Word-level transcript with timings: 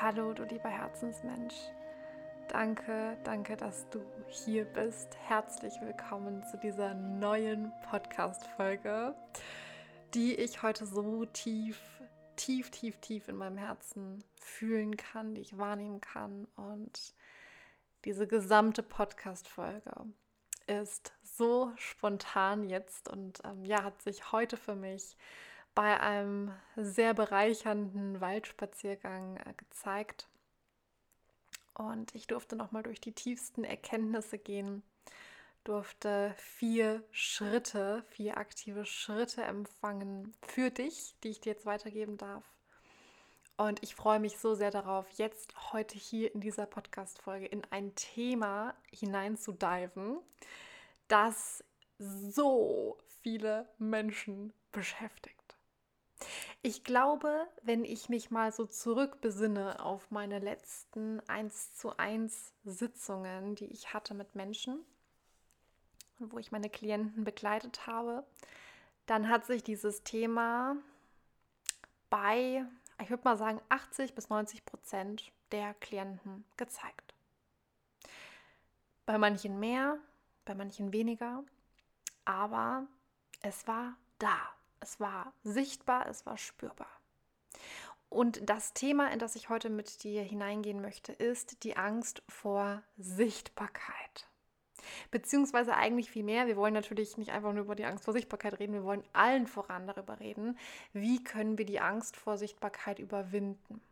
Hallo, 0.00 0.32
du 0.32 0.44
lieber 0.44 0.68
Herzensmensch. 0.68 1.56
Danke, 2.46 3.18
danke, 3.24 3.56
dass 3.56 3.90
du 3.90 4.00
hier 4.28 4.64
bist. 4.64 5.16
Herzlich 5.26 5.72
willkommen 5.80 6.44
zu 6.44 6.56
dieser 6.56 6.94
neuen 6.94 7.72
Podcast-Folge, 7.90 9.16
die 10.14 10.36
ich 10.36 10.62
heute 10.62 10.86
so 10.86 11.24
tief, 11.24 11.80
tief, 12.36 12.70
tief, 12.70 12.98
tief 12.98 13.26
in 13.26 13.34
meinem 13.34 13.56
Herzen 13.56 14.22
fühlen 14.40 14.96
kann, 14.96 15.34
die 15.34 15.40
ich 15.40 15.58
wahrnehmen 15.58 16.00
kann. 16.00 16.46
Und 16.54 17.12
diese 18.04 18.28
gesamte 18.28 18.84
Podcast-Folge 18.84 19.90
ist 20.68 21.12
so 21.24 21.72
spontan 21.74 22.62
jetzt 22.62 23.08
und 23.08 23.40
ähm, 23.44 23.64
ja, 23.64 23.82
hat 23.82 24.00
sich 24.00 24.30
heute 24.30 24.56
für 24.56 24.76
mich 24.76 25.16
bei 25.78 26.00
einem 26.00 26.50
sehr 26.74 27.14
bereichernden 27.14 28.20
Waldspaziergang 28.20 29.36
äh, 29.36 29.54
gezeigt. 29.56 30.26
Und 31.72 32.12
ich 32.16 32.26
durfte 32.26 32.56
nochmal 32.56 32.82
durch 32.82 33.00
die 33.00 33.12
tiefsten 33.12 33.62
Erkenntnisse 33.62 34.38
gehen, 34.38 34.82
durfte 35.62 36.34
vier 36.36 37.04
Schritte, 37.12 38.02
vier 38.08 38.38
aktive 38.38 38.86
Schritte 38.86 39.42
empfangen 39.44 40.34
für 40.42 40.72
dich, 40.72 41.14
die 41.22 41.28
ich 41.28 41.40
dir 41.42 41.52
jetzt 41.52 41.64
weitergeben 41.64 42.16
darf. 42.16 42.42
Und 43.56 43.80
ich 43.84 43.94
freue 43.94 44.18
mich 44.18 44.36
so 44.36 44.56
sehr 44.56 44.72
darauf, 44.72 45.08
jetzt 45.10 45.54
heute 45.72 45.96
hier 45.96 46.34
in 46.34 46.40
dieser 46.40 46.66
Podcast-Folge 46.66 47.46
in 47.46 47.62
ein 47.70 47.94
Thema 47.94 48.74
hineinzudiven, 48.90 50.18
das 51.06 51.62
so 51.98 52.98
viele 53.22 53.68
Menschen 53.78 54.52
beschäftigt. 54.72 55.37
Ich 56.62 56.82
glaube, 56.82 57.46
wenn 57.62 57.84
ich 57.84 58.08
mich 58.08 58.30
mal 58.30 58.50
so 58.50 58.66
zurückbesinne 58.66 59.82
auf 59.84 60.10
meine 60.10 60.40
letzten 60.40 61.20
1 61.28 61.76
zu 61.76 61.96
1 61.96 62.52
Sitzungen, 62.64 63.54
die 63.54 63.66
ich 63.66 63.94
hatte 63.94 64.12
mit 64.12 64.34
Menschen 64.34 64.84
und 66.18 66.32
wo 66.32 66.38
ich 66.38 66.50
meine 66.50 66.68
Klienten 66.68 67.22
begleitet 67.22 67.86
habe, 67.86 68.26
dann 69.06 69.28
hat 69.28 69.46
sich 69.46 69.62
dieses 69.62 70.02
Thema 70.02 70.76
bei, 72.10 72.66
ich 73.00 73.08
würde 73.08 73.24
mal 73.24 73.38
sagen, 73.38 73.60
80 73.68 74.14
bis 74.14 74.28
90 74.28 74.64
Prozent 74.64 75.32
der 75.52 75.74
Klienten 75.74 76.44
gezeigt. 76.56 77.14
Bei 79.06 79.16
manchen 79.16 79.60
mehr, 79.60 79.96
bei 80.44 80.56
manchen 80.56 80.92
weniger, 80.92 81.44
aber 82.24 82.88
es 83.42 83.66
war 83.68 83.96
da. 84.18 84.57
Es 84.80 85.00
war 85.00 85.32
sichtbar, 85.42 86.06
es 86.08 86.26
war 86.26 86.38
spürbar. 86.38 86.88
Und 88.08 88.48
das 88.48 88.72
Thema, 88.72 89.12
in 89.12 89.18
das 89.18 89.36
ich 89.36 89.48
heute 89.48 89.68
mit 89.68 90.02
dir 90.02 90.22
hineingehen 90.22 90.80
möchte, 90.80 91.12
ist 91.12 91.62
die 91.64 91.76
Angst 91.76 92.22
vor 92.28 92.82
Sichtbarkeit. 92.96 94.28
Beziehungsweise 95.10 95.74
eigentlich 95.76 96.10
viel 96.10 96.22
mehr. 96.22 96.46
Wir 96.46 96.56
wollen 96.56 96.72
natürlich 96.72 97.18
nicht 97.18 97.30
einfach 97.30 97.52
nur 97.52 97.64
über 97.64 97.74
die 97.74 97.84
Angst 97.84 98.04
vor 98.04 98.14
Sichtbarkeit 98.14 98.58
reden, 98.58 98.72
wir 98.72 98.84
wollen 98.84 99.04
allen 99.12 99.46
voran 99.46 99.86
darüber 99.86 100.20
reden, 100.20 100.58
wie 100.92 101.22
können 101.22 101.58
wir 101.58 101.66
die 101.66 101.80
Angst 101.80 102.16
vor 102.16 102.38
Sichtbarkeit 102.38 102.98
überwinden. 102.98 103.82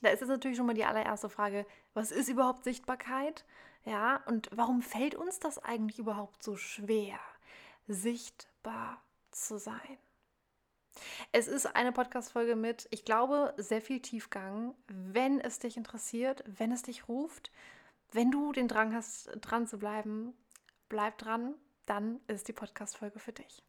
Da 0.00 0.10
ist 0.10 0.22
es 0.22 0.28
natürlich 0.28 0.56
schon 0.56 0.66
mal 0.66 0.74
die 0.74 0.84
allererste 0.84 1.28
Frage, 1.28 1.66
was 1.92 2.12
ist 2.12 2.28
überhaupt 2.28 2.64
Sichtbarkeit? 2.64 3.44
Ja, 3.84 4.22
und 4.26 4.48
warum 4.52 4.80
fällt 4.80 5.14
uns 5.14 5.40
das 5.40 5.58
eigentlich 5.58 5.98
überhaupt 5.98 6.42
so 6.42 6.56
schwer, 6.56 7.18
sichtbar 7.86 9.02
zu 9.46 9.58
sein. 9.58 9.98
Es 11.32 11.46
ist 11.46 11.66
eine 11.76 11.92
Podcast-Folge 11.92 12.56
mit, 12.56 12.88
ich 12.90 13.04
glaube, 13.04 13.54
sehr 13.56 13.80
viel 13.80 14.00
Tiefgang. 14.00 14.74
Wenn 14.88 15.40
es 15.40 15.58
dich 15.58 15.76
interessiert, 15.76 16.42
wenn 16.46 16.72
es 16.72 16.82
dich 16.82 17.08
ruft, 17.08 17.52
wenn 18.10 18.30
du 18.30 18.52
den 18.52 18.68
Drang 18.68 18.94
hast, 18.94 19.30
dran 19.40 19.66
zu 19.66 19.78
bleiben, 19.78 20.34
bleib 20.88 21.18
dran, 21.18 21.54
dann 21.86 22.20
ist 22.26 22.48
die 22.48 22.52
Podcast-Folge 22.52 23.18
für 23.18 23.32
dich. 23.32 23.62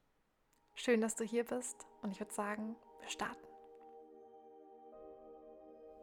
Schön, 0.75 1.01
dass 1.01 1.15
du 1.15 1.23
hier 1.23 1.43
bist 1.43 1.85
und 2.01 2.11
ich 2.11 2.19
würde 2.19 2.33
sagen, 2.33 2.75
wir 3.01 3.09
starten. 3.09 3.45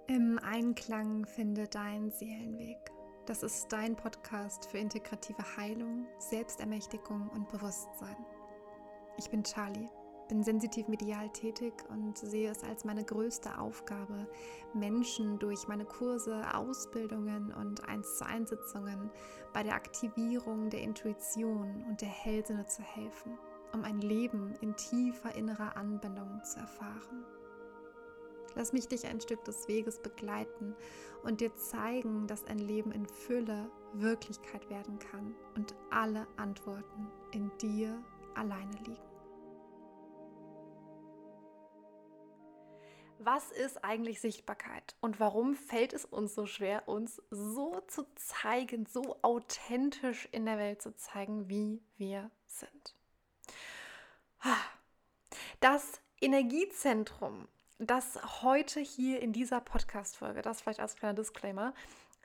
Im 0.09 0.38
Einklang 0.38 1.27
finde 1.27 1.66
dein 1.66 2.10
Seelenweg. 2.10 2.78
Das 3.27 3.43
ist 3.43 3.72
dein 3.72 3.97
Podcast 3.97 4.71
für 4.71 4.78
integrative 4.78 5.56
Heilung, 5.56 6.06
Selbstermächtigung 6.19 7.28
und 7.31 7.48
Bewusstsein. 7.50 8.16
Ich 9.19 9.31
bin 9.31 9.43
Charlie, 9.43 9.88
bin 10.28 10.43
sensitiv 10.43 10.88
medial 10.88 11.31
tätig 11.31 11.72
und 11.88 12.19
sehe 12.19 12.50
es 12.50 12.62
als 12.62 12.84
meine 12.84 13.03
größte 13.03 13.59
Aufgabe, 13.59 14.27
Menschen 14.75 15.38
durch 15.38 15.69
meine 15.69 15.87
Kurse, 15.87 16.43
Ausbildungen 16.54 17.50
und 17.54 17.88
1 17.88 18.19
zu 18.19 18.27
1 18.27 18.50
Sitzungen 18.50 19.10
bei 19.54 19.62
der 19.62 19.75
Aktivierung 19.75 20.69
der 20.69 20.82
Intuition 20.82 21.82
und 21.88 22.03
der 22.03 22.09
Hellsinne 22.09 22.66
zu 22.66 22.82
helfen, 22.82 23.38
um 23.72 23.84
ein 23.84 24.03
Leben 24.03 24.54
in 24.60 24.77
tiefer 24.77 25.34
innerer 25.34 25.78
Anbindung 25.78 26.43
zu 26.44 26.59
erfahren. 26.59 27.25
Lass 28.54 28.75
mich 28.75 28.88
dich 28.88 29.06
ein 29.06 29.21
Stück 29.21 29.44
des 29.44 29.66
Weges 29.66 29.98
begleiten 29.98 30.75
und 31.22 31.41
dir 31.41 31.54
zeigen, 31.56 32.27
dass 32.27 32.44
ein 32.44 32.59
Leben 32.59 32.91
in 32.93 33.06
Fülle 33.06 33.71
Wirklichkeit 33.94 34.69
werden 34.69 34.98
kann 34.98 35.34
und 35.54 35.75
alle 35.91 36.27
Antworten 36.37 37.09
in 37.33 37.50
dir 37.59 38.03
alleine 38.36 38.76
liegen. 38.78 39.02
Was 43.19 43.50
ist 43.50 43.82
eigentlich 43.82 44.20
Sichtbarkeit 44.20 44.94
und 45.00 45.19
warum 45.19 45.54
fällt 45.54 45.92
es 45.92 46.04
uns 46.04 46.34
so 46.34 46.47
schwer, 46.47 46.86
uns 46.86 47.22
so 47.30 47.80
zu 47.88 48.06
zeigen, 48.14 48.86
so 48.86 49.16
authentisch 49.22 50.28
in 50.32 50.44
der 50.44 50.58
Welt 50.58 50.82
zu 50.82 50.94
zeigen, 50.94 51.48
wie 51.48 51.82
wir 51.97 52.30
sind? 52.47 52.94
Das 55.60 56.00
Energiezentrum, 56.20 57.48
das 57.78 58.42
heute 58.42 58.80
hier 58.80 59.20
in 59.20 59.32
dieser 59.32 59.60
Podcast-Folge, 59.60 60.42
das 60.42 60.60
vielleicht 60.60 60.80
als 60.80 60.94
kleiner 60.94 61.14
Disclaimer, 61.14 61.74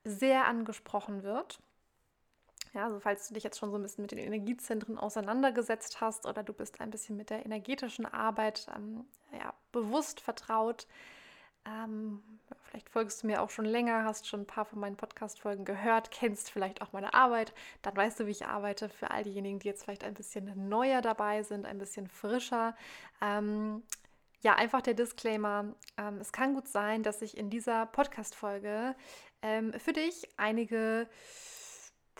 sehr 0.03 0.45
angesprochen 0.45 1.23
wird, 1.23 1.59
ja, 2.73 2.85
also 2.85 2.99
falls 2.99 3.27
du 3.27 3.33
dich 3.33 3.43
jetzt 3.43 3.59
schon 3.59 3.71
so 3.71 3.77
ein 3.77 3.81
bisschen 3.81 4.03
mit 4.03 4.11
den 4.11 4.19
Energiezentren 4.19 4.97
auseinandergesetzt 4.97 5.99
hast 6.01 6.25
oder 6.25 6.43
du 6.43 6.53
bist 6.53 6.79
ein 6.79 6.91
bisschen 6.91 7.17
mit 7.17 7.29
der 7.29 7.45
energetischen 7.45 8.05
Arbeit 8.05 8.67
ähm, 8.75 9.05
ja, 9.33 9.53
bewusst 9.71 10.21
vertraut, 10.21 10.87
ähm, 11.65 12.23
vielleicht 12.63 12.89
folgst 12.89 13.21
du 13.21 13.27
mir 13.27 13.41
auch 13.41 13.49
schon 13.49 13.65
länger, 13.65 14.03
hast 14.03 14.27
schon 14.27 14.41
ein 14.41 14.47
paar 14.47 14.65
von 14.65 14.79
meinen 14.79 14.95
Podcast-Folgen 14.95 15.65
gehört, 15.65 16.09
kennst 16.09 16.49
vielleicht 16.49 16.81
auch 16.81 16.91
meine 16.93 17.13
Arbeit, 17.13 17.53
dann 17.81 17.95
weißt 17.95 18.19
du, 18.19 18.25
wie 18.25 18.31
ich 18.31 18.45
arbeite. 18.45 18.89
Für 18.89 19.11
all 19.11 19.23
diejenigen, 19.23 19.59
die 19.59 19.67
jetzt 19.67 19.83
vielleicht 19.83 20.03
ein 20.03 20.13
bisschen 20.13 20.69
neuer 20.69 21.01
dabei 21.01 21.43
sind, 21.43 21.65
ein 21.65 21.77
bisschen 21.77 22.07
frischer. 22.07 22.75
Ähm, 23.21 23.83
ja, 24.41 24.55
einfach 24.55 24.81
der 24.81 24.95
Disclaimer. 24.95 25.75
Ähm, 25.97 26.17
es 26.19 26.31
kann 26.31 26.55
gut 26.55 26.67
sein, 26.67 27.03
dass 27.03 27.21
ich 27.21 27.37
in 27.37 27.49
dieser 27.51 27.85
Podcast-Folge 27.85 28.95
ähm, 29.43 29.73
für 29.73 29.93
dich 29.93 30.27
einige 30.37 31.07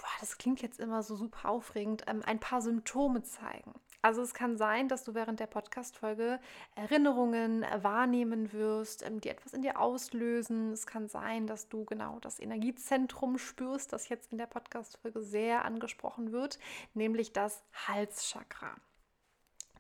boah, 0.02 0.10
das 0.20 0.38
klingt 0.38 0.62
jetzt 0.62 0.80
immer 0.80 1.04
so 1.04 1.16
super 1.16 1.50
aufregend, 1.50 2.04
ähm, 2.08 2.22
ein 2.26 2.40
paar 2.40 2.62
Symptome 2.62 3.22
zeigen. 3.22 3.74
Also 4.04 4.24
es 4.24 4.34
kann 4.34 4.58
sein, 4.58 4.88
dass 4.88 5.04
du 5.04 5.14
während 5.14 5.40
der 5.40 5.46
Podcast-Folge 5.46 6.40
Erinnerungen 6.76 7.64
wahrnehmen 7.84 8.52
wirst, 8.52 9.06
ähm, 9.06 9.22
die 9.22 9.30
etwas 9.30 9.54
in 9.54 9.62
dir 9.62 9.80
auslösen. 9.80 10.72
Es 10.72 10.88
kann 10.88 11.08
sein, 11.08 11.46
dass 11.46 11.70
du 11.70 11.86
genau 11.86 12.20
das 12.20 12.40
Energiezentrum 12.40 13.38
spürst, 13.38 13.94
das 13.94 14.10
jetzt 14.10 14.32
in 14.32 14.40
der 14.40 14.48
Podcast-Folge 14.48 15.22
sehr 15.22 15.66
angesprochen 15.66 16.32
wird, 16.32 16.58
nämlich 16.96 17.32
das 17.32 17.62
Halschakra. 17.88 18.76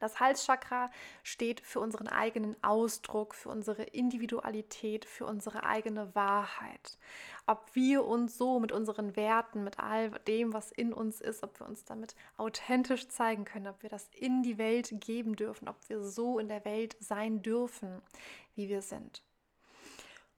Das 0.01 0.19
Halschakra 0.19 0.89
steht 1.21 1.61
für 1.61 1.79
unseren 1.79 2.07
eigenen 2.07 2.55
Ausdruck, 2.63 3.35
für 3.35 3.49
unsere 3.49 3.83
Individualität, 3.83 5.05
für 5.05 5.27
unsere 5.27 5.63
eigene 5.63 6.15
Wahrheit. 6.15 6.97
Ob 7.45 7.69
wir 7.75 8.03
uns 8.05 8.35
so 8.35 8.59
mit 8.59 8.71
unseren 8.71 9.15
Werten, 9.15 9.63
mit 9.63 9.79
all 9.79 10.09
dem, 10.27 10.53
was 10.53 10.71
in 10.71 10.91
uns 10.91 11.21
ist, 11.21 11.43
ob 11.43 11.59
wir 11.59 11.67
uns 11.67 11.85
damit 11.85 12.15
authentisch 12.37 13.09
zeigen 13.09 13.45
können, 13.45 13.67
ob 13.67 13.83
wir 13.83 13.91
das 13.91 14.09
in 14.15 14.41
die 14.41 14.57
Welt 14.57 14.91
geben 15.01 15.35
dürfen, 15.35 15.69
ob 15.69 15.77
wir 15.87 16.01
so 16.01 16.39
in 16.39 16.47
der 16.47 16.65
Welt 16.65 16.97
sein 16.99 17.43
dürfen, 17.43 18.01
wie 18.55 18.69
wir 18.69 18.81
sind. 18.81 19.21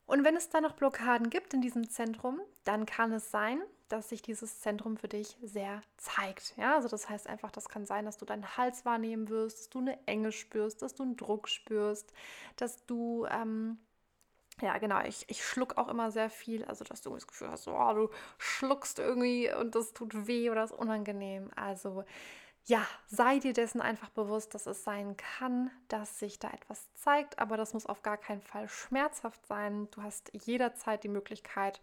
Und 0.06 0.26
wenn 0.26 0.36
es 0.36 0.50
da 0.50 0.60
noch 0.60 0.74
Blockaden 0.74 1.30
gibt 1.30 1.54
in 1.54 1.62
diesem 1.62 1.90
Zentrum, 1.90 2.42
dann 2.66 2.86
kann 2.86 3.14
es 3.14 3.32
sein, 3.32 3.62
dass 3.94 4.10
sich 4.10 4.22
dieses 4.22 4.60
Zentrum 4.60 4.98
für 4.98 5.08
dich 5.08 5.38
sehr 5.42 5.82
zeigt. 5.98 6.54
Ja, 6.58 6.76
also 6.76 6.88
das 6.88 7.10
heißt 7.10 7.28
einfach, 7.28 7.52
das 7.52 7.70
kann 7.70 7.86
sein, 7.86 8.06
dass 8.06 8.18
du 8.18 8.26
deinen 8.26 8.58
Hals 8.58 8.86
wahrnehmen 8.86 9.30
wirst, 9.30 9.60
dass 9.60 9.70
du 9.70 9.80
eine 9.80 9.98
Enge 10.08 10.32
spürst, 10.32 10.82
dass 10.82 10.96
du 10.96 11.04
einen 11.04 11.16
Druck 11.16 11.48
spürst, 11.48 12.12
dass 12.58 12.86
du 12.86 13.26
ähm, 13.30 13.78
ja, 14.62 14.78
genau. 14.78 15.02
Ich, 15.02 15.26
ich 15.30 15.44
schluck 15.44 15.78
auch 15.78 15.88
immer 15.88 16.12
sehr 16.12 16.30
viel. 16.30 16.64
Also, 16.66 16.84
dass 16.84 17.02
du 17.02 17.14
das 17.14 17.28
Gefühl 17.28 17.50
hast, 17.50 17.68
oh, 17.68 17.94
du 17.94 18.10
schluckst 18.38 19.00
irgendwie 19.00 19.52
und 19.52 19.74
das 19.76 19.94
tut 19.94 20.28
weh 20.28 20.50
oder 20.50 20.64
ist 20.64 20.72
unangenehm. 20.72 21.50
Also, 21.56 22.04
ja, 22.66 22.86
sei 23.08 23.40
dir 23.40 23.54
dessen 23.54 23.82
einfach 23.82 24.10
bewusst, 24.10 24.54
dass 24.54 24.68
es 24.68 24.84
sein 24.84 25.18
kann, 25.18 25.70
dass 25.88 26.20
sich 26.20 26.40
da 26.40 26.50
etwas 26.50 26.88
zeigt, 26.94 27.40
aber 27.40 27.58
das 27.58 27.74
muss 27.74 27.86
auf 27.86 28.04
gar 28.04 28.18
keinen 28.18 28.42
Fall 28.42 28.70
schmerzhaft 28.70 29.46
sein. 29.46 29.90
Du 29.92 30.02
hast 30.02 30.32
jederzeit 30.34 31.04
die 31.04 31.10
Möglichkeit, 31.10 31.82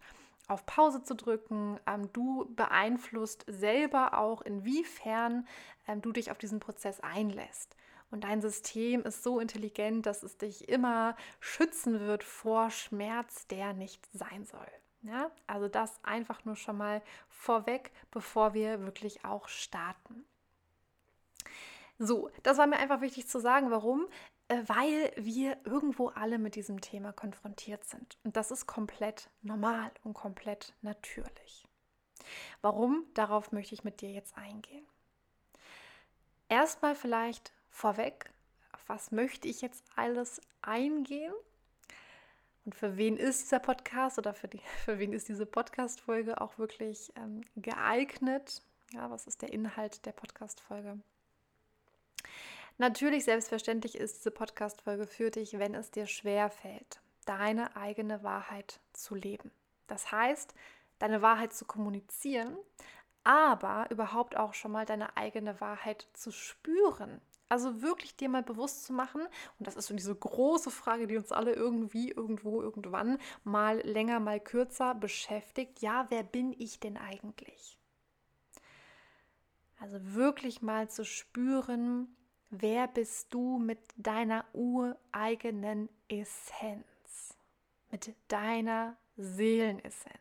auf 0.51 0.65
Pause 0.65 1.03
zu 1.03 1.15
drücken. 1.15 1.79
Ähm, 1.87 2.11
du 2.13 2.53
beeinflusst 2.55 3.45
selber 3.47 4.17
auch, 4.17 4.41
inwiefern 4.41 5.47
ähm, 5.87 6.01
du 6.01 6.11
dich 6.11 6.31
auf 6.31 6.37
diesen 6.37 6.59
Prozess 6.59 6.99
einlässt. 6.99 7.75
Und 8.11 8.25
dein 8.25 8.41
System 8.41 9.03
ist 9.03 9.23
so 9.23 9.39
intelligent, 9.39 10.05
dass 10.05 10.21
es 10.21 10.37
dich 10.37 10.67
immer 10.67 11.15
schützen 11.39 12.01
wird 12.01 12.23
vor 12.23 12.69
Schmerz, 12.69 13.47
der 13.47 13.73
nicht 13.73 14.05
sein 14.13 14.45
soll. 14.45 14.67
Ja, 15.03 15.31
also 15.47 15.67
das 15.67 16.03
einfach 16.03 16.45
nur 16.45 16.55
schon 16.55 16.77
mal 16.77 17.01
vorweg, 17.29 17.91
bevor 18.11 18.53
wir 18.53 18.81
wirklich 18.81 19.25
auch 19.25 19.47
starten. 19.47 20.25
So, 21.97 22.29
das 22.43 22.57
war 22.57 22.67
mir 22.67 22.77
einfach 22.77 23.01
wichtig 23.01 23.27
zu 23.27 23.39
sagen. 23.39 23.71
Warum? 23.71 24.07
Äh, 24.51 24.67
weil 24.67 25.13
wir 25.15 25.57
irgendwo 25.63 26.09
alle 26.09 26.37
mit 26.37 26.55
diesem 26.55 26.81
Thema 26.81 27.13
konfrontiert 27.13 27.85
sind. 27.85 28.17
Und 28.25 28.35
das 28.35 28.51
ist 28.51 28.67
komplett 28.67 29.29
normal 29.41 29.91
und 30.03 30.13
komplett 30.13 30.73
natürlich. 30.81 31.65
Warum? 32.61 33.05
Darauf 33.13 33.53
möchte 33.53 33.73
ich 33.73 33.85
mit 33.85 34.01
dir 34.01 34.11
jetzt 34.11 34.37
eingehen. 34.37 34.85
Erstmal 36.49 36.95
vielleicht 36.95 37.53
vorweg, 37.69 38.33
auf 38.73 38.89
was 38.89 39.11
möchte 39.11 39.47
ich 39.47 39.61
jetzt 39.61 39.85
alles 39.95 40.41
eingehen? 40.61 41.33
Und 42.65 42.75
für 42.75 42.97
wen 42.97 43.15
ist 43.15 43.43
dieser 43.43 43.59
Podcast 43.59 44.17
oder 44.17 44.33
für, 44.33 44.49
die, 44.49 44.59
für 44.83 44.99
wen 44.99 45.13
ist 45.13 45.29
diese 45.29 45.45
Podcast-Folge 45.45 46.41
auch 46.41 46.57
wirklich 46.57 47.13
ähm, 47.15 47.39
geeignet? 47.55 48.61
Ja, 48.91 49.09
was 49.09 49.27
ist 49.27 49.43
der 49.43 49.53
Inhalt 49.53 50.05
der 50.05 50.11
Podcast-Folge? 50.11 50.99
Natürlich, 52.81 53.25
selbstverständlich 53.25 53.95
ist 53.95 54.17
diese 54.17 54.31
Podcast-Folge 54.31 55.05
für 55.05 55.29
dich, 55.29 55.59
wenn 55.59 55.75
es 55.75 55.91
dir 55.91 56.07
schwer 56.07 56.49
fällt, 56.49 56.99
deine 57.27 57.75
eigene 57.75 58.23
Wahrheit 58.23 58.79
zu 58.91 59.13
leben. 59.13 59.51
Das 59.85 60.11
heißt, 60.11 60.55
deine 60.97 61.21
Wahrheit 61.21 61.53
zu 61.53 61.65
kommunizieren, 61.65 62.57
aber 63.23 63.85
überhaupt 63.91 64.35
auch 64.35 64.55
schon 64.55 64.71
mal 64.71 64.87
deine 64.87 65.15
eigene 65.15 65.61
Wahrheit 65.61 66.07
zu 66.13 66.31
spüren. 66.31 67.21
Also 67.49 67.83
wirklich 67.83 68.15
dir 68.15 68.29
mal 68.29 68.41
bewusst 68.41 68.83
zu 68.85 68.93
machen, 68.93 69.21
und 69.59 69.67
das 69.67 69.75
ist 69.75 69.85
so 69.85 69.93
diese 69.93 70.15
große 70.15 70.71
Frage, 70.71 71.05
die 71.05 71.17
uns 71.17 71.31
alle 71.31 71.53
irgendwie, 71.53 72.09
irgendwo, 72.09 72.63
irgendwann 72.63 73.19
mal 73.43 73.77
länger, 73.81 74.19
mal 74.19 74.39
kürzer 74.39 74.95
beschäftigt. 74.95 75.83
Ja, 75.83 76.07
wer 76.09 76.23
bin 76.23 76.51
ich 76.57 76.79
denn 76.79 76.97
eigentlich? 76.97 77.77
Also 79.79 79.99
wirklich 80.15 80.63
mal 80.63 80.89
zu 80.89 81.05
spüren, 81.05 82.17
Wer 82.53 82.89
bist 82.89 83.33
du 83.33 83.57
mit 83.57 83.79
deiner 83.95 84.43
ureigenen 84.53 85.87
Essenz? 86.09 86.83
Mit 87.89 88.13
deiner 88.27 88.97
Seelenessenz? 89.15 90.19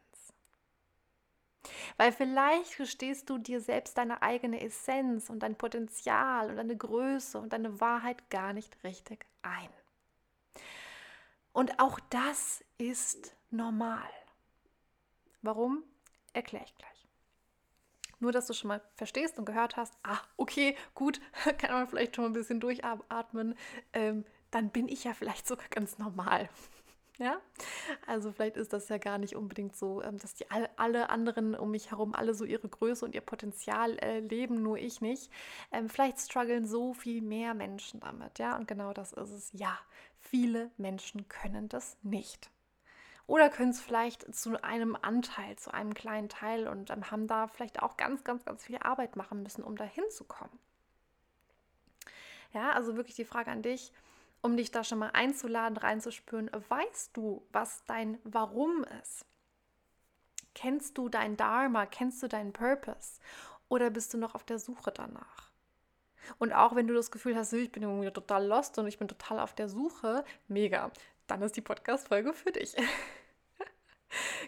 Weil 1.97 2.12
vielleicht 2.12 2.77
gestehst 2.77 3.29
du 3.29 3.38
dir 3.38 3.61
selbst 3.61 3.99
deine 3.99 4.23
eigene 4.23 4.61
Essenz 4.61 5.29
und 5.29 5.41
dein 5.41 5.56
Potenzial 5.56 6.50
und 6.50 6.56
deine 6.56 6.77
Größe 6.77 7.37
und 7.37 7.53
deine 7.53 7.81
Wahrheit 7.81 8.31
gar 8.31 8.53
nicht 8.53 8.83
richtig 8.85 9.26
ein. 9.43 9.69
Und 11.53 11.81
auch 11.81 11.99
das 12.11 12.65
ist 12.79 13.35
normal. 13.50 14.09
Warum? 15.43 15.83
Erkläre 16.33 16.65
ich 16.65 16.76
gleich. 16.76 16.89
Nur, 18.20 18.32
dass 18.32 18.46
du 18.46 18.52
schon 18.52 18.69
mal 18.69 18.82
verstehst 18.96 19.38
und 19.38 19.46
gehört 19.46 19.76
hast, 19.76 19.94
ah, 20.02 20.19
okay, 20.37 20.76
gut, 20.94 21.20
kann 21.58 21.72
man 21.72 21.88
vielleicht 21.88 22.14
schon 22.14 22.25
mal 22.25 22.31
ein 22.31 22.34
bisschen 22.34 22.61
durchatmen, 22.61 23.55
ähm, 23.93 24.25
dann 24.50 24.70
bin 24.70 24.88
ich 24.88 25.05
ja 25.05 25.14
vielleicht 25.14 25.46
sogar 25.46 25.69
ganz 25.70 25.99
normal. 25.99 26.49
Ja, 27.19 27.38
also 28.06 28.32
vielleicht 28.32 28.56
ist 28.56 28.72
das 28.72 28.88
ja 28.88 28.96
gar 28.96 29.19
nicht 29.19 29.37
unbedingt 29.37 29.76
so, 29.76 30.02
ähm, 30.02 30.17
dass 30.17 30.32
die 30.32 30.50
alle, 30.50 30.70
alle 30.78 31.11
anderen 31.11 31.55
um 31.55 31.70
mich 31.70 31.90
herum 31.90 32.14
alle 32.14 32.32
so 32.32 32.46
ihre 32.46 32.67
Größe 32.67 33.05
und 33.05 33.14
ihr 33.14 33.20
Potenzial 33.20 33.99
äh, 33.99 34.20
leben, 34.20 34.62
nur 34.62 34.78
ich 34.78 35.02
nicht. 35.02 35.31
Ähm, 35.70 35.90
vielleicht 35.90 36.19
strugglen 36.19 36.64
so 36.64 36.94
viel 36.94 37.20
mehr 37.20 37.52
Menschen 37.52 38.00
damit, 38.00 38.38
ja, 38.38 38.56
und 38.56 38.66
genau 38.66 38.94
das 38.94 39.12
ist 39.12 39.32
es. 39.32 39.50
Ja, 39.52 39.78
viele 40.19 40.70
Menschen 40.78 41.28
können 41.28 41.69
das 41.69 41.99
nicht 42.02 42.50
oder 43.31 43.49
können 43.49 43.71
es 43.71 43.81
vielleicht 43.81 44.35
zu 44.35 44.61
einem 44.65 44.99
Anteil, 45.00 45.55
zu 45.55 45.73
einem 45.73 45.94
kleinen 45.94 46.29
Teil 46.29 46.67
und 46.67 46.91
ähm, 46.91 47.12
haben 47.12 47.29
da 47.29 47.47
vielleicht 47.47 47.81
auch 47.81 47.97
ganz, 47.97 48.25
ganz, 48.25 48.44
ganz 48.44 48.65
viel 48.65 48.77
Arbeit 48.79 49.15
machen 49.15 49.44
müssen, 49.44 49.62
um 49.62 49.77
da 49.77 49.85
hinzukommen. 49.85 50.59
Ja, 52.53 52.73
also 52.73 52.97
wirklich 52.97 53.15
die 53.15 53.25
Frage 53.25 53.53
an 53.53 53.62
dich, 53.62 53.93
um 54.43 54.56
dich 54.56 54.73
da 54.73 54.82
schon 54.82 54.99
mal 54.99 55.11
einzuladen, 55.11 55.77
reinzuspüren, 55.77 56.50
weißt 56.69 57.17
du, 57.17 57.47
was 57.53 57.85
dein 57.87 58.19
Warum 58.25 58.85
ist? 59.00 59.25
Kennst 60.56 60.99
du 60.99 61.09
dein 61.09 61.37
Dharma? 61.37 61.87
Kennst 61.87 62.21
du 62.25 62.26
deinen 62.26 62.53
Purpose? 62.53 63.21
Oder 63.69 63.91
bist 63.91 64.12
du 64.12 64.19
noch 64.19 64.35
auf 64.35 64.43
der 64.43 64.59
Suche 64.59 64.91
danach? 64.91 65.53
Und 66.38 66.53
auch 66.53 66.75
wenn 66.75 66.88
du 66.88 66.94
das 66.94 67.12
Gefühl 67.12 67.37
hast, 67.37 67.53
ich 67.53 67.71
bin 67.71 67.85
irgendwie 67.85 68.11
total 68.11 68.44
lost 68.44 68.76
und 68.81 68.88
ich 68.88 68.99
bin 68.99 69.06
total 69.06 69.38
auf 69.38 69.55
der 69.55 69.69
Suche, 69.69 70.25
mega, 70.49 70.91
dann 71.29 71.43
ist 71.43 71.56
die 71.56 71.61
Podcast-Folge 71.61 72.33
für 72.33 72.50
dich. 72.50 72.75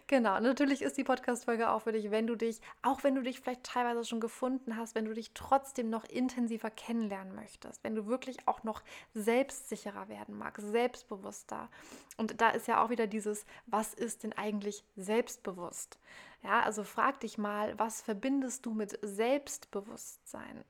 Genau, 0.06 0.40
natürlich 0.40 0.82
ist 0.82 0.96
die 0.96 1.04
Podcast-Folge 1.04 1.70
auch 1.70 1.82
für 1.82 1.92
dich, 1.92 2.10
wenn 2.10 2.26
du 2.26 2.36
dich, 2.36 2.60
auch 2.82 3.04
wenn 3.04 3.14
du 3.14 3.22
dich 3.22 3.40
vielleicht 3.40 3.64
teilweise 3.64 4.04
schon 4.04 4.20
gefunden 4.20 4.76
hast, 4.76 4.94
wenn 4.94 5.04
du 5.04 5.14
dich 5.14 5.32
trotzdem 5.34 5.90
noch 5.90 6.04
intensiver 6.04 6.70
kennenlernen 6.70 7.34
möchtest, 7.34 7.82
wenn 7.84 7.94
du 7.94 8.06
wirklich 8.06 8.46
auch 8.46 8.62
noch 8.64 8.82
selbstsicherer 9.14 10.08
werden 10.08 10.36
magst, 10.36 10.66
selbstbewusster. 10.66 11.70
Und 12.16 12.40
da 12.40 12.50
ist 12.50 12.66
ja 12.66 12.84
auch 12.84 12.90
wieder 12.90 13.06
dieses, 13.06 13.46
was 13.66 13.94
ist 13.94 14.24
denn 14.24 14.32
eigentlich 14.32 14.84
selbstbewusst? 14.96 15.98
Ja, 16.42 16.60
also 16.60 16.82
frag 16.82 17.20
dich 17.20 17.38
mal, 17.38 17.78
was 17.78 18.02
verbindest 18.02 18.66
du 18.66 18.74
mit 18.74 18.98
Selbstbewusstsein? 19.02 20.64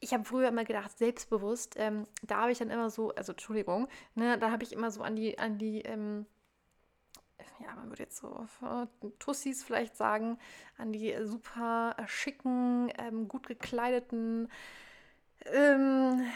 ich 0.00 0.12
habe 0.12 0.24
früher 0.24 0.48
immer 0.48 0.64
gedacht, 0.64 0.96
selbstbewusst, 0.98 1.74
ähm, 1.78 2.06
da 2.22 2.42
habe 2.42 2.52
ich 2.52 2.58
dann 2.58 2.70
immer 2.70 2.90
so, 2.90 3.14
also 3.14 3.32
Entschuldigung, 3.32 3.88
ne, 4.14 4.38
da 4.38 4.50
habe 4.50 4.62
ich 4.62 4.72
immer 4.72 4.90
so 4.90 5.02
an 5.02 5.16
die, 5.16 5.38
an 5.38 5.58
die 5.58 5.80
ähm, 5.82 6.26
ja, 7.60 7.74
man 7.74 7.88
würde 7.88 8.02
jetzt 8.02 8.18
so 8.18 8.46
äh, 8.62 8.86
Tussis 9.18 9.64
vielleicht 9.64 9.96
sagen, 9.96 10.38
an 10.78 10.92
die 10.92 11.14
super 11.24 11.94
äh, 11.98 12.06
schicken, 12.06 12.92
ähm, 12.98 13.28
gut 13.28 13.46
gekleideten, 13.46 14.50
ähm, 15.46 16.26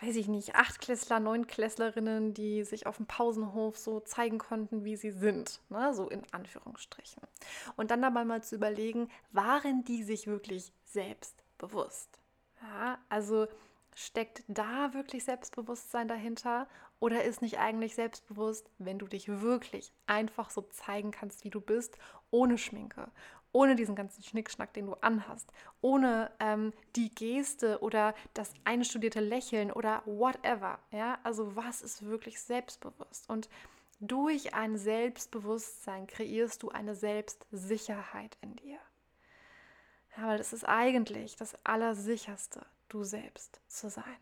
weiß 0.00 0.16
ich 0.16 0.28
nicht, 0.28 0.56
Achtklässler, 0.56 1.20
Neunklässlerinnen, 1.20 2.34
die 2.34 2.64
sich 2.64 2.86
auf 2.86 2.96
dem 2.96 3.06
Pausenhof 3.06 3.78
so 3.78 4.00
zeigen 4.00 4.38
konnten, 4.38 4.84
wie 4.84 4.96
sie 4.96 5.12
sind, 5.12 5.60
ne? 5.68 5.94
so 5.94 6.08
in 6.08 6.22
Anführungsstrichen. 6.32 7.22
Und 7.76 7.90
dann 7.90 8.02
dabei 8.02 8.24
mal 8.24 8.42
zu 8.42 8.56
überlegen, 8.56 9.08
waren 9.30 9.84
die 9.84 10.02
sich 10.02 10.26
wirklich 10.26 10.72
selbst 10.84 11.44
bewusst? 11.58 12.18
Ja, 12.60 12.98
also 13.08 13.46
steckt 13.94 14.42
da 14.48 14.94
wirklich 14.94 15.24
Selbstbewusstsein 15.24 16.08
dahinter 16.08 16.68
oder 17.00 17.24
ist 17.24 17.42
nicht 17.42 17.58
eigentlich 17.58 17.94
selbstbewusst, 17.94 18.70
wenn 18.78 18.98
du 18.98 19.06
dich 19.06 19.28
wirklich 19.28 19.92
einfach 20.06 20.50
so 20.50 20.62
zeigen 20.62 21.10
kannst, 21.10 21.44
wie 21.44 21.50
du 21.50 21.60
bist, 21.60 21.98
ohne 22.30 22.58
Schminke, 22.58 23.10
ohne 23.52 23.76
diesen 23.76 23.94
ganzen 23.94 24.22
Schnickschnack, 24.22 24.72
den 24.72 24.86
du 24.86 24.94
anhast, 24.94 25.52
ohne 25.80 26.30
ähm, 26.40 26.72
die 26.96 27.14
Geste 27.14 27.80
oder 27.80 28.14
das 28.34 28.52
einstudierte 28.64 29.20
Lächeln 29.20 29.70
oder 29.70 30.02
whatever. 30.06 30.78
Ja, 30.90 31.18
also 31.22 31.54
was 31.54 31.82
ist 31.82 32.06
wirklich 32.06 32.40
selbstbewusst? 32.40 33.28
Und 33.28 33.48
durch 34.00 34.54
ein 34.54 34.76
Selbstbewusstsein 34.76 36.06
kreierst 36.06 36.62
du 36.62 36.70
eine 36.70 36.94
Selbstsicherheit 36.94 38.36
in 38.40 38.56
dir. 38.56 38.78
Ja, 40.16 40.28
weil 40.28 40.38
das 40.38 40.52
ist 40.52 40.64
eigentlich 40.64 41.36
das 41.36 41.54
Allersicherste, 41.64 42.66
du 42.92 43.04
selbst 43.04 43.60
zu 43.68 43.90
sein. 43.90 44.16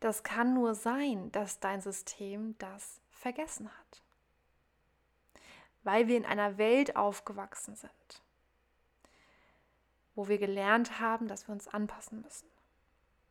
Das 0.00 0.22
kann 0.22 0.54
nur 0.54 0.74
sein, 0.74 1.30
dass 1.32 1.60
dein 1.60 1.80
System 1.80 2.56
das 2.58 3.00
vergessen 3.10 3.68
hat. 3.68 4.02
Weil 5.84 6.08
wir 6.08 6.16
in 6.16 6.26
einer 6.26 6.58
Welt 6.58 6.96
aufgewachsen 6.96 7.76
sind, 7.76 8.22
wo 10.14 10.28
wir 10.28 10.38
gelernt 10.38 11.00
haben, 11.00 11.28
dass 11.28 11.48
wir 11.48 11.52
uns 11.52 11.68
anpassen 11.68 12.22
müssen, 12.22 12.48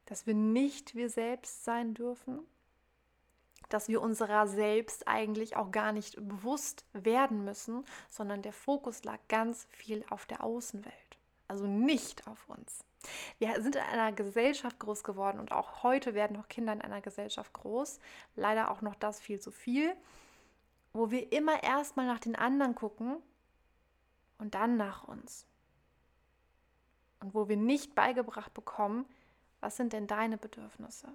dass 0.05 0.25
wir 0.25 0.33
nicht 0.33 0.95
wir 0.95 1.09
selbst 1.09 1.63
sein 1.63 1.93
dürfen, 1.93 2.39
dass 3.69 3.87
wir 3.87 4.01
unserer 4.01 4.47
selbst 4.47 5.07
eigentlich 5.07 5.55
auch 5.55 5.71
gar 5.71 5.93
nicht 5.93 6.15
bewusst 6.15 6.85
werden 6.93 7.45
müssen, 7.45 7.85
sondern 8.09 8.41
der 8.41 8.53
Fokus 8.53 9.03
lag 9.03 9.19
ganz 9.29 9.65
viel 9.69 10.03
auf 10.09 10.25
der 10.25 10.43
Außenwelt, 10.43 11.17
also 11.47 11.67
nicht 11.67 12.27
auf 12.27 12.49
uns. 12.49 12.83
Wir 13.39 13.61
sind 13.61 13.75
in 13.75 13.81
einer 13.81 14.11
Gesellschaft 14.11 14.79
groß 14.79 15.03
geworden 15.03 15.39
und 15.39 15.51
auch 15.51 15.83
heute 15.83 16.13
werden 16.13 16.37
noch 16.37 16.47
Kinder 16.47 16.73
in 16.73 16.81
einer 16.81 17.01
Gesellschaft 17.01 17.53
groß. 17.53 17.99
Leider 18.35 18.71
auch 18.71 18.81
noch 18.81 18.95
das 18.95 19.19
viel 19.19 19.39
zu 19.39 19.51
viel, 19.51 19.95
wo 20.93 21.11
wir 21.11 21.31
immer 21.31 21.63
erstmal 21.63 22.05
nach 22.07 22.19
den 22.19 22.35
anderen 22.35 22.75
gucken 22.75 23.17
und 24.37 24.55
dann 24.55 24.77
nach 24.77 25.03
uns. 25.07 25.45
und 27.21 27.33
wo 27.33 27.47
wir 27.47 27.57
nicht 27.57 27.95
beigebracht 27.95 28.53
bekommen, 28.53 29.05
was 29.59 29.77
sind 29.77 29.93
denn 29.93 30.07
deine 30.07 30.37
Bedürfnisse? 30.37 31.07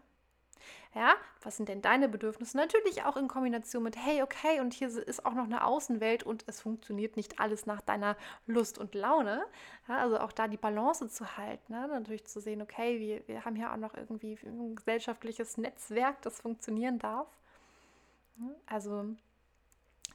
Ja, 0.95 1.15
was 1.43 1.57
sind 1.57 1.69
denn 1.69 1.83
deine 1.83 2.09
Bedürfnisse? 2.09 2.57
Natürlich 2.57 3.05
auch 3.05 3.17
in 3.17 3.29
Kombination 3.29 3.83
mit, 3.83 3.97
hey, 3.97 4.23
okay, 4.23 4.61
und 4.61 4.73
hier 4.73 4.89
ist 4.89 5.27
auch 5.27 5.35
noch 5.35 5.45
eine 5.45 5.65
Außenwelt 5.65 6.23
und 6.23 6.45
es 6.47 6.61
funktioniert 6.61 7.17
nicht 7.17 7.39
alles 7.39 7.67
nach 7.67 7.81
deiner 7.81 8.17
Lust 8.47 8.79
und 8.79 8.95
Laune. 8.95 9.45
Ja, 9.89 9.99
also 9.99 10.19
auch 10.19 10.33
da 10.33 10.49
die 10.49 10.57
Balance 10.57 11.09
zu 11.09 11.37
halten. 11.37 11.73
Ne? 11.73 11.87
Natürlich 11.89 12.27
zu 12.27 12.41
sehen, 12.41 12.63
okay, 12.63 12.99
wir, 12.99 13.27
wir 13.29 13.45
haben 13.45 13.57
hier 13.57 13.73
auch 13.73 13.77
noch 13.77 13.95
irgendwie 13.95 14.39
ein 14.45 14.77
gesellschaftliches 14.77 15.59
Netzwerk, 15.59 16.23
das 16.23 16.41
funktionieren 16.41 16.99
darf. 16.99 17.29
Also 18.67 19.07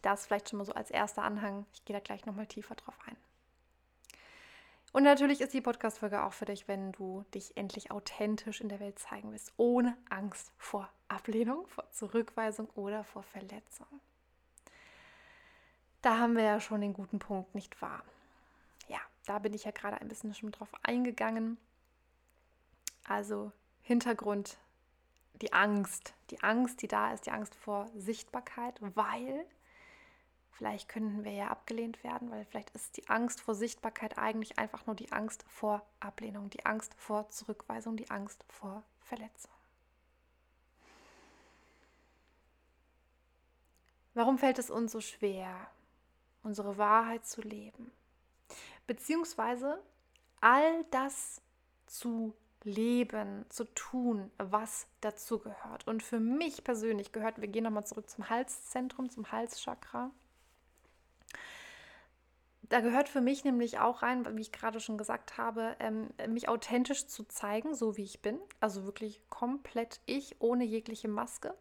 das 0.02 0.26
vielleicht 0.26 0.50
schon 0.50 0.58
mal 0.58 0.66
so 0.66 0.74
als 0.74 0.92
erster 0.92 1.24
Anhang. 1.24 1.66
Ich 1.74 1.86
gehe 1.86 1.96
da 1.96 2.00
gleich 2.00 2.26
nochmal 2.26 2.48
tiefer 2.48 2.76
drauf 2.76 2.98
ein. 3.06 3.16
Und 4.94 5.04
natürlich 5.04 5.40
ist 5.40 5.54
die 5.54 5.62
Podcast-Folge 5.62 6.24
auch 6.24 6.34
für 6.34 6.46
dich, 6.46 6.68
wenn 6.68 6.92
du 6.92 7.24
dich 7.34 7.56
endlich 7.56 7.92
authentisch 7.92 8.60
in 8.60 8.68
der 8.68 8.82
Welt 8.82 9.00
zeigen 9.00 9.32
willst, 9.32 9.54
ohne 9.56 9.96
Angst 10.10 10.52
vor 10.58 10.90
Ablehnung, 11.08 11.66
vor 11.68 11.90
Zurückweisung 11.92 12.70
oder 12.72 13.04
vor 13.06 13.24
Verletzung. 13.24 13.88
Da 16.02 16.18
haben 16.18 16.36
wir 16.36 16.44
ja 16.44 16.60
schon 16.60 16.82
den 16.82 16.94
guten 16.94 17.20
Punkt, 17.20 17.56
nicht 17.56 17.82
wahr? 17.82 18.04
Ja, 18.90 19.00
da 19.26 19.40
bin 19.40 19.54
ich 19.54 19.64
ja 19.64 19.72
gerade 19.72 20.02
ein 20.02 20.08
bisschen 20.10 20.34
schon 20.34 20.52
drauf 20.52 20.70
eingegangen. 20.84 21.58
Also 23.08 23.52
Hintergrund, 23.82 24.58
die 25.42 25.54
Angst, 25.54 26.14
die 26.32 26.44
Angst, 26.44 26.82
die 26.82 26.88
da 26.88 27.14
ist, 27.14 27.26
die 27.28 27.32
Angst 27.32 27.56
vor 27.56 27.90
Sichtbarkeit, 27.96 28.80
weil 28.96 29.46
Vielleicht 30.52 30.90
könnten 30.90 31.24
wir 31.24 31.32
ja 31.32 31.48
abgelehnt 31.48 32.04
werden, 32.04 32.30
weil 32.30 32.46
vielleicht 32.46 32.70
ist 32.72 32.98
die 32.98 33.08
Angst 33.10 33.42
vor 33.42 33.56
Sichtbarkeit 33.56 34.18
eigentlich 34.18 34.60
einfach 34.60 34.86
nur 34.86 34.96
die 34.96 35.12
Angst 35.12 35.44
vor 35.48 35.86
Ablehnung, 36.00 36.50
die 36.50 36.66
Angst 36.66 36.94
vor 36.98 37.30
Zurückweisung, 37.30 37.98
die 37.98 38.10
Angst 38.12 38.46
vor 38.48 38.84
Verletzung. 39.00 39.52
Warum 44.14 44.38
fällt 44.38 44.60
es 44.60 44.70
uns 44.70 44.92
so 44.92 45.00
schwer, 45.00 45.56
unsere 46.44 46.78
Wahrheit 46.78 47.26
zu 47.26 47.42
leben? 47.42 47.92
Beziehungsweise 48.86 49.82
all 50.42 50.84
das 50.92 51.42
zu 51.86 52.34
leben, 52.64 53.46
zu 53.50 53.64
tun, 53.74 54.32
was 54.38 54.88
dazu 55.00 55.40
gehört. 55.40 55.88
Und 55.88 56.04
für 56.04 56.20
mich 56.20 56.64
persönlich 56.64 57.12
gehört, 57.12 57.40
wir 57.40 57.48
gehen 57.48 57.64
nochmal 57.64 57.86
zurück 57.86 58.10
zum 58.10 58.30
Halszentrum, 58.30 59.10
zum 59.10 59.32
Halschakra. 59.32 60.12
Da 62.72 62.80
gehört 62.80 63.10
für 63.10 63.20
mich 63.20 63.44
nämlich 63.44 63.80
auch 63.80 64.02
rein, 64.02 64.26
wie 64.38 64.40
ich 64.40 64.54
gerade 64.54 64.80
schon 64.80 64.98
gesagt 64.98 65.38
habe, 65.38 65.76
ähm, 65.80 66.08
mich 66.30 66.48
authentisch 66.48 67.06
zu 67.06 67.26
zeigen, 67.26 67.76
so 67.76 67.98
wie 67.98 68.04
ich 68.04 68.22
bin. 68.22 68.40
Also 68.62 68.86
wirklich 68.86 69.22
komplett 69.30 70.00
ich, 70.06 70.38
ohne 70.40 70.64
jegliche 70.64 71.10
Maske. 71.10 71.54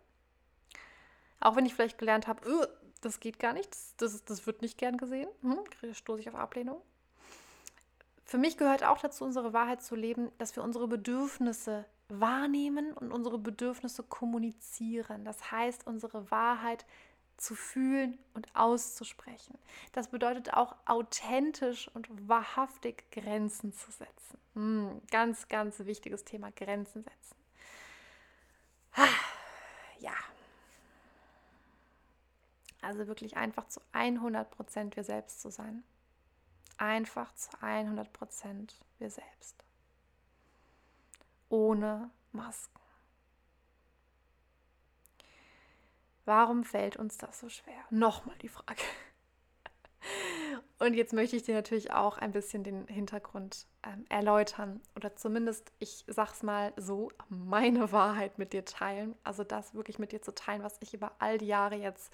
Auch 1.41 1.57
wenn 1.57 1.67
ich 1.67 1.75
vielleicht 1.75 1.99
gelernt 1.99 2.29
habe, 2.29 2.49
öh, 2.49 2.67
das 3.01 3.19
geht 3.19 3.41
gar 3.41 3.55
nicht, 3.55 3.73
das, 3.73 3.97
das, 3.97 4.25
das 4.25 4.47
wird 4.47 4.63
nicht 4.63 4.79
gern 4.79 4.99
gesehen, 4.99 5.29
hm, 5.41 5.59
stoße 5.93 6.21
ich 6.21 6.29
auf 6.29 6.37
Ablehnung. 6.37 6.81
Für 8.25 8.39
mich 8.39 8.57
gehört 8.57 8.85
auch 8.85 8.99
dazu, 8.99 9.25
unsere 9.25 9.53
Wahrheit 9.53 9.83
zu 9.83 9.97
leben, 9.97 10.31
dass 10.39 10.55
wir 10.55 10.63
unsere 10.63 10.87
Bedürfnisse 10.87 11.87
wahrnehmen 12.09 12.93
und 12.93 13.11
unsere 13.11 13.41
Bedürfnisse 13.41 14.05
kommunizieren. 14.05 15.25
Das 15.25 15.51
heißt, 15.51 15.89
unsere 15.89 16.31
Wahrheit 16.31 16.87
zu 17.41 17.55
fühlen 17.55 18.19
und 18.35 18.55
auszusprechen. 18.55 19.59
Das 19.93 20.09
bedeutet 20.09 20.53
auch 20.53 20.77
authentisch 20.85 21.89
und 21.95 22.07
wahrhaftig 22.29 23.11
Grenzen 23.11 23.73
zu 23.73 23.91
setzen. 23.91 24.39
Hm, 24.55 25.03
ganz, 25.11 25.49
ganz 25.49 25.79
wichtiges 25.81 26.25
Thema, 26.25 26.51
Grenzen 26.53 27.03
setzen. 27.03 27.37
Ja. 30.01 30.15
Also 32.81 33.07
wirklich 33.07 33.37
einfach 33.37 33.69
zu 33.69 33.81
100 33.93 34.51
Prozent 34.51 34.97
wir 34.97 35.05
selbst 35.05 35.41
zu 35.41 35.51
sein. 35.51 35.85
Einfach 36.79 37.35
zu 37.35 37.51
100 37.61 38.13
Prozent 38.13 38.75
wir 38.99 39.11
selbst. 39.11 39.63
Ohne 41.51 42.11
Masken. 42.33 42.80
Warum 46.31 46.63
fällt 46.63 46.97
uns 46.97 47.19
das 47.19 47.41
so 47.41 47.49
schwer? 47.49 47.75
Nochmal 47.91 48.37
die 48.41 48.49
Frage. 48.49 48.81
Und 50.79 50.95
jetzt 50.95 51.13
möchte 51.13 51.35
ich 51.35 51.43
dir 51.43 51.57
natürlich 51.57 51.93
auch 51.93 52.19
ein 52.19 52.31
bisschen 52.31 52.63
den 52.63 52.87
Hintergrund 52.87 53.67
ähm, 53.83 54.05
erläutern 54.09 54.81
oder 54.95 55.17
zumindest, 55.17 55.73
ich 55.81 56.05
sag's 56.07 56.45
mal 56.45 56.73
so, 56.77 57.11
meine 57.29 57.91
Wahrheit 57.91 58.39
mit 58.39 58.53
dir 58.53 58.65
teilen. 58.65 59.17
Also 59.25 59.43
das 59.43 59.75
wirklich 59.75 59.99
mit 59.99 60.13
dir 60.13 60.23
zu 60.23 60.33
teilen, 60.33 60.63
was 60.63 60.77
ich 60.79 60.95
über 60.95 61.11
all 61.19 61.37
die 61.37 61.49
Jahre 61.49 61.75
jetzt 61.75 62.13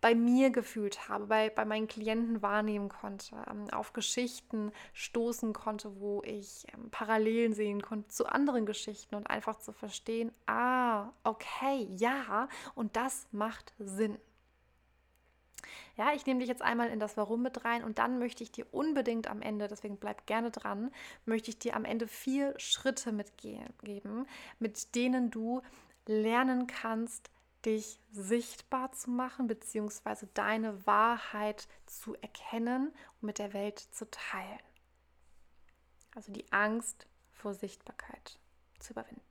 bei 0.00 0.14
mir 0.14 0.50
gefühlt 0.50 1.08
habe, 1.08 1.26
bei, 1.26 1.50
bei 1.50 1.64
meinen 1.64 1.88
Klienten 1.88 2.42
wahrnehmen 2.42 2.88
konnte, 2.88 3.36
ähm, 3.50 3.68
auf 3.70 3.92
Geschichten 3.92 4.72
stoßen 4.92 5.52
konnte, 5.52 6.00
wo 6.00 6.22
ich 6.24 6.66
ähm, 6.72 6.90
Parallelen 6.90 7.52
sehen 7.52 7.82
konnte 7.82 8.08
zu 8.08 8.26
anderen 8.26 8.66
Geschichten 8.66 9.14
und 9.14 9.28
einfach 9.28 9.58
zu 9.58 9.72
verstehen, 9.72 10.32
ah, 10.46 11.10
okay, 11.24 11.88
ja, 11.96 12.48
und 12.74 12.96
das 12.96 13.26
macht 13.32 13.74
Sinn. 13.78 14.18
Ja, 15.96 16.12
ich 16.14 16.24
nehme 16.26 16.38
dich 16.38 16.48
jetzt 16.48 16.62
einmal 16.62 16.90
in 16.90 17.00
das 17.00 17.16
Warum 17.16 17.42
mit 17.42 17.64
rein 17.64 17.82
und 17.82 17.98
dann 17.98 18.20
möchte 18.20 18.44
ich 18.44 18.52
dir 18.52 18.66
unbedingt 18.72 19.28
am 19.28 19.42
Ende, 19.42 19.66
deswegen 19.66 19.96
bleib 19.96 20.26
gerne 20.26 20.52
dran, 20.52 20.92
möchte 21.24 21.50
ich 21.50 21.58
dir 21.58 21.74
am 21.74 21.84
Ende 21.84 22.06
vier 22.06 22.54
Schritte 22.58 23.10
mitgeben, 23.10 24.28
mit 24.60 24.94
denen 24.94 25.30
du 25.30 25.60
lernen 26.06 26.68
kannst, 26.68 27.30
dich 27.64 27.98
sichtbar 28.12 28.92
zu 28.92 29.10
machen, 29.10 29.46
beziehungsweise 29.46 30.26
deine 30.28 30.86
Wahrheit 30.86 31.68
zu 31.86 32.14
erkennen 32.16 32.88
und 33.20 33.26
mit 33.26 33.38
der 33.38 33.52
Welt 33.52 33.78
zu 33.78 34.10
teilen. 34.10 34.58
Also 36.14 36.32
die 36.32 36.50
Angst 36.52 37.06
vor 37.32 37.54
Sichtbarkeit 37.54 38.38
zu 38.78 38.92
überwinden. 38.92 39.22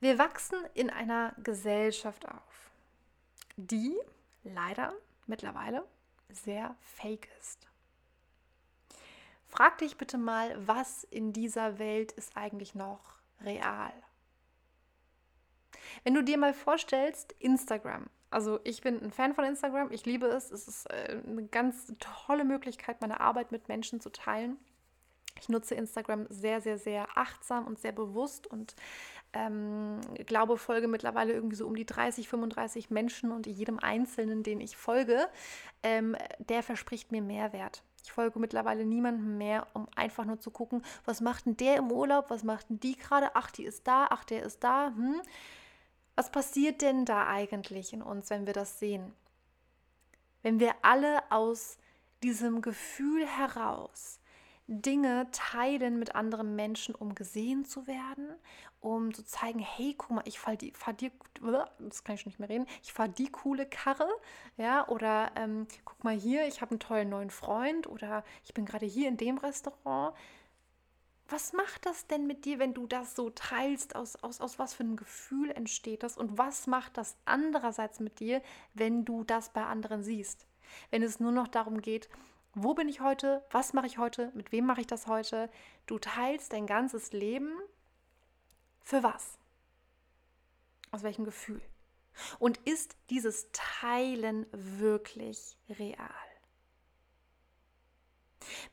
Wir 0.00 0.18
wachsen 0.18 0.58
in 0.74 0.90
einer 0.90 1.34
Gesellschaft 1.42 2.28
auf, 2.28 2.70
die 3.56 3.96
leider 4.44 4.92
mittlerweile 5.26 5.84
sehr 6.30 6.76
fake 6.80 7.28
ist. 7.40 7.66
Frag 9.48 9.78
dich 9.78 9.96
bitte 9.96 10.18
mal, 10.18 10.54
was 10.66 11.04
in 11.04 11.32
dieser 11.32 11.78
Welt 11.78 12.12
ist 12.12 12.36
eigentlich 12.36 12.74
noch 12.74 13.18
real? 13.40 13.92
Wenn 16.04 16.14
du 16.14 16.22
dir 16.22 16.38
mal 16.38 16.54
vorstellst, 16.54 17.34
Instagram. 17.38 18.06
Also 18.30 18.60
ich 18.64 18.82
bin 18.82 19.02
ein 19.02 19.10
Fan 19.10 19.34
von 19.34 19.44
Instagram, 19.44 19.90
ich 19.90 20.04
liebe 20.04 20.26
es. 20.26 20.50
Es 20.50 20.68
ist 20.68 20.90
äh, 20.90 21.20
eine 21.26 21.46
ganz 21.46 21.92
tolle 21.98 22.44
Möglichkeit, 22.44 23.00
meine 23.00 23.20
Arbeit 23.20 23.52
mit 23.52 23.68
Menschen 23.68 24.00
zu 24.00 24.10
teilen. 24.10 24.58
Ich 25.40 25.48
nutze 25.48 25.74
Instagram 25.74 26.26
sehr, 26.30 26.60
sehr, 26.60 26.78
sehr 26.78 27.06
achtsam 27.16 27.66
und 27.66 27.78
sehr 27.78 27.92
bewusst 27.92 28.46
und 28.46 28.74
ähm, 29.32 30.00
glaube, 30.26 30.56
folge 30.56 30.88
mittlerweile 30.88 31.32
irgendwie 31.32 31.56
so 31.56 31.66
um 31.66 31.76
die 31.76 31.86
30, 31.86 32.28
35 32.28 32.90
Menschen 32.90 33.30
und 33.30 33.46
jedem 33.46 33.78
Einzelnen, 33.78 34.42
den 34.42 34.60
ich 34.60 34.76
folge, 34.76 35.28
ähm, 35.82 36.16
der 36.38 36.62
verspricht 36.62 37.12
mir 37.12 37.22
Mehrwert. 37.22 37.82
Ich 38.02 38.12
folge 38.12 38.38
mittlerweile 38.38 38.84
niemandem 38.86 39.36
mehr, 39.38 39.66
um 39.74 39.86
einfach 39.94 40.24
nur 40.24 40.40
zu 40.40 40.50
gucken, 40.50 40.82
was 41.04 41.20
macht 41.20 41.46
denn 41.46 41.56
der 41.56 41.76
im 41.76 41.92
Urlaub, 41.92 42.30
was 42.30 42.42
macht 42.42 42.70
denn 42.70 42.80
die 42.80 42.96
gerade, 42.96 43.30
ach, 43.34 43.50
die 43.50 43.64
ist 43.64 43.86
da, 43.86 44.06
ach, 44.10 44.24
der 44.24 44.42
ist 44.44 44.64
da. 44.64 44.92
Hm. 44.96 45.20
Was 46.18 46.32
passiert 46.32 46.82
denn 46.82 47.04
da 47.04 47.28
eigentlich 47.28 47.92
in 47.92 48.02
uns, 48.02 48.28
wenn 48.30 48.44
wir 48.44 48.52
das 48.52 48.80
sehen? 48.80 49.12
Wenn 50.42 50.58
wir 50.58 50.74
alle 50.82 51.22
aus 51.30 51.78
diesem 52.24 52.60
Gefühl 52.60 53.24
heraus 53.24 54.18
Dinge 54.66 55.28
teilen 55.30 55.96
mit 56.00 56.16
anderen 56.16 56.56
Menschen, 56.56 56.96
um 56.96 57.14
gesehen 57.14 57.64
zu 57.64 57.86
werden, 57.86 58.26
um 58.80 59.14
zu 59.14 59.24
zeigen, 59.24 59.60
hey, 59.60 59.94
guck 59.96 60.10
mal, 60.10 60.24
ich 60.24 60.40
fahre 60.40 60.56
die, 60.56 60.72
fahr 60.72 60.92
die, 60.92 61.12
das 61.78 62.02
kann 62.02 62.16
ich 62.16 62.22
schon 62.22 62.30
nicht 62.30 62.40
mehr 62.40 62.48
reden, 62.48 62.66
ich 62.82 62.92
fahre 62.92 63.10
die 63.10 63.30
coole 63.30 63.64
Karre, 63.64 64.08
ja, 64.56 64.88
oder 64.88 65.30
ähm, 65.36 65.68
guck 65.84 66.02
mal 66.02 66.16
hier, 66.16 66.48
ich 66.48 66.60
habe 66.62 66.72
einen 66.72 66.80
tollen 66.80 67.10
neuen 67.10 67.30
Freund 67.30 67.86
oder 67.86 68.24
ich 68.44 68.54
bin 68.54 68.64
gerade 68.64 68.86
hier 68.86 69.06
in 69.06 69.18
dem 69.18 69.38
Restaurant 69.38 70.16
was 71.28 71.52
macht 71.52 71.84
das 71.84 72.06
denn 72.06 72.26
mit 72.26 72.46
dir, 72.46 72.58
wenn 72.58 72.72
du 72.72 72.86
das 72.86 73.14
so 73.14 73.28
teilst? 73.30 73.94
Aus, 73.94 74.16
aus, 74.16 74.40
aus 74.40 74.58
was 74.58 74.74
für 74.74 74.82
einem 74.82 74.96
Gefühl 74.96 75.50
entsteht 75.50 76.02
das? 76.02 76.16
Und 76.16 76.38
was 76.38 76.66
macht 76.66 76.96
das 76.96 77.16
andererseits 77.26 78.00
mit 78.00 78.18
dir, 78.18 78.42
wenn 78.72 79.04
du 79.04 79.24
das 79.24 79.52
bei 79.52 79.64
anderen 79.64 80.02
siehst? 80.02 80.46
Wenn 80.90 81.02
es 81.02 81.20
nur 81.20 81.32
noch 81.32 81.48
darum 81.48 81.82
geht, 81.82 82.08
wo 82.54 82.72
bin 82.74 82.88
ich 82.88 83.00
heute? 83.00 83.44
Was 83.50 83.74
mache 83.74 83.86
ich 83.86 83.98
heute? 83.98 84.32
Mit 84.34 84.52
wem 84.52 84.64
mache 84.64 84.80
ich 84.80 84.86
das 84.86 85.06
heute? 85.06 85.50
Du 85.86 85.98
teilst 85.98 86.52
dein 86.52 86.66
ganzes 86.66 87.12
Leben 87.12 87.52
für 88.82 89.02
was? 89.02 89.38
Aus 90.90 91.02
welchem 91.02 91.24
Gefühl? 91.24 91.60
Und 92.38 92.56
ist 92.58 92.96
dieses 93.10 93.48
Teilen 93.52 94.46
wirklich 94.50 95.58
real? 95.68 96.10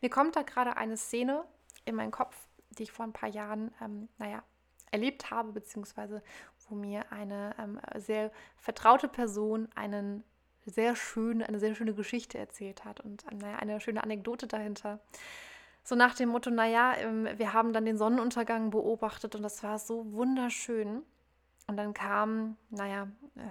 Mir 0.02 0.10
kommt 0.10 0.38
da 0.38 0.44
gerade 0.44 0.78
eine 0.78 0.96
Szene 0.96 1.46
in 1.84 1.96
meinen 1.96 2.12
Kopf, 2.12 2.45
die 2.78 2.84
ich 2.84 2.92
vor 2.92 3.06
ein 3.06 3.14
paar 3.14 3.30
Jahren, 3.30 3.72
ähm, 3.82 4.10
naja, 4.18 4.44
erlebt 4.92 5.32
habe, 5.32 5.52
beziehungsweise 5.52 6.22
wo 6.70 6.76
mir 6.76 7.12
eine 7.12 7.56
ähm, 7.60 7.80
sehr 7.98 8.32
vertraute 8.58 9.08
Person 9.08 9.68
einen 9.76 10.24
sehr 10.66 10.96
schöne, 10.96 11.48
eine 11.48 11.60
sehr 11.60 11.76
schöne 11.76 11.94
Geschichte 11.94 12.38
erzählt 12.38 12.86
hat 12.86 13.00
und 13.02 13.24
ähm, 13.32 13.40
naja, 13.40 13.58
eine 13.58 13.80
schöne 13.80 14.04
Anekdote 14.04 14.48
dahinter. 14.48 15.00
So 15.84 15.96
nach 15.96 16.16
dem 16.16 16.30
Motto, 16.30 16.50
naja, 16.50 16.96
ähm, 16.98 17.28
wir 17.38 17.54
haben 17.54 17.72
dann 17.72 17.86
den 17.86 17.98
Sonnenuntergang 17.98 18.72
beobachtet 18.72 19.36
und 19.36 19.44
das 19.44 19.62
war 19.62 19.78
so 19.78 20.12
wunderschön. 20.14 21.04
Und 21.68 21.78
dann 21.78 21.94
kamen, 21.94 22.58
naja, 22.70 23.08
äh, 23.36 23.42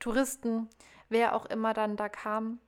Touristen, 0.00 0.68
wer 1.08 1.34
auch 1.34 1.46
immer 1.46 1.74
dann 1.74 1.96
da 1.96 2.08
kam, 2.08 2.58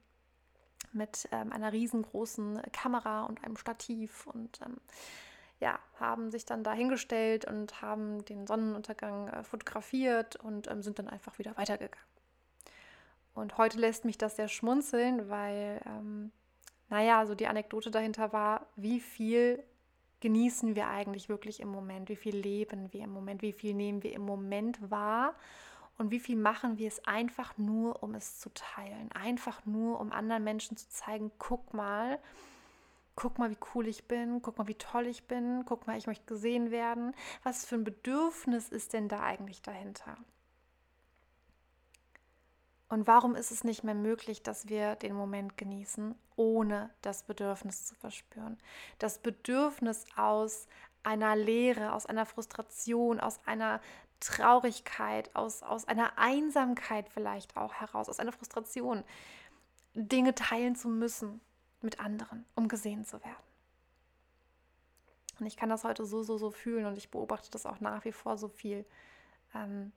mit 0.93 1.29
ähm, 1.33 1.53
einer 1.53 1.73
riesengroßen 1.73 2.63
Kamera 2.73 3.25
und 3.25 3.45
einem 3.45 3.57
Stativ 3.57 4.27
und 4.27 4.61
ähm, 4.65 4.77
ja, 5.61 5.79
haben 5.99 6.31
sich 6.31 6.47
dann 6.47 6.65
dahingestellt 6.65 7.45
und 7.45 7.83
haben 7.83 8.25
den 8.25 8.47
Sonnenuntergang 8.47 9.29
äh, 9.29 9.45
fotografiert 9.45 10.37
und 10.37 10.71
ähm, 10.71 10.83
sind 10.83 10.99
dann 10.99 11.09
einfach 11.09 11.39
wieder 11.39 11.57
weitergegangen. 11.57 12.07
Und 13.35 13.59
heute 13.59 13.79
lässt 13.79 14.05
mich 14.05 14.19
das 14.19 14.37
sehr 14.37 14.49
schmunzeln, 14.49 15.29
weil, 15.29 15.81
ähm, 15.87 16.33
naja, 16.89 17.27
so 17.27 17.35
die 17.35 17.47
Anekdote 17.47 17.91
dahinter 17.91 18.33
war, 18.33 18.67
wie 18.77 19.01
viel 19.01 19.63
genießen 20.21 20.75
wir 20.75 20.89
eigentlich 20.89 21.29
wirklich 21.29 21.61
im 21.61 21.69
Moment, 21.69 22.09
wie 22.09 22.17
viel 22.17 22.37
leben 22.37 22.93
wir 22.93 23.05
im 23.05 23.11
Moment, 23.11 23.43
wie 23.43 23.53
viel 23.53 23.75
nehmen 23.75 24.03
wir 24.03 24.13
im 24.13 24.23
Moment 24.23 24.91
wahr? 24.91 25.35
Und 25.97 26.11
wie 26.11 26.21
viel 26.21 26.37
machen 26.37 26.79
wir 26.79 26.89
es 26.89 27.05
einfach 27.07 27.59
nur, 27.59 28.03
um 28.03 28.15
es 28.15 28.39
zu 28.39 28.49
teilen, 28.55 29.13
einfach 29.13 29.67
nur, 29.67 30.01
um 30.01 30.13
anderen 30.13 30.45
Menschen 30.45 30.79
zu 30.79 30.89
zeigen, 30.89 31.31
guck 31.39 31.75
mal, 31.75 32.19
guck 33.21 33.39
mal, 33.39 33.51
wie 33.51 33.59
cool 33.75 33.87
ich 33.87 34.09
bin, 34.09 34.41
guck 34.41 34.57
mal, 34.57 34.67
wie 34.67 34.77
toll 34.77 35.07
ich 35.07 35.25
bin, 35.25 35.67
guck 35.67 35.87
mal, 35.87 35.99
ich 35.99 36.07
möchte 36.07 36.25
gesehen 36.25 36.71
werden. 36.71 37.15
Was 37.43 37.67
für 37.67 37.75
ein 37.75 37.85
Bedürfnis 37.85 38.71
ist 38.71 38.95
denn 38.95 39.09
da 39.09 39.21
eigentlich 39.21 39.61
dahinter? 39.61 40.17
Und 42.89 43.07
warum 43.07 43.35
ist 43.37 43.51
es 43.51 43.63
nicht 43.63 43.85
mehr 43.85 43.95
möglich, 43.95 44.43
dass 44.43 44.71
wir 44.71 44.97
den 44.97 45.15
Moment 45.15 45.59
genießen, 45.59 46.15
ohne 46.37 46.89
das 47.03 47.23
Bedürfnis 47.25 47.85
zu 47.85 47.95
verspüren? 47.95 48.57
Das 48.99 49.19
Bedürfnis 49.19 50.07
aus 50.17 50.67
einer 51.03 51.37
Leere, 51.37 51.93
aus 51.93 52.07
einer 52.07 52.25
Frustration, 52.25 53.21
aus 53.21 53.39
einer 53.45 53.83
Traurigkeit, 54.21 55.37
aus, 55.37 55.63
aus 55.63 55.87
einer 55.87 56.17
Einsamkeit 56.17 57.11
vielleicht 57.11 57.59
auch 57.59 57.75
heraus, 57.75 58.09
aus 58.09 58.19
einer 58.19 58.33
Frustration, 58.33 59.05
Dinge 59.93 60.35
teilen 60.35 60.75
zu 60.75 60.89
müssen, 60.89 61.43
mit 61.83 62.01
anderen, 62.01 62.45
um 62.55 62.69
gesehen 62.69 63.05
zu 63.05 63.23
werden. 63.23 63.45
Und 65.39 65.47
ich 65.47 65.57
kann 65.57 65.71
das 65.71 65.85
heute 65.85 66.05
so, 66.05 66.23
so, 66.23 66.37
so 66.37 66.51
fühlen 66.51 66.85
und 66.85 66.99
ich 66.99 67.11
beobachte 67.11 67.51
das 67.51 67.65
auch 67.65 67.81
nach 67.81 68.05
wie 68.05 68.13
vor 68.13 68.37
so 68.37 68.49
viel. 68.49 68.85
Ähm, 69.55 69.93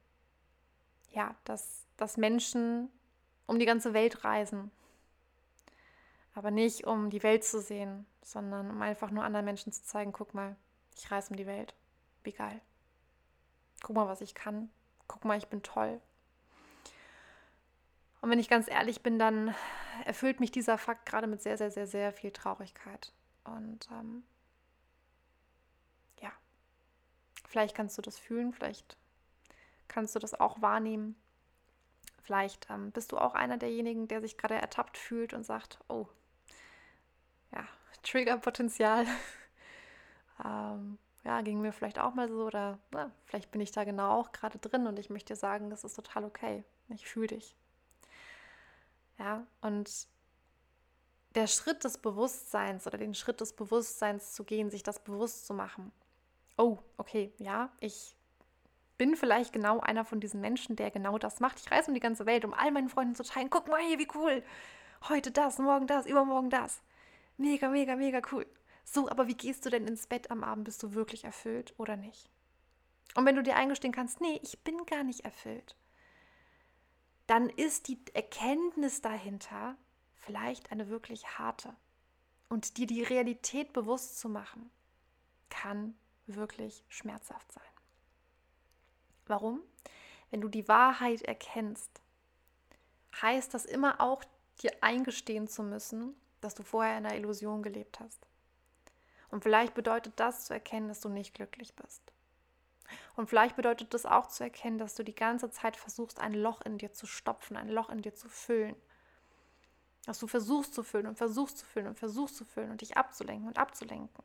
ja, 1.12 1.36
dass, 1.44 1.86
dass 1.98 2.18
Menschen 2.18 2.90
um 3.46 3.60
die 3.60 3.66
ganze 3.66 3.94
Welt 3.94 4.24
reisen. 4.24 4.72
Aber 6.34 6.50
nicht 6.50 6.88
um 6.88 7.10
die 7.10 7.22
Welt 7.24 7.44
zu 7.44 7.62
sehen, 7.62 8.06
sondern 8.24 8.72
um 8.72 8.82
einfach 8.82 9.12
nur 9.12 9.24
anderen 9.24 9.46
Menschen 9.46 9.72
zu 9.72 9.84
zeigen, 9.84 10.14
guck 10.14 10.34
mal, 10.34 10.56
ich 10.96 11.12
reise 11.12 11.30
um 11.32 11.36
die 11.36 11.46
Welt. 11.46 11.76
Wie 12.24 12.32
geil. 12.32 12.62
Guck 13.84 13.96
mal, 13.96 14.08
was 14.08 14.22
ich 14.22 14.34
kann. 14.34 14.70
Guck 15.08 15.26
mal, 15.26 15.38
ich 15.38 15.48
bin 15.48 15.62
toll. 15.62 16.00
Und 18.24 18.30
wenn 18.30 18.40
ich 18.40 18.48
ganz 18.48 18.70
ehrlich 18.70 19.04
bin, 19.04 19.20
dann 19.20 19.54
erfüllt 20.06 20.40
mich 20.40 20.50
dieser 20.50 20.78
Fakt 20.78 21.06
gerade 21.06 21.28
mit 21.28 21.42
sehr, 21.42 21.58
sehr, 21.58 21.72
sehr, 21.72 21.88
sehr 21.88 22.14
viel 22.14 22.32
Traurigkeit. 22.32 23.12
Und 23.44 23.90
ähm, 23.92 24.24
ja, 26.22 26.32
vielleicht 27.46 27.76
kannst 27.76 27.98
du 27.98 28.02
das 28.02 28.18
fühlen, 28.18 28.54
vielleicht 28.54 28.96
kannst 29.90 30.16
du 30.16 30.20
das 30.20 30.40
auch 30.40 30.62
wahrnehmen. 30.62 31.18
Vielleicht 32.22 32.70
ähm, 32.70 32.94
bist 32.94 33.12
du 33.12 33.18
auch 33.18 33.36
einer 33.36 33.58
derjenigen, 33.58 34.08
der 34.08 34.22
sich 34.22 34.38
gerade 34.38 34.56
ertappt 34.56 34.98
fühlt 34.98 35.34
und 35.34 35.44
sagt, 35.44 35.80
oh, 35.90 36.08
ja, 37.52 37.68
Triggerpotenzial. 38.04 39.06
ähm, 40.46 40.98
ja, 41.26 41.42
ging 41.42 41.60
mir 41.60 41.74
vielleicht 41.74 42.00
auch 42.00 42.14
mal 42.14 42.30
so 42.30 42.46
oder 42.46 42.80
na, 42.92 43.12
vielleicht 43.26 43.52
bin 43.52 43.60
ich 43.60 43.74
da 43.74 43.84
genau 43.84 44.12
auch 44.12 44.32
gerade 44.32 44.60
drin 44.60 44.88
und 44.88 44.98
ich 44.98 45.10
möchte 45.10 45.34
dir 45.34 45.38
sagen, 45.38 45.70
das 45.70 45.84
ist 45.84 45.96
total 45.96 46.24
okay. 46.24 46.64
Ich 46.88 47.06
fühle 47.06 47.28
dich. 47.28 47.58
Ja, 49.20 49.46
und 49.62 50.08
der 51.36 51.48
Schritt 51.48 51.84
des 51.84 51.98
Bewusstseins 51.98 52.86
oder 52.88 52.98
den 52.98 53.16
Schritt 53.16 53.42
des 53.42 53.54
Bewusstseins 53.54 54.34
zu 54.34 54.44
gehen, 54.44 54.70
sich 54.70 54.84
das 54.84 55.04
bewusst 55.04 55.46
zu 55.46 55.54
machen. 55.54 55.92
Oh, 56.58 56.78
okay, 56.98 57.34
ja, 57.38 57.72
ich 57.80 58.16
bin 58.98 59.16
vielleicht 59.16 59.54
genau 59.54 59.80
einer 59.80 60.06
von 60.06 60.20
diesen 60.20 60.42
Menschen, 60.42 60.76
der 60.76 60.92
genau 60.92 61.18
das 61.18 61.40
macht. 61.40 61.60
Ich 61.60 61.72
reise 61.72 61.90
um 61.90 61.94
die 61.94 62.00
ganze 62.00 62.26
Welt, 62.26 62.46
um 62.46 62.54
all 62.54 62.72
meinen 62.72 62.90
Freunden 62.90 63.16
zu 63.16 63.24
teilen. 63.24 63.50
Guck 63.50 63.68
mal 63.68 63.82
hier, 63.82 64.00
wie 64.00 64.08
cool. 64.14 64.44
Heute 65.10 65.32
das, 65.32 65.58
morgen 65.58 65.88
das, 65.88 66.06
übermorgen 66.06 66.50
das. 66.50 66.82
Mega, 67.38 67.70
mega, 67.70 67.96
mega 67.96 68.22
cool. 68.32 68.46
So, 68.86 69.10
aber 69.10 69.28
wie 69.28 69.36
gehst 69.36 69.66
du 69.66 69.70
denn 69.70 69.88
ins 69.88 70.08
Bett 70.08 70.30
am 70.30 70.44
Abend? 70.44 70.66
Bist 70.66 70.84
du 70.84 70.94
wirklich 70.94 71.24
erfüllt 71.24 71.74
oder 71.78 71.98
nicht? 71.98 72.30
Und 73.16 73.26
wenn 73.26 73.36
du 73.36 73.44
dir 73.44 73.56
eingestehen 73.56 73.94
kannst, 73.94 74.22
nee, 74.22 74.40
ich 74.44 74.60
bin 74.64 74.86
gar 74.86 75.04
nicht 75.04 75.22
erfüllt, 75.22 75.76
dann 77.28 77.50
ist 77.50 77.88
die 77.88 78.00
Erkenntnis 78.14 79.02
dahinter 79.02 79.76
vielleicht 80.16 80.72
eine 80.72 80.90
wirklich 80.90 81.38
harte. 81.38 81.76
Und 82.50 82.78
dir 82.78 82.88
die 82.88 83.04
Realität 83.04 83.74
bewusst 83.74 84.20
zu 84.20 84.30
machen, 84.30 84.70
kann 85.50 85.96
wirklich 86.28 86.84
schmerzhaft 86.88 87.52
sein. 87.52 87.64
Warum? 89.26 89.62
Wenn 90.30 90.42
du 90.42 90.50
die 90.50 90.68
Wahrheit 90.68 91.22
erkennst, 91.24 92.02
heißt 93.22 93.54
das 93.54 93.66
immer 93.66 94.02
auch, 94.02 94.24
dir 94.62 94.72
eingestehen 94.82 95.48
zu 95.48 95.64
müssen, 95.64 96.16
dass 96.42 96.56
du 96.56 96.64
vorher 96.64 96.98
in 96.98 97.06
einer 97.06 97.16
Illusion 97.16 97.64
gelebt 97.64 98.00
hast. 98.00 98.28
Und 99.30 99.42
vielleicht 99.42 99.74
bedeutet 99.74 100.14
das 100.18 100.46
zu 100.46 100.54
erkennen, 100.54 100.90
dass 100.90 101.02
du 101.02 101.10
nicht 101.10 101.34
glücklich 101.34 101.76
bist. 101.76 102.13
Und 103.16 103.30
vielleicht 103.30 103.56
bedeutet 103.56 103.94
das 103.94 104.06
auch 104.06 104.28
zu 104.28 104.44
erkennen, 104.44 104.78
dass 104.78 104.96
du 104.96 105.04
die 105.04 105.16
ganze 105.16 105.50
Zeit 105.50 105.78
versuchst, 105.78 106.20
ein 106.20 106.34
Loch 106.34 106.62
in 106.62 106.78
dir 106.78 106.94
zu 106.94 107.06
stopfen, 107.06 107.58
ein 107.58 107.70
Loch 107.70 107.90
in 107.90 108.02
dir 108.02 108.14
zu 108.14 108.30
füllen. 108.30 108.76
Dass 110.06 110.20
du 110.20 110.28
versuchst 110.28 110.74
zu 110.74 110.84
füllen 110.84 111.08
und 111.08 111.18
versuchst 111.18 111.60
zu 111.60 111.66
füllen 111.66 111.88
und 111.88 112.00
versuchst 112.00 112.36
zu 112.36 112.46
füllen 112.46 112.72
und 112.72 112.82
dich 112.82 112.98
abzulenken 112.98 113.48
und 113.48 113.58
abzulenken. 113.58 114.24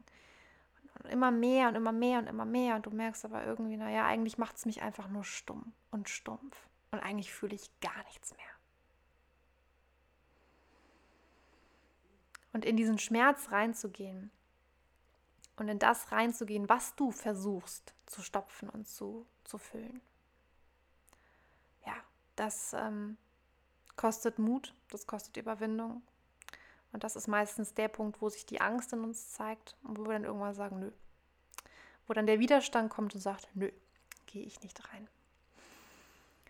Und 1.03 1.11
immer 1.11 1.31
mehr 1.31 1.69
und 1.69 1.77
immer 1.77 1.93
mehr 1.93 2.19
und 2.19 2.27
immer 2.27 2.45
mehr. 2.45 2.77
Und 2.77 2.87
du 2.87 2.91
merkst 2.91 3.25
aber 3.25 3.45
irgendwie, 3.45 3.77
naja, 3.77 4.07
eigentlich 4.07 4.39
macht 4.39 4.57
es 4.57 4.67
mich 4.67 4.83
einfach 4.83 5.09
nur 5.09 5.25
stumm 5.25 5.73
und 5.91 6.09
stumpf. 6.09 6.69
Und 6.91 7.01
eigentlich 7.01 7.33
fühle 7.33 7.55
ich 7.55 7.71
gar 7.81 8.03
nichts 8.05 8.35
mehr. 8.37 8.47
Und 12.53 12.65
in 12.65 12.77
diesen 12.77 12.99
Schmerz 12.99 13.53
reinzugehen, 13.53 14.31
und 15.59 15.69
in 15.69 15.79
das 15.79 16.13
reinzugehen, 16.13 16.69
was 16.69 16.95
du 16.95 17.11
versuchst 17.11 17.95
zu 18.07 18.23
stopfen 18.23 18.69
und 18.69 18.89
zu, 18.89 19.27
zu 19.45 19.59
füllen. 19.59 20.01
Ja, 21.85 21.95
das 22.37 22.73
ähm, 22.75 23.17
kostet 23.97 24.39
Mut, 24.39 24.73
das 24.91 25.07
kostet 25.07 25.37
Überwindung. 25.37 26.03
Und 26.93 27.05
das 27.05 27.17
ist 27.17 27.29
meistens 27.29 27.75
der 27.75 27.89
Punkt, 27.89 28.23
wo 28.23 28.29
sich 28.29 28.47
die 28.47 28.61
Angst 28.61 28.93
in 28.93 29.03
uns 29.03 29.33
zeigt 29.33 29.77
und 29.83 29.99
wo 29.99 30.05
wir 30.05 30.13
dann 30.13 30.25
irgendwann 30.25 30.55
sagen, 30.55 30.79
nö. 30.79 30.91
Wo 32.07 32.15
dann 32.15 32.27
der 32.27 32.39
Widerstand 32.39 32.91
kommt 32.91 33.15
und 33.15 33.21
sagt, 33.21 33.49
nö, 33.55 33.71
gehe 34.27 34.45
ich 34.45 34.63
nicht 34.63 34.93
rein. 34.93 35.09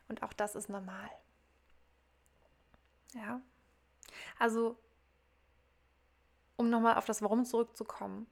Und 0.09 0.23
auch 0.23 0.33
das 0.33 0.55
ist 0.55 0.68
normal. 0.68 1.11
Ja. 3.14 3.40
Also, 4.38 4.79
um 6.57 6.71
nochmal 6.71 6.97
auf 6.97 7.07
das 7.07 7.23
Warum 7.23 7.44
zurückzukommen 7.44 8.27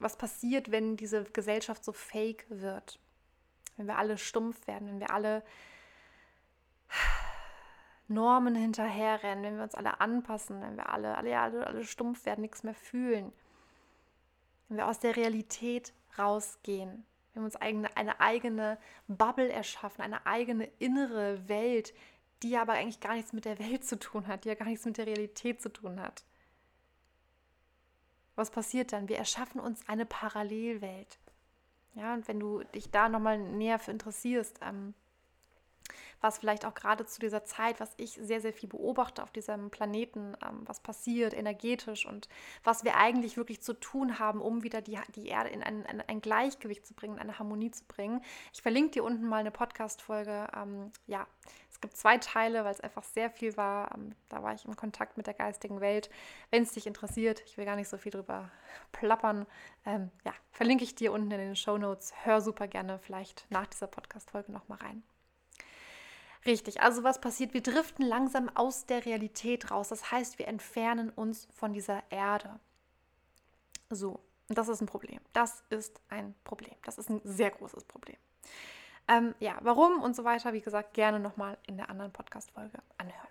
was 0.00 0.16
passiert, 0.16 0.70
wenn 0.70 0.96
diese 0.96 1.24
Gesellschaft 1.24 1.84
so 1.84 1.92
fake 1.92 2.46
wird. 2.48 2.98
Wenn 3.76 3.86
wir 3.86 3.98
alle 3.98 4.18
stumpf 4.18 4.66
werden, 4.66 4.88
wenn 4.88 5.00
wir 5.00 5.10
alle 5.10 5.42
Normen 8.08 8.54
hinterherrennen, 8.54 9.44
wenn 9.44 9.56
wir 9.56 9.64
uns 9.64 9.74
alle 9.74 10.00
anpassen, 10.00 10.60
wenn 10.60 10.76
wir 10.76 10.90
alle, 10.90 11.16
alle, 11.16 11.38
alle, 11.38 11.66
alle 11.66 11.84
stumpf 11.84 12.26
werden, 12.26 12.42
nichts 12.42 12.62
mehr 12.62 12.74
fühlen. 12.74 13.32
Wenn 14.68 14.78
wir 14.78 14.88
aus 14.88 14.98
der 14.98 15.16
Realität 15.16 15.92
rausgehen, 16.18 17.04
wenn 17.32 17.42
wir 17.42 17.46
uns 17.46 17.56
eigene, 17.56 17.96
eine 17.96 18.20
eigene 18.20 18.78
Bubble 19.08 19.50
erschaffen, 19.50 20.02
eine 20.02 20.26
eigene 20.26 20.66
innere 20.78 21.48
Welt, 21.48 21.94
die 22.42 22.56
aber 22.56 22.74
eigentlich 22.74 23.00
gar 23.00 23.14
nichts 23.14 23.32
mit 23.32 23.46
der 23.46 23.58
Welt 23.58 23.84
zu 23.84 23.98
tun 23.98 24.26
hat, 24.26 24.44
die 24.44 24.48
ja 24.48 24.54
gar 24.54 24.66
nichts 24.66 24.84
mit 24.84 24.98
der 24.98 25.06
Realität 25.06 25.62
zu 25.62 25.70
tun 25.72 26.00
hat. 26.00 26.24
Was 28.36 28.50
passiert 28.50 28.92
dann? 28.92 29.08
Wir 29.08 29.18
erschaffen 29.18 29.60
uns 29.60 29.88
eine 29.88 30.06
Parallelwelt. 30.06 31.18
Ja, 31.94 32.14
und 32.14 32.26
wenn 32.26 32.40
du 32.40 32.64
dich 32.74 32.90
da 32.90 33.08
nochmal 33.08 33.38
näher 33.38 33.78
für 33.78 33.92
interessierst, 33.92 34.58
ähm, 34.62 34.94
was 36.24 36.38
vielleicht 36.38 36.64
auch 36.64 36.72
gerade 36.72 37.04
zu 37.04 37.20
dieser 37.20 37.44
Zeit, 37.44 37.80
was 37.80 37.92
ich 37.98 38.12
sehr, 38.14 38.40
sehr 38.40 38.54
viel 38.54 38.70
beobachte 38.70 39.22
auf 39.22 39.30
diesem 39.30 39.70
Planeten, 39.70 40.34
ähm, 40.42 40.62
was 40.64 40.80
passiert 40.80 41.34
energetisch 41.34 42.06
und 42.06 42.30
was 42.64 42.82
wir 42.82 42.96
eigentlich 42.96 43.36
wirklich 43.36 43.60
zu 43.60 43.74
tun 43.74 44.18
haben, 44.18 44.40
um 44.40 44.62
wieder 44.62 44.80
die, 44.80 44.98
die 45.14 45.28
Erde 45.28 45.50
in 45.50 45.62
ein, 45.62 45.84
ein, 45.84 46.00
ein 46.00 46.22
Gleichgewicht 46.22 46.86
zu 46.86 46.94
bringen, 46.94 47.18
eine 47.18 47.38
Harmonie 47.38 47.70
zu 47.70 47.84
bringen. 47.84 48.22
Ich 48.54 48.62
verlinke 48.62 48.92
dir 48.92 49.04
unten 49.04 49.28
mal 49.28 49.36
eine 49.36 49.50
Podcast-Folge. 49.50 50.48
Ähm, 50.56 50.92
ja, 51.06 51.26
es 51.70 51.82
gibt 51.82 51.94
zwei 51.94 52.16
Teile, 52.16 52.64
weil 52.64 52.72
es 52.72 52.80
einfach 52.80 53.04
sehr 53.04 53.28
viel 53.28 53.58
war. 53.58 53.94
Ähm, 53.94 54.14
da 54.30 54.42
war 54.42 54.54
ich 54.54 54.64
im 54.64 54.76
Kontakt 54.76 55.18
mit 55.18 55.26
der 55.26 55.34
geistigen 55.34 55.82
Welt. 55.82 56.08
Wenn 56.50 56.62
es 56.62 56.72
dich 56.72 56.86
interessiert, 56.86 57.42
ich 57.44 57.58
will 57.58 57.66
gar 57.66 57.76
nicht 57.76 57.90
so 57.90 57.98
viel 57.98 58.12
drüber 58.12 58.50
plappern, 58.92 59.44
ähm, 59.84 60.10
ja, 60.24 60.32
verlinke 60.52 60.84
ich 60.84 60.94
dir 60.94 61.12
unten 61.12 61.30
in 61.32 61.38
den 61.38 61.56
Show 61.56 61.76
Notes. 61.76 62.14
Hör 62.24 62.40
super 62.40 62.66
gerne 62.66 62.98
vielleicht 62.98 63.44
nach 63.50 63.66
dieser 63.66 63.88
Podcast-Folge 63.88 64.52
nochmal 64.52 64.78
rein. 64.78 65.02
Richtig, 66.46 66.82
also 66.82 67.02
was 67.02 67.20
passiert? 67.20 67.54
Wir 67.54 67.62
driften 67.62 68.04
langsam 68.04 68.50
aus 68.54 68.84
der 68.86 69.06
Realität 69.06 69.70
raus. 69.70 69.88
Das 69.88 70.10
heißt, 70.10 70.38
wir 70.38 70.48
entfernen 70.48 71.10
uns 71.10 71.48
von 71.52 71.72
dieser 71.72 72.02
Erde. 72.10 72.60
So, 73.88 74.20
das 74.48 74.68
ist 74.68 74.80
ein 74.80 74.86
Problem. 74.86 75.20
Das 75.32 75.62
ist 75.70 76.00
ein 76.08 76.34
Problem. 76.44 76.74
Das 76.84 76.98
ist 76.98 77.08
ein 77.08 77.20
sehr 77.24 77.50
großes 77.50 77.84
Problem. 77.84 78.16
Ähm, 79.08 79.34
ja, 79.38 79.56
warum 79.60 80.02
und 80.02 80.16
so 80.16 80.24
weiter, 80.24 80.52
wie 80.52 80.60
gesagt, 80.60 80.94
gerne 80.94 81.18
nochmal 81.18 81.58
in 81.66 81.76
der 81.76 81.90
anderen 81.90 82.12
Podcast-Folge 82.12 82.78
anhören. 82.98 83.28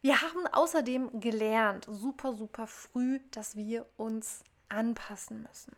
Wir 0.00 0.20
haben 0.22 0.46
außerdem 0.46 1.20
gelernt, 1.20 1.86
super, 1.90 2.34
super 2.34 2.66
früh, 2.66 3.20
dass 3.32 3.56
wir 3.56 3.84
uns 3.96 4.44
anpassen 4.68 5.42
müssen. 5.42 5.76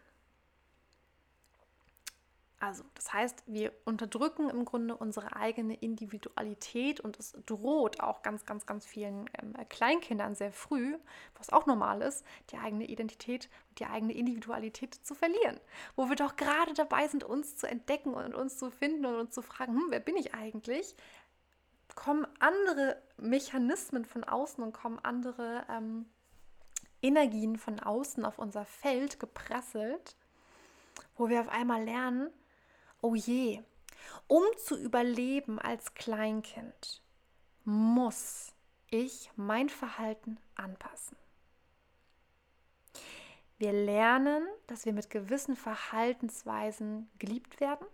Also, 2.62 2.84
das 2.92 3.10
heißt, 3.10 3.44
wir 3.46 3.72
unterdrücken 3.86 4.50
im 4.50 4.66
Grunde 4.66 4.94
unsere 4.94 5.34
eigene 5.34 5.74
Individualität 5.74 7.00
und 7.00 7.18
es 7.18 7.32
droht 7.46 8.00
auch 8.00 8.20
ganz, 8.20 8.44
ganz, 8.44 8.66
ganz 8.66 8.84
vielen 8.84 9.30
ähm, 9.40 9.54
Kleinkindern 9.70 10.34
sehr 10.34 10.52
früh, 10.52 10.98
was 11.38 11.48
auch 11.48 11.64
normal 11.64 12.02
ist, 12.02 12.22
die 12.50 12.58
eigene 12.58 12.84
Identität 12.84 13.48
und 13.70 13.80
die 13.80 13.86
eigene 13.86 14.12
Individualität 14.12 14.94
zu 14.94 15.14
verlieren. 15.14 15.58
Wo 15.96 16.10
wir 16.10 16.16
doch 16.16 16.36
gerade 16.36 16.74
dabei 16.74 17.08
sind, 17.08 17.24
uns 17.24 17.56
zu 17.56 17.66
entdecken 17.66 18.12
und 18.12 18.34
uns 18.34 18.58
zu 18.58 18.70
finden 18.70 19.06
und 19.06 19.14
uns 19.14 19.34
zu 19.34 19.40
fragen, 19.40 19.72
hm, 19.72 19.86
wer 19.88 20.00
bin 20.00 20.18
ich 20.18 20.34
eigentlich? 20.34 20.94
Kommen 21.94 22.26
andere 22.40 23.00
Mechanismen 23.16 24.04
von 24.04 24.22
außen 24.22 24.62
und 24.62 24.74
kommen 24.74 24.98
andere 24.98 25.64
ähm, 25.70 26.04
Energien 27.00 27.56
von 27.56 27.80
außen 27.80 28.22
auf 28.26 28.38
unser 28.38 28.66
Feld 28.66 29.18
gepresselt, 29.18 30.14
wo 31.16 31.30
wir 31.30 31.40
auf 31.40 31.48
einmal 31.48 31.82
lernen, 31.82 32.30
oh 33.00 33.14
je, 33.14 33.62
um 34.26 34.42
zu 34.56 34.76
überleben 34.76 35.58
als 35.58 35.94
Kleinkind, 35.94 37.02
muss 37.64 38.52
ich 38.88 39.30
mein 39.36 39.68
Verhalten 39.68 40.38
anpassen. 40.54 41.16
Wir 43.58 43.72
lernen, 43.72 44.46
dass 44.66 44.86
wir 44.86 44.92
mit 44.92 45.10
gewissen 45.10 45.54
Verhaltensweisen 45.54 47.10
geliebt 47.18 47.60
werden. 47.60 47.86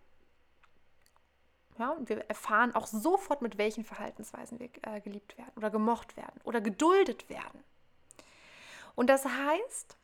Ja, 1.78 1.90
und 1.90 2.08
wir 2.08 2.18
erfahren 2.28 2.74
auch 2.74 2.86
sofort, 2.86 3.42
mit 3.42 3.58
welchen 3.58 3.84
Verhaltensweisen 3.84 4.58
wir 4.60 4.70
äh, 4.82 5.00
geliebt 5.00 5.36
werden 5.36 5.52
oder 5.56 5.70
gemocht 5.70 6.16
werden 6.16 6.40
oder 6.44 6.60
geduldet 6.60 7.28
werden. 7.28 7.62
Und 8.94 9.10
das 9.10 9.24
heißt, 9.26 9.96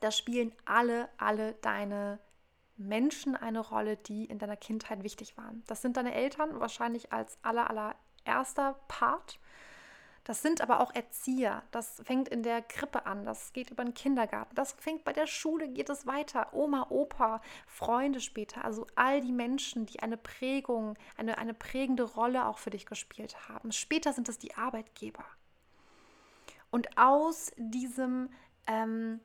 da 0.00 0.10
spielen 0.10 0.52
alle, 0.64 1.08
alle 1.16 1.52
deine 1.54 2.18
Menschen 2.76 3.36
eine 3.36 3.60
Rolle, 3.60 3.96
die 3.96 4.24
in 4.24 4.38
deiner 4.38 4.56
Kindheit 4.56 5.02
wichtig 5.02 5.36
waren. 5.36 5.62
Das 5.66 5.82
sind 5.82 5.96
deine 5.96 6.14
Eltern 6.14 6.58
wahrscheinlich 6.60 7.12
als 7.12 7.38
aller, 7.42 7.70
allererster 7.70 8.76
Part. 8.88 9.38
Das 10.24 10.40
sind 10.40 10.62
aber 10.62 10.80
auch 10.80 10.94
Erzieher. 10.94 11.62
Das 11.70 12.00
fängt 12.02 12.28
in 12.28 12.42
der 12.42 12.62
Krippe 12.62 13.04
an. 13.04 13.26
Das 13.26 13.52
geht 13.52 13.70
über 13.70 13.84
den 13.84 13.92
Kindergarten. 13.92 14.54
Das 14.54 14.72
fängt 14.72 15.04
bei 15.04 15.12
der 15.12 15.26
Schule, 15.26 15.68
geht 15.68 15.90
es 15.90 16.06
weiter. 16.06 16.54
Oma, 16.54 16.86
Opa, 16.88 17.42
Freunde 17.66 18.20
später. 18.20 18.64
Also 18.64 18.86
all 18.94 19.20
die 19.20 19.32
Menschen, 19.32 19.84
die 19.84 20.00
eine 20.00 20.16
Prägung, 20.16 20.96
eine, 21.18 21.36
eine 21.36 21.52
prägende 21.52 22.04
Rolle 22.04 22.46
auch 22.46 22.56
für 22.56 22.70
dich 22.70 22.86
gespielt 22.86 23.48
haben. 23.50 23.70
Später 23.70 24.14
sind 24.14 24.30
es 24.30 24.38
die 24.38 24.54
Arbeitgeber. 24.54 25.26
Und 26.70 26.96
aus 26.96 27.52
diesem 27.56 28.30
ähm, 28.66 29.20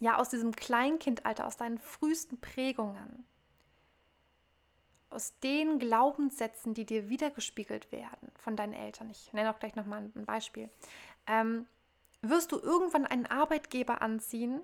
ja 0.00 0.18
aus 0.18 0.30
diesem 0.30 0.56
Kleinkindalter, 0.56 1.46
aus 1.46 1.56
deinen 1.56 1.78
frühesten 1.78 2.40
Prägungen, 2.40 3.24
aus 5.10 5.38
den 5.40 5.78
Glaubenssätzen, 5.78 6.74
die 6.74 6.86
dir 6.86 7.08
wiedergespiegelt 7.08 7.92
werden 7.92 8.32
von 8.36 8.56
deinen 8.56 8.72
Eltern, 8.72 9.10
ich 9.10 9.32
nenne 9.32 9.54
auch 9.54 9.58
gleich 9.58 9.76
nochmal 9.76 10.10
ein 10.14 10.24
Beispiel, 10.24 10.70
ähm, 11.26 11.66
wirst 12.22 12.52
du 12.52 12.58
irgendwann 12.58 13.06
einen 13.06 13.26
Arbeitgeber 13.26 14.02
anziehen, 14.02 14.60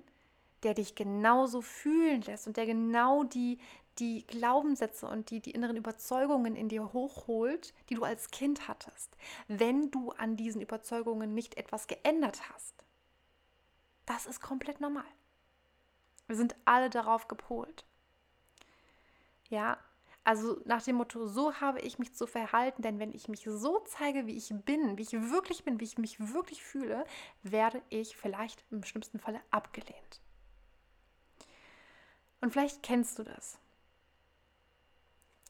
der 0.63 0.73
dich 0.73 0.95
genauso 0.95 1.61
fühlen 1.61 2.21
lässt 2.23 2.47
und 2.47 2.57
der 2.57 2.65
genau 2.65 3.23
die, 3.23 3.59
die 3.99 4.25
Glaubenssätze 4.25 5.07
und 5.07 5.29
die, 5.29 5.39
die 5.39 5.51
inneren 5.51 5.75
Überzeugungen 5.75 6.55
in 6.55 6.69
dir 6.69 6.93
hochholt, 6.93 7.73
die 7.89 7.95
du 7.95 8.03
als 8.03 8.31
Kind 8.31 8.67
hattest, 8.67 9.15
wenn 9.47 9.91
du 9.91 10.11
an 10.11 10.35
diesen 10.35 10.61
Überzeugungen 10.61 11.33
nicht 11.33 11.57
etwas 11.57 11.87
geändert 11.87 12.49
hast. 12.53 12.85
Das 14.05 14.25
ist 14.25 14.39
komplett 14.39 14.79
normal. 14.79 15.03
Wir 16.27 16.35
sind 16.35 16.55
alle 16.65 16.89
darauf 16.89 17.27
gepolt. 17.27 17.85
Ja, 19.49 19.77
also 20.23 20.59
nach 20.65 20.83
dem 20.83 20.97
Motto, 20.97 21.25
so 21.25 21.55
habe 21.61 21.79
ich 21.79 21.99
mich 21.99 22.13
zu 22.13 22.27
verhalten, 22.27 22.81
denn 22.81 22.99
wenn 22.99 23.13
ich 23.13 23.29
mich 23.29 23.45
so 23.45 23.79
zeige, 23.85 24.27
wie 24.27 24.35
ich 24.35 24.53
bin, 24.65 24.97
wie 24.97 25.03
ich 25.03 25.13
wirklich 25.13 25.63
bin, 25.63 25.79
wie 25.79 25.85
ich 25.85 25.97
mich 25.97 26.19
wirklich 26.19 26.63
fühle, 26.63 27.05
werde 27.43 27.81
ich 27.89 28.17
vielleicht 28.17 28.65
im 28.69 28.83
schlimmsten 28.83 29.19
Falle 29.19 29.39
abgelehnt. 29.51 30.19
Und 32.41 32.51
vielleicht 32.51 32.83
kennst 32.83 33.17
du 33.17 33.23
das. 33.23 33.57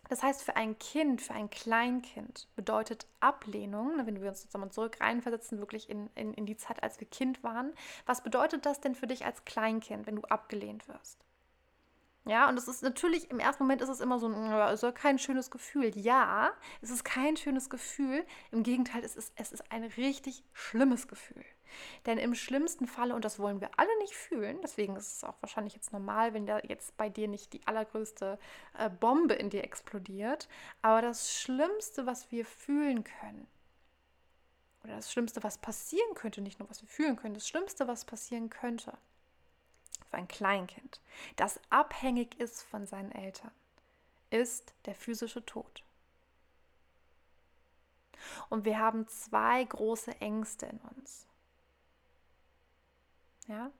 Das 0.09 0.23
heißt, 0.23 0.43
für 0.43 0.55
ein 0.55 0.77
Kind, 0.79 1.21
für 1.21 1.33
ein 1.33 1.49
Kleinkind 1.49 2.47
bedeutet 2.55 3.07
Ablehnung, 3.19 3.97
ne, 3.97 4.05
wenn 4.05 4.21
wir 4.21 4.29
uns 4.29 4.41
zusammen 4.41 4.71
zurück 4.71 4.99
reinversetzen, 5.01 5.59
wirklich 5.59 5.89
in, 5.89 6.09
in, 6.15 6.33
in 6.33 6.45
die 6.45 6.57
Zeit, 6.57 6.81
als 6.81 6.99
wir 6.99 7.07
Kind 7.07 7.43
waren, 7.43 7.73
was 8.05 8.23
bedeutet 8.23 8.65
das 8.65 8.79
denn 8.79 8.95
für 8.95 9.07
dich 9.07 9.25
als 9.25 9.45
Kleinkind, 9.45 10.07
wenn 10.07 10.15
du 10.15 10.23
abgelehnt 10.23 10.87
wirst? 10.87 11.26
Ja, 12.27 12.49
und 12.49 12.57
es 12.57 12.67
ist 12.67 12.83
natürlich, 12.83 13.31
im 13.31 13.39
ersten 13.39 13.63
Moment 13.63 13.81
ist 13.81 13.89
es 13.89 14.01
immer 14.01 14.19
so, 14.19 14.29
es 14.29 14.83
ist 14.83 14.95
kein 14.95 15.17
schönes 15.17 15.49
Gefühl. 15.49 15.97
Ja, 15.97 16.51
es 16.81 16.89
ist 16.89 17.05
kein 17.05 17.37
schönes 17.37 17.69
Gefühl. 17.69 18.25
Im 18.51 18.63
Gegenteil, 18.63 19.03
es 19.03 19.15
ist, 19.15 19.31
es 19.35 19.53
ist 19.53 19.71
ein 19.71 19.83
richtig 19.83 20.43
schlimmes 20.51 21.07
Gefühl. 21.07 21.45
Denn 22.05 22.17
im 22.17 22.35
schlimmsten 22.35 22.87
Falle, 22.87 23.15
und 23.15 23.23
das 23.25 23.39
wollen 23.39 23.61
wir 23.61 23.69
alle 23.77 23.97
nicht 23.99 24.13
fühlen, 24.13 24.59
deswegen 24.61 24.95
ist 24.95 25.17
es 25.17 25.23
auch 25.23 25.35
wahrscheinlich 25.41 25.73
jetzt 25.73 25.93
normal, 25.93 26.33
wenn 26.33 26.45
da 26.45 26.59
jetzt 26.59 26.95
bei 26.97 27.09
dir 27.09 27.27
nicht 27.27 27.53
die 27.53 27.65
allergrößte 27.67 28.39
äh, 28.77 28.89
Bombe 28.89 29.33
in 29.33 29.49
dir 29.49 29.63
explodiert, 29.63 30.47
aber 30.81 31.01
das 31.01 31.33
Schlimmste, 31.33 32.05
was 32.05 32.31
wir 32.31 32.45
fühlen 32.45 33.03
können, 33.03 33.47
oder 34.83 34.95
das 34.95 35.11
Schlimmste, 35.11 35.43
was 35.43 35.57
passieren 35.57 36.13
könnte, 36.15 36.41
nicht 36.41 36.59
nur 36.59 36.69
was 36.69 36.81
wir 36.81 36.89
fühlen 36.89 37.17
können, 37.17 37.33
das 37.33 37.47
Schlimmste, 37.47 37.87
was 37.87 38.05
passieren 38.05 38.49
könnte, 38.49 38.97
für 40.09 40.17
ein 40.17 40.27
Kleinkind, 40.27 41.01
das 41.35 41.59
abhängig 41.69 42.39
ist 42.39 42.63
von 42.63 42.85
seinen 42.85 43.11
Eltern, 43.11 43.51
ist 44.29 44.73
der 44.85 44.95
physische 44.95 45.45
Tod. 45.45 45.83
Und 48.49 48.65
wir 48.65 48.79
haben 48.79 49.07
zwei 49.07 49.63
große 49.63 50.19
Ängste 50.19 50.65
in 50.65 50.79
uns. 50.79 51.27
Ja? 53.47 53.71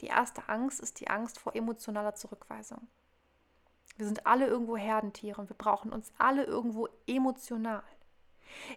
Die 0.00 0.06
erste 0.06 0.48
Angst 0.48 0.80
ist 0.80 1.00
die 1.00 1.08
Angst 1.08 1.38
vor 1.38 1.54
emotionaler 1.54 2.14
Zurückweisung. 2.14 2.88
Wir 3.96 4.06
sind 4.06 4.26
alle 4.26 4.46
irgendwo 4.46 4.76
Herdentiere 4.76 5.40
und 5.40 5.48
wir 5.48 5.56
brauchen 5.56 5.92
uns 5.92 6.12
alle 6.18 6.44
irgendwo 6.44 6.88
emotional. 7.06 7.84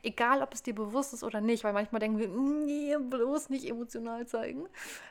Egal, 0.03 0.41
ob 0.41 0.53
es 0.53 0.63
dir 0.63 0.75
bewusst 0.75 1.13
ist 1.13 1.23
oder 1.23 1.41
nicht, 1.41 1.63
weil 1.63 1.73
manchmal 1.73 1.99
denken 1.99 2.19
wir, 2.19 2.27
nee, 2.27 2.95
bloß 2.97 3.49
nicht 3.49 3.65
emotional 3.65 4.27
zeigen. 4.27 4.67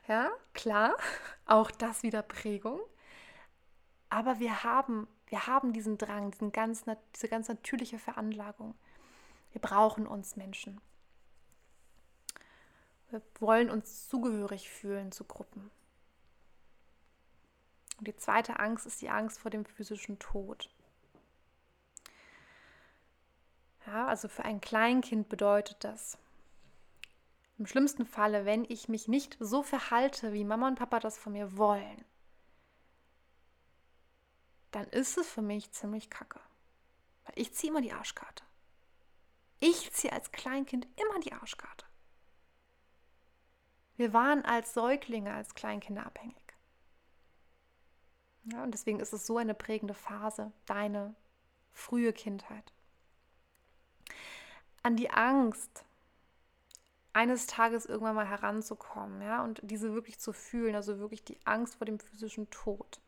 Ja, 0.09 0.31
klar, 0.53 0.96
auch 1.46 1.70
das 1.70 2.03
wieder 2.03 2.22
Prägung. 2.22 2.81
Aber 4.11 4.38
wir 4.38 4.64
haben, 4.64 5.09
wir 5.27 5.46
haben 5.46 5.72
diesen 5.72 5.98
Drang, 5.98 6.31
diesen 6.31 6.53
ganz, 6.53 6.85
diese 7.14 7.29
ganz 7.29 7.48
natürliche 7.48 7.98
Veranlagung. 7.98 8.74
Wir 9.53 9.61
brauchen 9.61 10.07
uns 10.07 10.37
Menschen. 10.37 10.81
Wir 13.11 13.22
wollen 13.38 13.70
uns 13.70 14.09
zugehörig 14.09 14.68
fühlen 14.68 15.12
zu 15.12 15.24
Gruppen. 15.24 15.70
Und 17.98 18.09
die 18.09 18.16
zweite 18.16 18.59
Angst 18.59 18.87
ist 18.87 19.00
die 19.03 19.11
Angst 19.11 19.38
vor 19.38 19.50
dem 19.50 19.64
physischen 19.64 20.18
Tod. 20.18 20.68
Ja, 23.87 24.07
also 24.07 24.29
für 24.29 24.44
ein 24.44 24.61
Kleinkind 24.61 25.29
bedeutet 25.29 25.85
das 25.85 26.18
im 27.59 27.66
schlimmsten 27.66 28.05
Falle, 28.05 28.44
wenn 28.44 28.64
ich 28.64 28.88
mich 28.88 29.07
nicht 29.07 29.37
so 29.38 29.62
verhalte, 29.62 30.33
wie 30.33 30.44
Mama 30.44 30.68
und 30.68 30.79
Papa 30.79 30.99
das 30.99 31.18
von 31.18 31.33
mir 31.33 31.57
wollen, 31.57 32.05
dann 34.73 34.87
ist 34.88 35.16
es 35.18 35.31
für 35.31 35.42
mich 35.42 35.70
ziemlich 35.70 36.11
kacke. 36.11 36.40
Weil 37.25 37.35
ich 37.37 37.55
ziehe 37.55 37.70
immer 37.70 37.81
die 37.81 37.92
Arschkarte. 37.92 38.44
Ich 39.61 39.92
ziehe 39.92 40.12
als 40.12 40.33
Kleinkind 40.33 40.87
immer 40.97 41.20
die 41.20 41.33
Arschkarte. 41.33 41.87
Wir 43.97 44.12
waren 44.12 44.44
als 44.44 44.75
Säuglinge, 44.75 45.33
als 45.33 45.55
Kleinkinder 45.55 46.05
abhängig. 46.05 46.37
Ja, 48.53 48.64
und 48.64 48.73
deswegen 48.73 48.99
ist 48.99 49.12
es 49.12 49.27
so 49.27 49.38
eine 49.38 49.55
prägende 49.55 49.94
Phase, 49.94 50.53
deine 50.66 51.14
frühe 51.73 52.12
Kindheit. 52.12 52.73
An 54.85 54.94
die 54.94 55.11
Angst, 55.11 55.85
eines 57.12 57.47
Tages 57.47 57.87
irgendwann 57.87 58.14
mal 58.14 58.29
heranzukommen, 58.29 59.23
ja, 59.23 59.42
und 59.42 59.61
diese 59.62 59.94
wirklich 59.94 60.18
zu 60.20 60.33
fühlen, 60.33 60.75
also 60.75 60.99
wirklich 60.99 61.25
die 61.25 61.38
Angst 61.44 61.77
vor 61.77 61.87
dem 61.87 61.99
physischen 61.99 62.51
Tod, 62.51 63.01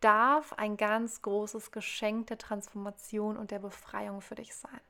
darf 0.00 0.52
ein 0.54 0.76
ganz 0.76 1.22
großes 1.22 1.70
Geschenk 1.70 2.28
der 2.28 2.38
Transformation 2.38 3.36
und 3.36 3.50
der 3.50 3.58
Befreiung 3.58 4.20
für 4.20 4.34
dich 4.34 4.54
sein. 4.54 4.80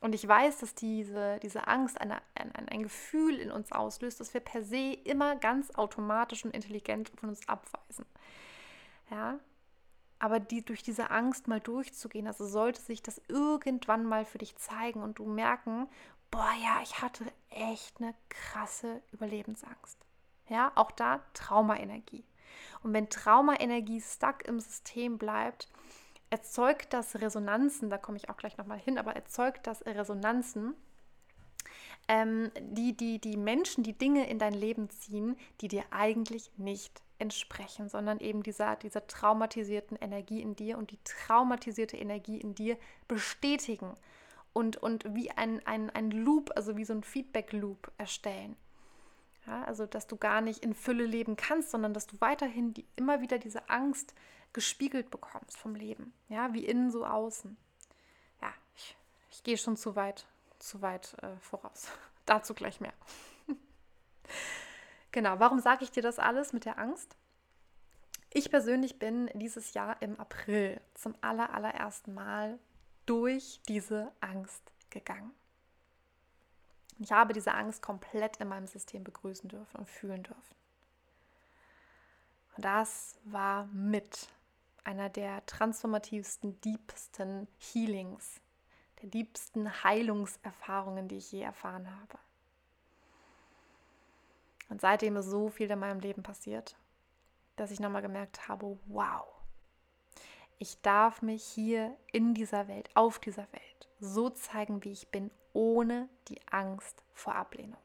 Und 0.00 0.14
ich 0.14 0.26
weiß, 0.26 0.58
dass 0.58 0.74
diese, 0.74 1.38
diese 1.40 1.68
Angst 1.68 2.00
eine, 2.00 2.20
ein, 2.34 2.52
ein 2.54 2.82
Gefühl 2.82 3.38
in 3.38 3.52
uns 3.52 3.70
auslöst, 3.70 4.18
das 4.18 4.34
wir 4.34 4.40
per 4.40 4.64
se 4.64 4.94
immer 5.04 5.36
ganz 5.36 5.70
automatisch 5.72 6.44
und 6.44 6.54
intelligent 6.54 7.12
von 7.20 7.28
uns 7.28 7.46
abweisen. 7.48 8.04
Ja, 9.10 9.38
aber 10.22 10.38
die, 10.38 10.64
durch 10.64 10.84
diese 10.84 11.10
Angst 11.10 11.48
mal 11.48 11.58
durchzugehen, 11.58 12.28
also 12.28 12.46
sollte 12.46 12.80
sich 12.80 13.02
das 13.02 13.20
irgendwann 13.26 14.04
mal 14.04 14.24
für 14.24 14.38
dich 14.38 14.54
zeigen 14.54 15.02
und 15.02 15.18
du 15.18 15.26
merken, 15.26 15.88
boah, 16.30 16.52
ja, 16.62 16.80
ich 16.80 17.02
hatte 17.02 17.24
echt 17.50 18.00
eine 18.00 18.14
krasse 18.28 19.02
Überlebensangst. 19.10 19.98
Ja, 20.48 20.70
auch 20.76 20.92
da 20.92 21.24
Traumaenergie. 21.34 22.24
Und 22.84 22.92
wenn 22.92 23.10
Traumaenergie 23.10 24.00
stuck 24.00 24.46
im 24.46 24.60
System 24.60 25.18
bleibt, 25.18 25.68
erzeugt 26.30 26.92
das 26.92 27.16
Resonanzen, 27.16 27.90
da 27.90 27.98
komme 27.98 28.16
ich 28.16 28.30
auch 28.30 28.36
gleich 28.36 28.56
nochmal 28.56 28.78
hin, 28.78 28.98
aber 28.98 29.16
erzeugt 29.16 29.66
das 29.66 29.84
Resonanzen, 29.84 30.76
ähm, 32.08 32.50
die, 32.60 32.96
die 32.96 33.18
die 33.18 33.36
Menschen, 33.36 33.84
die 33.84 33.96
Dinge 33.96 34.28
in 34.28 34.38
dein 34.38 34.54
Leben 34.54 34.90
ziehen, 34.90 35.36
die 35.60 35.68
dir 35.68 35.84
eigentlich 35.90 36.50
nicht 36.56 37.02
entsprechen, 37.18 37.88
sondern 37.88 38.18
eben 38.18 38.42
dieser, 38.42 38.76
dieser 38.76 39.06
traumatisierten 39.06 39.96
Energie 39.96 40.42
in 40.42 40.56
dir 40.56 40.76
und 40.76 40.90
die 40.90 40.98
traumatisierte 41.04 41.96
Energie 41.96 42.38
in 42.38 42.54
dir 42.54 42.76
bestätigen 43.06 43.94
und, 44.52 44.76
und 44.76 45.14
wie 45.14 45.30
ein, 45.30 45.64
ein, 45.66 45.88
ein 45.90 46.10
Loop, 46.10 46.50
also 46.56 46.76
wie 46.76 46.84
so 46.84 46.92
ein 46.92 47.04
Feedback-Loop 47.04 47.92
erstellen. 47.96 48.56
Ja, 49.46 49.64
also, 49.64 49.86
dass 49.86 50.06
du 50.06 50.16
gar 50.16 50.40
nicht 50.40 50.64
in 50.64 50.74
Fülle 50.74 51.04
leben 51.04 51.36
kannst, 51.36 51.70
sondern 51.70 51.94
dass 51.94 52.06
du 52.06 52.16
weiterhin 52.20 52.74
die, 52.74 52.86
immer 52.96 53.20
wieder 53.20 53.38
diese 53.38 53.68
Angst 53.70 54.14
gespiegelt 54.52 55.10
bekommst 55.10 55.56
vom 55.56 55.74
Leben. 55.74 56.12
Ja, 56.28 56.52
wie 56.52 56.64
innen 56.64 56.90
so 56.90 57.04
außen. 57.04 57.56
Ja, 58.40 58.52
ich, 58.76 58.96
ich 59.30 59.42
gehe 59.42 59.58
schon 59.58 59.76
zu 59.76 59.96
weit, 59.96 60.26
zu 60.62 60.82
weit 60.82 61.14
äh, 61.22 61.36
voraus. 61.40 61.88
Dazu 62.26 62.54
gleich 62.54 62.80
mehr. 62.80 62.94
genau, 65.12 65.38
warum 65.38 65.60
sage 65.60 65.84
ich 65.84 65.90
dir 65.90 66.02
das 66.02 66.18
alles 66.18 66.52
mit 66.52 66.64
der 66.64 66.78
Angst? 66.78 67.16
Ich 68.30 68.50
persönlich 68.50 68.98
bin 68.98 69.30
dieses 69.34 69.74
Jahr 69.74 70.00
im 70.00 70.18
April 70.18 70.80
zum 70.94 71.14
aller, 71.20 71.52
allerersten 71.52 72.14
Mal 72.14 72.58
durch 73.04 73.60
diese 73.68 74.10
Angst 74.20 74.72
gegangen. 74.88 75.32
Ich 76.98 77.12
habe 77.12 77.32
diese 77.32 77.52
Angst 77.52 77.82
komplett 77.82 78.36
in 78.38 78.48
meinem 78.48 78.66
System 78.66 79.04
begrüßen 79.04 79.48
dürfen 79.48 79.76
und 79.76 79.88
fühlen 79.88 80.22
dürfen. 80.22 80.54
Und 82.56 82.64
das 82.64 83.18
war 83.24 83.66
mit 83.66 84.28
einer 84.84 85.08
der 85.08 85.44
transformativsten, 85.46 86.60
diebsten 86.60 87.48
Healings, 87.58 88.41
der 89.02 89.10
diebsten 89.10 89.82
Heilungserfahrungen, 89.84 91.08
die 91.08 91.18
ich 91.18 91.32
je 91.32 91.42
erfahren 91.42 91.88
habe. 92.00 92.18
Und 94.68 94.80
seitdem 94.80 95.16
ist 95.16 95.26
so 95.26 95.48
viel 95.48 95.70
in 95.70 95.78
meinem 95.78 96.00
Leben 96.00 96.22
passiert, 96.22 96.76
dass 97.56 97.70
ich 97.70 97.80
nochmal 97.80 98.02
gemerkt 98.02 98.48
habe, 98.48 98.78
wow, 98.86 99.26
ich 100.58 100.80
darf 100.80 101.22
mich 101.22 101.44
hier 101.44 101.96
in 102.12 102.34
dieser 102.34 102.68
Welt, 102.68 102.88
auf 102.94 103.18
dieser 103.18 103.46
Welt, 103.52 103.88
so 104.00 104.30
zeigen, 104.30 104.82
wie 104.84 104.92
ich 104.92 105.08
bin, 105.08 105.30
ohne 105.52 106.08
die 106.28 106.40
Angst 106.50 107.02
vor 107.12 107.34
Ablehnung, 107.34 107.80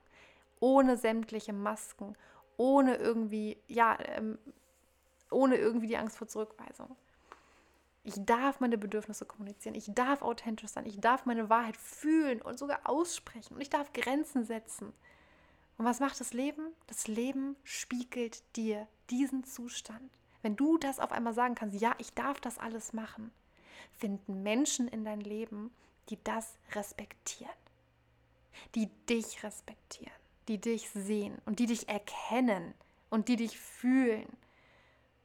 ohne 0.60 0.96
sämtliche 0.96 1.54
Masken, 1.54 2.16
ohne 2.56 2.96
irgendwie, 2.96 3.58
ja, 3.68 3.98
ähm, 4.00 4.38
ohne 5.30 5.58
irgendwie 5.58 5.88
die 5.88 5.98
Angst 5.98 6.18
vor 6.18 6.28
Zurückweisung. 6.28 6.96
Ich 8.08 8.24
darf 8.26 8.62
meine 8.62 8.78
Bedürfnisse 8.78 9.26
kommunizieren, 9.26 9.76
ich 9.76 9.92
darf 9.94 10.22
authentisch 10.22 10.70
sein, 10.70 10.86
ich 10.86 11.02
darf 11.02 11.26
meine 11.26 11.50
Wahrheit 11.50 11.76
fühlen 11.76 12.42
und 12.42 12.58
sogar 12.58 12.90
aussprechen 12.90 13.56
und 13.56 13.60
ich 13.60 13.70
darf 13.70 13.92
Grenzen 13.92 14.46
setzen. 14.46 14.94
Und 15.78 15.84
was 15.84 16.00
macht 16.00 16.18
das 16.22 16.32
Leben? 16.32 16.72
Das 16.88 17.10
Leben 17.10 17.58
spiegelt 17.66 18.44
dir 18.56 18.88
diesen 19.10 19.44
Zustand. 19.44 20.10
Wenn 20.42 20.56
du 20.56 20.78
das 20.78 21.02
auf 21.02 21.12
einmal 21.12 21.34
sagen 21.34 21.56
kannst, 21.56 21.82
ja, 21.82 21.96
ich 21.98 22.14
darf 22.14 22.40
das 22.40 22.58
alles 22.60 22.94
machen, 22.94 23.30
finden 23.92 24.42
Menschen 24.42 24.88
in 24.88 25.04
dein 25.04 25.20
Leben, 25.20 25.70
die 26.08 26.18
das 26.24 26.56
respektieren, 26.76 27.52
die 28.74 28.88
dich 29.10 29.44
respektieren, 29.44 30.14
die 30.48 30.62
dich 30.62 30.90
sehen 30.92 31.42
und 31.46 31.60
die 31.60 31.66
dich 31.66 31.90
erkennen 31.90 32.74
und 33.10 33.28
die 33.28 33.36
dich 33.36 33.60
fühlen 33.60 34.30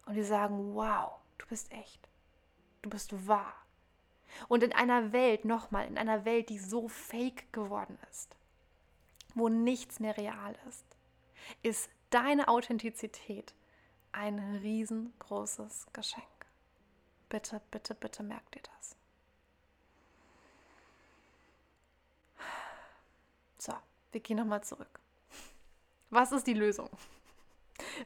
und 0.06 0.14
die 0.14 0.24
sagen, 0.24 0.74
wow, 0.74 1.12
du 1.38 1.46
bist 1.46 1.70
echt, 1.70 2.08
du 2.82 2.90
bist 2.90 3.26
wahr. 3.26 3.54
Und 4.48 4.62
in 4.62 4.72
einer 4.72 5.12
Welt, 5.12 5.44
nochmal, 5.44 5.86
in 5.86 5.98
einer 5.98 6.24
Welt, 6.24 6.48
die 6.48 6.58
so 6.58 6.88
fake 6.88 7.52
geworden 7.52 7.98
ist, 8.10 8.36
wo 9.34 9.48
nichts 9.48 10.00
mehr 10.00 10.16
real 10.16 10.56
ist, 10.68 10.84
ist 11.62 11.90
deine 12.10 12.48
Authentizität 12.48 13.54
ein 14.12 14.38
riesengroßes 14.62 15.86
Geschenk. 15.92 16.26
Bitte, 17.28 17.60
bitte, 17.70 17.94
bitte 17.94 18.22
merkt 18.22 18.56
ihr 18.56 18.62
das. 18.62 18.96
So, 23.58 23.72
wir 24.10 24.20
gehen 24.20 24.36
nochmal 24.36 24.64
zurück. 24.64 25.00
Was 26.10 26.32
ist 26.32 26.46
die 26.46 26.54
Lösung? 26.54 26.90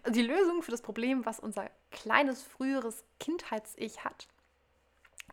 Die 0.08 0.22
Lösung 0.22 0.62
für 0.62 0.70
das 0.70 0.82
Problem, 0.82 1.26
was 1.26 1.40
unser 1.40 1.70
kleines 1.90 2.42
früheres 2.42 3.04
Kindheits-Ich 3.18 4.04
hat, 4.04 4.28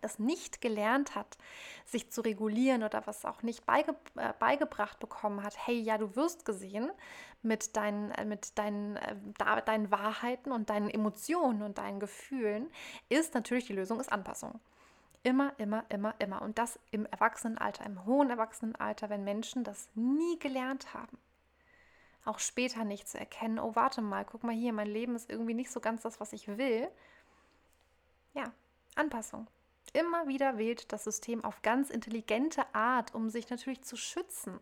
das 0.03 0.19
nicht 0.19 0.61
gelernt 0.61 1.15
hat, 1.15 1.37
sich 1.85 2.11
zu 2.11 2.21
regulieren 2.21 2.83
oder 2.83 3.05
was 3.07 3.25
auch 3.25 3.41
nicht 3.43 3.65
beige, 3.65 3.95
äh, 4.15 4.33
beigebracht 4.39 4.99
bekommen 4.99 5.43
hat, 5.43 5.55
hey, 5.67 5.79
ja, 5.79 5.97
du 5.97 6.15
wirst 6.15 6.45
gesehen 6.45 6.91
mit 7.41 7.75
deinen, 7.75 8.11
äh, 8.11 8.25
mit 8.25 8.57
deinen, 8.57 8.97
äh, 8.97 9.15
da, 9.37 9.61
deinen 9.61 9.91
Wahrheiten 9.91 10.51
und 10.51 10.69
deinen 10.69 10.89
Emotionen 10.89 11.61
und 11.61 11.77
deinen 11.77 11.99
Gefühlen, 11.99 12.69
ist 13.09 13.33
natürlich 13.33 13.65
die 13.65 13.73
Lösung 13.73 13.99
ist 13.99 14.11
Anpassung. 14.11 14.59
Immer, 15.23 15.53
immer, 15.57 15.85
immer, 15.87 16.15
immer. 16.19 16.41
Und 16.41 16.57
das 16.57 16.77
im 16.91 17.05
Erwachsenenalter, 17.05 17.85
im 17.85 18.05
hohen 18.05 18.29
Erwachsenenalter, 18.29 19.09
wenn 19.09 19.23
Menschen 19.23 19.63
das 19.63 19.89
nie 19.95 20.37
gelernt 20.39 20.93
haben. 20.93 21.17
Auch 22.25 22.39
später 22.39 22.83
nicht 22.83 23.07
zu 23.07 23.17
erkennen, 23.17 23.59
oh, 23.59 23.75
warte 23.75 24.01
mal, 24.01 24.25
guck 24.25 24.43
mal 24.43 24.53
hier, 24.53 24.73
mein 24.73 24.87
Leben 24.87 25.15
ist 25.15 25.29
irgendwie 25.29 25.53
nicht 25.53 25.71
so 25.71 25.79
ganz 25.79 26.01
das, 26.01 26.19
was 26.19 26.33
ich 26.33 26.47
will. 26.47 26.89
Ja, 28.33 28.51
Anpassung. 28.95 29.47
Immer 29.93 30.27
wieder 30.27 30.57
wählt 30.57 30.91
das 30.91 31.03
System 31.03 31.43
auf 31.45 31.61
ganz 31.61 31.91
intelligente 31.91 32.63
Art, 32.73 33.13
um 33.13 33.29
sich 33.29 33.49
natürlich 33.49 33.83
zu 33.83 33.95
schützen. 33.95 34.59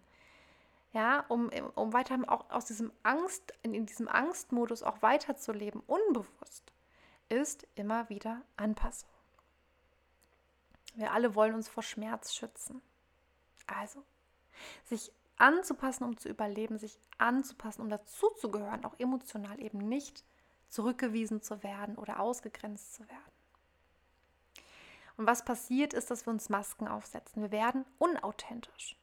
Ja, 0.94 1.22
um, 1.30 1.50
um 1.76 1.94
weiter 1.94 2.20
auch 2.28 2.50
aus 2.50 2.66
diesem 2.66 2.92
Angst, 3.02 3.54
in, 3.64 3.74
in 3.74 3.86
diesem 3.86 4.10
Angstmodus 4.10 4.84
auch 4.84 5.02
weiterzuleben, 5.02 5.82
unbewusst, 5.88 6.74
ist 7.30 7.66
immer 7.76 8.10
wieder 8.10 8.42
Anpassung. 8.58 9.10
Wir 10.96 11.14
alle 11.14 11.34
wollen 11.34 11.54
uns 11.54 11.70
vor 11.70 11.84
Schmerz 11.84 12.34
schützen. 12.34 12.82
Also, 13.68 14.04
sich 14.84 15.14
anzupassen, 15.38 16.04
um 16.04 16.18
zu 16.18 16.28
überleben, 16.28 16.78
sich 16.78 17.00
anzupassen, 17.18 17.82
um 17.82 17.90
dazuzugehören, 17.90 18.84
auch 18.84 19.00
emotional 19.00 19.62
eben 19.62 19.78
nicht 19.78 20.26
zurückgewiesen 20.68 21.42
zu 21.42 21.64
werden 21.64 21.98
oder 21.98 22.20
ausgegrenzt 22.20 22.96
zu 22.96 23.08
werden. 23.08 23.41
Und 25.22 25.28
was 25.28 25.46
passiert 25.46 25.94
ist, 25.94 26.10
dass 26.10 26.26
wir 26.26 26.34
uns 26.34 26.50
Masken 26.50 26.88
aufsetzen. 26.88 27.44
Wir 27.44 27.52
werden 27.52 27.86
unauthentisch. 28.00 28.98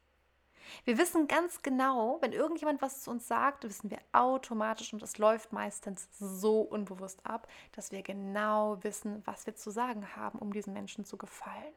Wir 0.85 0.99
wissen 0.99 1.29
ganz 1.29 1.63
genau, 1.63 2.19
wenn 2.21 2.33
irgendjemand 2.33 2.83
was 2.83 3.03
zu 3.03 3.13
uns 3.13 3.29
sagt, 3.29 3.63
wissen 3.63 3.89
wir 3.89 4.01
automatisch 4.11 4.93
und 4.93 5.01
es 5.01 5.19
läuft 5.19 5.53
meistens 5.53 6.09
so 6.19 6.63
unbewusst 6.63 7.25
ab, 7.25 7.47
dass 7.71 7.93
wir 7.93 8.03
genau 8.03 8.83
wissen, 8.83 9.23
was 9.27 9.47
wir 9.47 9.55
zu 9.55 9.71
sagen 9.71 10.17
haben, 10.17 10.41
um 10.41 10.53
diesen 10.53 10.73
Menschen 10.73 11.05
zu 11.05 11.17
gefallen. 11.17 11.73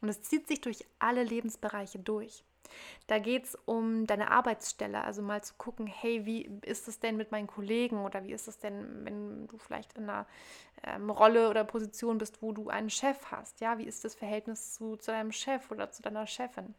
Und 0.00 0.08
es 0.08 0.22
zieht 0.22 0.46
sich 0.46 0.60
durch 0.60 0.86
alle 1.00 1.24
Lebensbereiche 1.24 1.98
durch. 1.98 2.44
Da 3.06 3.18
geht 3.18 3.44
es 3.44 3.54
um 3.66 4.06
deine 4.06 4.30
Arbeitsstelle, 4.30 5.04
also 5.04 5.22
mal 5.22 5.42
zu 5.42 5.54
gucken, 5.54 5.86
hey, 5.86 6.24
wie 6.26 6.42
ist 6.62 6.88
es 6.88 7.00
denn 7.00 7.16
mit 7.16 7.30
meinen 7.32 7.46
Kollegen 7.46 8.04
oder 8.04 8.24
wie 8.24 8.32
ist 8.32 8.48
es 8.48 8.58
denn, 8.58 9.04
wenn 9.04 9.46
du 9.48 9.58
vielleicht 9.58 9.96
in 9.98 10.04
einer 10.04 10.26
ähm, 10.84 11.10
Rolle 11.10 11.50
oder 11.50 11.64
Position 11.64 12.18
bist, 12.18 12.42
wo 12.42 12.52
du 12.52 12.68
einen 12.68 12.90
Chef 12.90 13.30
hast? 13.30 13.60
Ja, 13.60 13.78
wie 13.78 13.84
ist 13.86 14.04
das 14.04 14.14
Verhältnis 14.14 14.74
zu, 14.74 14.96
zu 14.96 15.10
deinem 15.10 15.32
Chef 15.32 15.70
oder 15.70 15.90
zu 15.90 16.02
deiner 16.02 16.26
Chefin? 16.26 16.74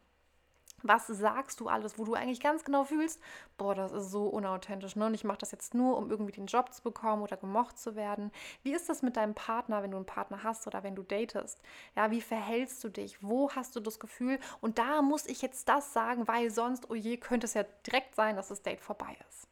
Was 0.86 1.06
sagst 1.06 1.60
du 1.60 1.68
alles, 1.68 1.98
wo 1.98 2.04
du 2.04 2.12
eigentlich 2.14 2.40
ganz 2.40 2.62
genau 2.62 2.84
fühlst, 2.84 3.20
boah, 3.56 3.74
das 3.74 3.90
ist 3.90 4.10
so 4.10 4.26
unauthentisch, 4.26 4.96
ne? 4.96 5.06
Und 5.06 5.14
ich 5.14 5.24
mache 5.24 5.38
das 5.38 5.50
jetzt 5.50 5.74
nur, 5.74 5.96
um 5.96 6.10
irgendwie 6.10 6.32
den 6.32 6.46
Job 6.46 6.72
zu 6.74 6.82
bekommen 6.82 7.22
oder 7.22 7.38
gemocht 7.38 7.78
zu 7.78 7.96
werden. 7.96 8.30
Wie 8.62 8.74
ist 8.74 8.88
das 8.88 9.02
mit 9.02 9.16
deinem 9.16 9.34
Partner, 9.34 9.82
wenn 9.82 9.92
du 9.92 9.96
einen 9.96 10.06
Partner 10.06 10.42
hast 10.42 10.66
oder 10.66 10.82
wenn 10.82 10.94
du 10.94 11.02
datest? 11.02 11.60
Ja, 11.96 12.10
wie 12.10 12.20
verhältst 12.20 12.84
du 12.84 12.90
dich? 12.90 13.22
Wo 13.22 13.50
hast 13.50 13.74
du 13.76 13.80
das 13.80 13.98
Gefühl? 13.98 14.38
Und 14.60 14.78
da 14.78 15.00
muss 15.02 15.26
ich 15.26 15.42
jetzt 15.42 15.68
das 15.68 15.92
sagen, 15.94 16.28
weil 16.28 16.50
sonst, 16.50 16.90
oh 16.90 16.94
je, 16.94 17.16
könnte 17.16 17.46
es 17.46 17.54
ja 17.54 17.64
direkt 17.86 18.14
sein, 18.14 18.36
dass 18.36 18.48
das 18.48 18.62
Date 18.62 18.80
vorbei 18.80 19.16
ist. 19.28 19.48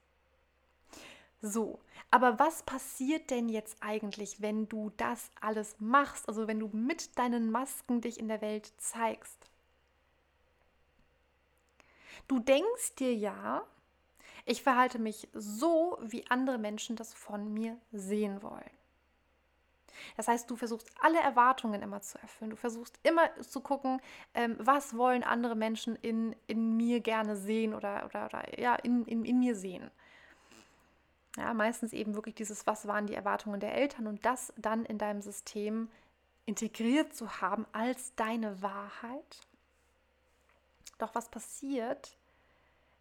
So, 1.44 1.80
aber 2.12 2.38
was 2.38 2.62
passiert 2.62 3.30
denn 3.30 3.48
jetzt 3.48 3.78
eigentlich, 3.80 4.40
wenn 4.40 4.68
du 4.68 4.90
das 4.96 5.30
alles 5.40 5.76
machst? 5.80 6.28
Also 6.28 6.46
wenn 6.46 6.60
du 6.60 6.68
mit 6.68 7.18
deinen 7.18 7.50
Masken 7.50 8.00
dich 8.00 8.20
in 8.20 8.28
der 8.28 8.42
Welt 8.42 8.72
zeigst? 8.76 9.51
Du 12.28 12.38
denkst 12.38 12.94
dir 12.98 13.14
ja, 13.14 13.62
ich 14.44 14.62
verhalte 14.62 14.98
mich 14.98 15.28
so, 15.32 15.98
wie 16.02 16.24
andere 16.28 16.58
Menschen 16.58 16.96
das 16.96 17.14
von 17.14 17.52
mir 17.52 17.76
sehen 17.92 18.42
wollen. 18.42 18.70
Das 20.16 20.28
heißt, 20.28 20.50
du 20.50 20.56
versuchst 20.56 20.90
alle 21.00 21.20
Erwartungen 21.20 21.82
immer 21.82 22.00
zu 22.00 22.18
erfüllen. 22.18 22.50
Du 22.50 22.56
versuchst 22.56 22.98
immer 23.02 23.30
zu 23.40 23.60
gucken, 23.60 24.00
ähm, 24.34 24.56
was 24.58 24.96
wollen 24.96 25.22
andere 25.22 25.54
Menschen 25.54 25.96
in, 25.96 26.34
in 26.46 26.76
mir 26.76 27.00
gerne 27.00 27.36
sehen 27.36 27.74
oder, 27.74 28.04
oder, 28.06 28.26
oder 28.26 28.60
ja, 28.60 28.74
in, 28.76 29.04
in, 29.04 29.24
in 29.24 29.38
mir 29.38 29.54
sehen. 29.54 29.90
Ja, 31.36 31.54
meistens 31.54 31.92
eben 31.92 32.14
wirklich 32.14 32.34
dieses, 32.34 32.66
was 32.66 32.86
waren 32.86 33.06
die 33.06 33.14
Erwartungen 33.14 33.60
der 33.60 33.74
Eltern 33.74 34.06
und 34.06 34.24
das 34.24 34.52
dann 34.56 34.84
in 34.84 34.98
deinem 34.98 35.22
System 35.22 35.88
integriert 36.44 37.14
zu 37.14 37.40
haben 37.40 37.64
als 37.72 38.14
deine 38.16 38.60
Wahrheit 38.60 39.40
doch 41.02 41.14
was 41.14 41.28
passiert, 41.28 42.16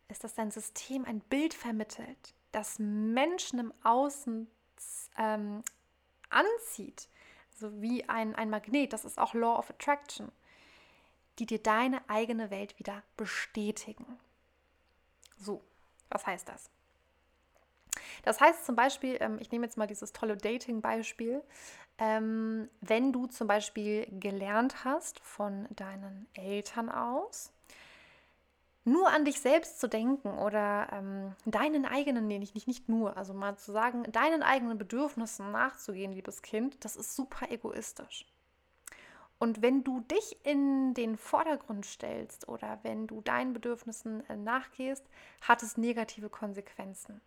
ist, 0.08 0.24
dass 0.24 0.34
dein 0.34 0.52
System 0.52 1.06
ein 1.06 1.22
Bild 1.22 1.54
vermittelt, 1.54 2.34
das 2.52 2.80
Menschen 2.80 3.60
im 3.60 3.74
Außen 3.84 4.48
ähm, 5.18 5.64
anzieht, 6.30 7.08
also 7.54 7.82
wie 7.82 8.08
ein, 8.10 8.36
ein 8.36 8.50
Magnet, 8.50 8.94
das 8.94 9.06
ist 9.06 9.20
auch 9.20 9.34
Law 9.34 9.58
of 9.58 9.70
Attraction, 9.70 10.32
die 11.40 11.46
dir 11.46 11.60
deine 11.60 12.02
eigene 12.10 12.50
Welt 12.50 12.78
wieder 12.80 13.04
bestätigen. 13.18 14.20
So, 15.38 15.64
was 16.10 16.26
heißt 16.26 16.48
das? 16.50 16.70
Das 18.24 18.40
heißt 18.40 18.66
zum 18.66 18.76
Beispiel, 18.76 19.18
ähm, 19.20 19.38
ich 19.40 19.52
nehme 19.52 19.66
jetzt 19.66 19.78
mal 19.78 19.88
dieses 19.88 20.14
tolle 20.14 20.38
Dating-Beispiel, 20.38 21.42
ähm, 21.98 22.70
wenn 22.82 23.12
du 23.14 23.28
zum 23.28 23.48
Beispiel 23.48 24.08
gelernt 24.20 24.84
hast 24.84 25.20
von 25.20 25.68
deinen 25.72 26.28
Eltern 26.34 26.90
aus, 26.90 27.52
nur 28.84 29.10
an 29.10 29.26
dich 29.26 29.39
selbst 29.39 29.80
zu 29.80 29.88
denken 29.88 30.30
oder 30.39 30.88
ähm, 30.91 31.36
deinen 31.46 31.86
eigenen, 31.86 32.28
nee, 32.28 32.39
nicht, 32.39 32.67
nicht 32.67 32.89
nur, 32.89 33.15
also 33.15 33.34
mal 33.34 33.56
zu 33.58 33.72
sagen, 33.72 34.04
deinen 34.12 34.41
eigenen 34.41 34.78
Bedürfnissen 34.78 35.52
nachzugehen, 35.52 36.13
liebes 36.13 36.41
Kind, 36.41 36.84
das 36.84 36.96
ist 36.96 37.15
super 37.15 37.52
egoistisch. 37.52 38.26
Und 39.38 39.62
wenn 39.62 39.84
du 39.84 40.02
dich 40.02 40.38
in 40.44 40.94
den 40.94 41.17
Vordergrund 41.17 41.86
stellst 41.86 42.48
oder 42.48 42.80
wenn 42.84 43.08
du 43.08 43.22
deinen 43.22 43.54
Bedürfnissen 43.54 44.28
äh, 44.30 44.36
nachgehst, 44.36 45.04
hat 45.41 45.63
es 45.63 45.78
negative 45.78 46.30
Konsequenzen. 46.30 47.22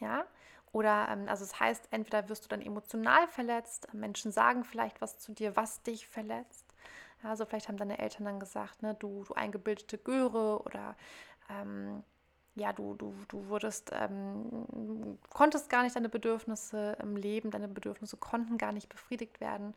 Ja, 0.00 0.24
oder 0.72 1.08
ähm, 1.08 1.28
also 1.28 1.44
es 1.44 1.50
das 1.50 1.60
heißt, 1.60 1.88
entweder 1.92 2.28
wirst 2.28 2.44
du 2.44 2.48
dann 2.48 2.60
emotional 2.60 3.28
verletzt, 3.28 3.92
Menschen 3.92 4.32
sagen 4.32 4.64
vielleicht 4.64 5.00
was 5.00 5.18
zu 5.18 5.32
dir, 5.32 5.56
was 5.56 5.82
dich 5.82 6.08
verletzt 6.08 6.63
also 7.24 7.44
vielleicht 7.44 7.68
haben 7.68 7.76
deine 7.76 7.98
Eltern 7.98 8.24
dann 8.24 8.40
gesagt, 8.40 8.82
ne, 8.82 8.94
du, 8.94 9.24
du 9.24 9.34
eingebildete 9.34 9.98
Göre 9.98 10.62
oder 10.62 10.96
ähm, 11.50 12.02
ja, 12.56 12.72
du, 12.72 12.94
du, 12.94 13.14
du 13.28 13.48
wurdest, 13.48 13.90
ähm, 13.92 15.18
konntest 15.30 15.68
gar 15.68 15.82
nicht 15.82 15.96
deine 15.96 16.08
Bedürfnisse 16.08 16.96
im 17.02 17.16
Leben, 17.16 17.50
deine 17.50 17.68
Bedürfnisse 17.68 18.16
konnten 18.16 18.58
gar 18.58 18.72
nicht 18.72 18.88
befriedigt 18.88 19.40
werden. 19.40 19.74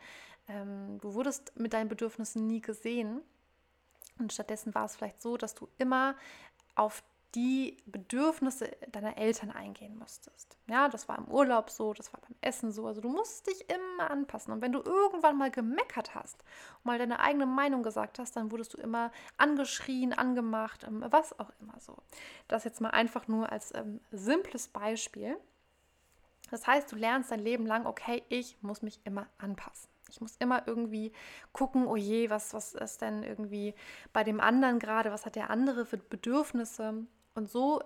Ähm, 0.47 0.99
du 1.01 1.13
wurdest 1.13 1.57
mit 1.57 1.73
deinen 1.73 1.89
Bedürfnissen 1.89 2.45
nie 2.45 2.61
gesehen. 2.61 3.21
Und 4.19 4.33
stattdessen 4.33 4.75
war 4.75 4.85
es 4.85 4.95
vielleicht 4.95 5.21
so, 5.21 5.37
dass 5.37 5.55
du 5.55 5.67
immer 5.77 6.15
auf 6.75 7.03
die 7.37 7.77
Bedürfnisse 7.85 8.71
deiner 8.91 9.15
Eltern 9.19 9.51
eingehen 9.51 9.95
musstest. 9.95 10.57
Ja, 10.67 10.89
das 10.89 11.07
war 11.07 11.19
im 11.19 11.27
Urlaub 11.27 11.69
so, 11.69 11.93
das 11.93 12.11
war 12.11 12.19
beim 12.19 12.35
Essen 12.41 12.71
so. 12.71 12.87
Also 12.87 12.99
du 12.99 13.09
musst 13.09 13.45
dich 13.45 13.63
immer 13.69 14.09
anpassen. 14.09 14.51
Und 14.51 14.63
wenn 14.63 14.71
du 14.71 14.81
irgendwann 14.81 15.37
mal 15.37 15.51
gemeckert 15.51 16.15
hast 16.15 16.43
mal 16.83 16.97
deine 16.97 17.19
eigene 17.19 17.45
Meinung 17.45 17.83
gesagt 17.83 18.17
hast, 18.17 18.35
dann 18.35 18.49
wurdest 18.49 18.73
du 18.73 18.79
immer 18.79 19.11
angeschrien, 19.37 20.13
angemacht, 20.13 20.83
ähm, 20.83 21.05
was 21.09 21.37
auch 21.39 21.51
immer 21.61 21.79
so. 21.79 21.95
Das 22.47 22.63
jetzt 22.63 22.81
mal 22.81 22.89
einfach 22.89 23.27
nur 23.27 23.51
als 23.51 23.71
ähm, 23.75 23.99
simples 24.11 24.67
Beispiel. 24.67 25.37
Das 26.49 26.65
heißt, 26.65 26.91
du 26.91 26.95
lernst 26.95 27.29
dein 27.29 27.39
Leben 27.39 27.67
lang, 27.67 27.85
okay, 27.85 28.23
ich 28.29 28.57
muss 28.63 28.81
mich 28.81 28.99
immer 29.03 29.27
anpassen. 29.37 29.91
Ich 30.09 30.21
muss 30.21 30.37
immer 30.37 30.67
irgendwie 30.67 31.11
gucken, 31.53 31.85
oh 31.85 31.97
je, 31.97 32.31
was, 32.31 32.55
was 32.55 32.73
ist 32.73 33.01
denn 33.01 33.21
irgendwie 33.21 33.75
bei 34.11 34.23
dem 34.23 34.39
anderen 34.39 34.79
gerade, 34.79 35.11
was 35.11 35.27
hat 35.27 35.35
der 35.35 35.51
andere 35.51 35.85
für 35.85 35.97
Bedürfnisse? 35.97 37.05
Und 37.37 37.51
so 37.51 37.83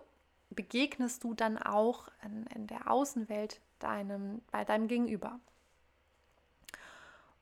begegnest 0.50 1.26
du 1.26 1.34
dann 1.34 1.58
auch 1.58 2.08
in, 2.24 2.46
in 2.56 2.68
der 2.68 2.90
Außenwelt 2.90 3.60
deinem, 3.80 4.42
bei 4.50 4.64
deinem 4.64 4.88
Gegenüber. 4.88 5.42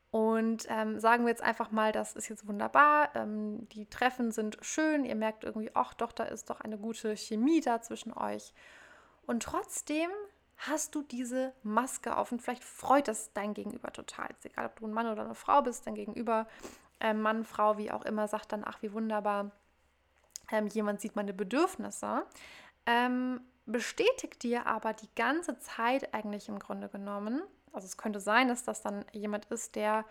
Und 0.10 0.65
ähm, 0.69 1.00
sagen 1.00 1.26
wir 1.26 1.30
jetzt 1.30 1.43
einfach 1.43 1.69
mal, 1.69 1.91
das 1.91 2.15
ist 2.15 2.28
jetzt 2.28 2.48
wunderbar, 2.48 3.15
ähm, 3.15 3.69
die 3.69 3.86
Treffen 3.86 4.32
sind 4.32 4.58
schön, 4.62 5.06
ihr 5.06 5.13
merkt 5.13 5.43
irgendwie, 5.43 5.69
ach 5.76 5.93
doch, 5.93 6.12
da 6.12 6.24
ist 6.24 6.50
doch 6.50 6.62
eine 6.62 6.80
gute 6.80 7.15
Chemie 7.15 7.62
da 7.62 7.80
zwischen 7.80 8.12
euch. 8.12 8.56
Und 9.28 9.43
trotzdem 9.43 10.10
hast 10.58 10.95
du 10.95 11.04
diese 11.04 11.54
Maske 11.62 12.17
auf 12.17 12.32
und 12.32 12.41
vielleicht 12.41 12.63
freut 12.63 13.08
das 13.08 13.34
dein 13.34 13.54
Gegenüber 13.54 13.93
total. 13.93 14.32
Ist 14.32 14.48
egal, 14.48 14.65
ob 14.65 14.80
du 14.80 14.88
ein 14.88 14.93
Mann 14.93 15.06
oder 15.06 15.26
eine 15.26 15.36
Frau 15.36 15.62
bist, 15.62 15.86
dein 15.86 15.93
Gegenüber, 15.93 16.48
äh, 17.00 17.13
Mann, 17.13 17.43
Frau, 17.43 17.78
wie 17.78 17.91
auch 17.91 18.04
immer, 18.04 18.28
sagt 18.28 18.52
dann, 18.52 18.63
ach 18.65 18.82
wie 18.82 18.93
wunderbar, 18.93 19.52
ähm, 20.52 20.68
jemand 20.68 21.02
sieht 21.02 21.16
meine 21.16 21.34
Bedürfnisse, 21.34 22.26
ähm, 22.86 23.42
bestätigt 23.66 24.44
dir 24.44 24.66
aber 24.66 24.94
die 24.94 25.10
ganze 25.16 25.60
Zeit 25.60 26.14
eigentlich 26.14 26.50
im 26.50 26.60
Grunde 26.60 26.90
genommen, 26.90 27.42
also 27.72 27.86
es 27.86 27.98
könnte 27.98 28.20
sein, 28.20 28.48
dass 28.48 28.64
das 28.64 28.82
dann 28.82 29.06
jemand 29.12 29.46
ist, 29.46 29.76
der 29.76 30.06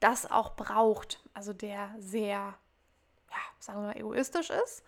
das 0.00 0.30
auch 0.30 0.56
braucht, 0.56 1.22
also 1.34 1.52
der 1.52 1.94
sehr, 1.98 2.54
ja, 3.30 3.36
sagen 3.58 3.80
wir 3.80 3.88
mal, 3.88 3.96
egoistisch 3.96 4.50
ist 4.50 4.82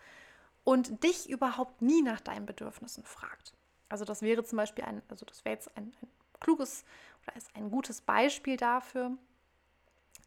und 0.63 1.03
dich 1.03 1.29
überhaupt 1.29 1.81
nie 1.81 2.01
nach 2.01 2.19
deinen 2.19 2.45
Bedürfnissen 2.45 3.03
fragt. 3.03 3.53
Also 3.87 4.03
das 4.03 4.21
wäre 4.21 4.43
zum 4.43 4.57
Beispiel 4.57 4.83
ein, 4.83 5.01
also 5.09 5.25
das 5.25 5.45
wäre 5.45 5.55
jetzt 5.55 5.75
ein, 5.77 5.93
ein 6.01 6.09
kluges 6.39 6.83
oder 7.23 7.35
ist 7.35 7.55
ein 7.55 7.69
gutes 7.69 8.01
Beispiel 8.01 8.57
dafür, 8.57 9.11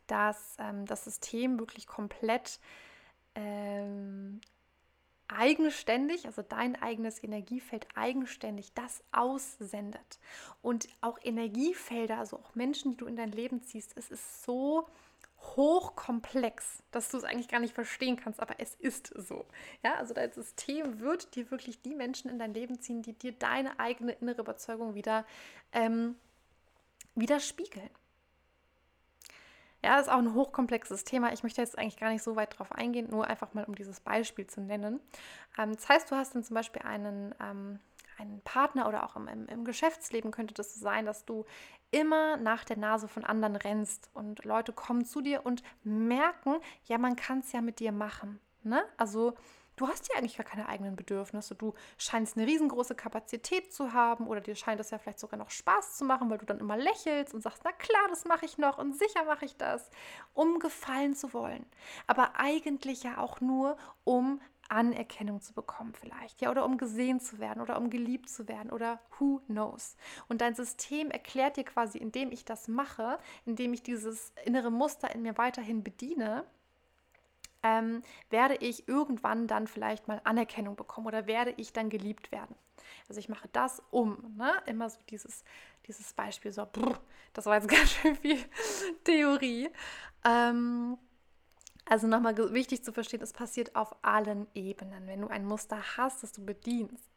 dass 0.07 0.57
ähm, 0.59 0.87
das 0.87 1.05
System 1.05 1.59
wirklich 1.59 1.87
komplett 1.87 2.61
ähm, 3.35 4.41
eigenständig, 5.39 6.27
also 6.27 6.43
dein 6.43 6.75
eigenes 6.83 7.23
Energiefeld 7.23 7.87
eigenständig 7.95 8.73
das 8.75 9.03
aussendet. 9.13 10.19
Und 10.63 10.89
auch 11.01 11.19
Energiefelder, 11.23 12.19
also 12.19 12.39
auch 12.39 12.55
Menschen, 12.55 12.91
die 12.91 12.97
du 12.97 13.07
in 13.07 13.17
dein 13.17 13.31
Leben 13.31 13.63
ziehst, 13.63 13.93
es 13.97 14.11
ist 14.11 14.43
so 14.43 14.89
hochkomplex, 15.41 16.83
dass 16.91 17.11
du 17.11 17.19
es 17.19 17.25
eigentlich 17.25 17.49
gar 17.49 17.61
nicht 17.61 17.75
verstehen 17.75 18.17
kannst, 18.17 18.41
aber 18.41 18.57
es 18.59 18.75
ist 18.75 19.13
so. 19.17 19.47
Ja, 19.85 19.95
also 19.95 20.13
dein 20.13 20.33
System 20.33 20.99
wird 20.99 21.37
dir 21.37 21.51
wirklich 21.53 21.81
die 21.83 21.95
Menschen 21.95 22.29
in 22.29 22.41
dein 22.41 22.53
Leben 22.53 22.81
ziehen, 22.81 23.03
die 23.03 23.13
dir 23.13 23.33
deine 23.33 23.79
eigene 23.79 24.13
innere 24.13 24.41
Überzeugung 24.41 24.95
wieder 24.95 25.25
ähm, 25.73 26.17
widerspiegeln. 27.15 27.91
Ja, 29.85 30.01
ist 30.01 30.09
auch 30.09 30.19
ein 30.19 30.35
hochkomplexes 30.35 31.05
Thema. 31.05 31.33
Ich 31.33 31.43
möchte 31.43 31.61
jetzt 31.61 31.79
eigentlich 31.79 31.99
gar 31.99 32.11
nicht 32.11 32.23
so 32.23 32.35
weit 32.35 32.59
drauf 32.59 32.73
eingehen, 32.73 33.09
nur 33.11 33.27
einfach 33.27 33.55
mal 33.55 33.65
um 33.65 33.75
dieses 33.75 34.01
Beispiel 34.01 34.47
zu 34.47 34.61
nennen. 34.61 35.01
Ähm, 35.57 35.75
das 35.75 35.89
heißt, 35.89 36.11
du 36.11 36.17
hast 36.17 36.35
dann 36.35 36.43
zum 36.43 36.55
Beispiel 36.55 36.83
einen, 36.83 37.35
ähm, 37.41 37.79
einen 38.19 38.41
Partner 38.43 38.89
oder 38.89 39.05
auch 39.05 39.15
im, 39.15 39.29
im, 39.29 39.47
im 39.47 39.65
Geschäftsleben 39.65 40.33
könnte 40.33 40.55
das 40.55 40.75
so 40.75 40.81
sein, 40.81 41.07
dass 41.07 41.25
du 41.25 41.45
immer 41.91 42.37
nach 42.37 42.65
der 42.65 42.77
Nase 42.77 43.09
von 43.09 43.25
anderen 43.25 43.57
rennst 43.57 44.11
und 44.15 44.45
Leute 44.45 44.73
kommen 44.73 45.05
zu 45.05 45.21
dir 45.21 45.47
und 45.47 45.63
merken, 45.85 46.57
ja, 46.85 46.99
man 46.99 47.17
kann 47.17 47.39
es 47.39 47.53
ja 47.53 47.61
mit 47.61 47.79
dir 47.79 47.93
machen. 47.93 48.41
Ne? 48.65 48.85
Also 48.97 49.35
Du 49.79 49.87
hast 49.87 50.09
ja 50.09 50.19
eigentlich 50.19 50.37
gar 50.37 50.45
keine 50.45 50.69
eigenen 50.69 50.97
Bedürfnisse. 50.97 51.55
Du 51.55 51.73
scheinst 51.99 52.37
eine 52.37 52.49
riesengroße 52.49 52.97
Kapazität 52.97 53.73
zu 53.73 53.93
haben 53.93 54.27
oder 54.27 54.41
dir 54.41 54.57
scheint 54.57 54.81
es 54.81 54.91
ja 54.91 54.99
vielleicht 54.99 55.21
sogar 55.21 55.39
noch 55.39 55.51
Spaß 55.51 55.97
zu 55.97 56.05
machen, 56.05 56.29
weil 56.31 56.39
du 56.39 56.47
dann 56.47 56.59
immer 56.59 56.77
lächelst 56.77 57.33
und 57.33 57.43
sagst, 57.43 57.63
na 57.65 57.71
klar, 57.71 58.09
das 58.09 58.25
mache 58.25 58.45
ich 58.45 58.59
noch 58.59 58.79
und 58.79 58.99
sicher 58.99 59.25
mache 59.25 59.45
ich 59.45 59.57
das, 59.57 59.89
um 60.35 60.59
gefallen 60.59 61.15
zu 61.15 61.33
wollen. 61.33 61.65
Aber 62.09 62.41
eigentlich 62.41 63.05
ja 63.05 63.19
auch 63.19 63.41
nur, 63.41 63.77
um 64.03 64.41
Anerkennung 64.69 65.41
zu 65.41 65.55
bekommen 65.55 65.95
vielleicht, 65.95 66.41
ja, 66.41 66.51
oder 66.51 66.65
um 66.65 66.77
gesehen 66.77 67.21
zu 67.21 67.39
werden 67.39 67.63
oder 67.63 67.79
um 67.79 67.89
geliebt 67.89 68.29
zu 68.29 68.49
werden 68.49 68.73
oder 68.73 69.01
who 69.19 69.41
knows. 69.47 69.97
Und 70.29 70.41
dein 70.41 70.57
System 70.57 71.13
erklärt 71.13 71.57
dir 71.57 71.65
quasi, 71.65 71.99
indem 71.99 72.33
ich 72.33 72.45
das 72.45 72.67
mache, 72.67 73.19
indem 73.47 73.73
ich 73.73 73.85
dieses 73.85 74.33
innere 74.45 74.71
Muster 74.71 75.15
in 75.15 75.23
mir 75.23 75.39
weiterhin 75.39 75.85
bediene, 75.85 76.45
ähm, 77.63 78.03
werde 78.31 78.57
ich 78.57 78.89
irgendwann 78.89 79.47
dann 79.47 79.67
vielleicht 79.67 80.09
mal 80.09 80.21
Anerkennung 80.25 80.77
bekommen 80.77 81.07
oder 81.07 81.27
werde 81.27 81.53
ich 81.57 81.73
dann 81.73 81.91
geliebt 81.91 82.31
werden. 82.33 82.55
Also 83.09 83.19
ich 83.19 83.29
mache 83.29 83.49
das 83.53 83.83
um, 83.91 84.35
ne? 84.37 84.53
immer 84.67 84.89
so 84.91 84.99
dieses, 85.11 85.45
dieses 85.87 86.13
Beispiel, 86.13 86.53
so, 86.53 86.67
brr, 86.71 86.99
das 87.33 87.47
war 87.47 87.57
jetzt 87.57 87.69
ganz 87.69 87.91
schön 87.91 88.17
viel 88.17 88.39
Theorie. 89.05 89.71
Ähm, 90.25 90.99
also 91.87 92.07
nochmal 92.07 92.37
wichtig 92.53 92.85
zu 92.85 92.93
verstehen, 92.93 93.23
es 93.23 93.33
passiert 93.33 93.75
auf 93.75 93.95
allen 94.03 94.47
Ebenen. 94.55 95.07
Wenn 95.07 95.23
du 95.23 95.29
ein 95.29 95.47
Muster 95.47 95.83
hast, 95.97 96.23
das 96.23 96.33
du 96.33 96.45
bedienst 96.45 97.09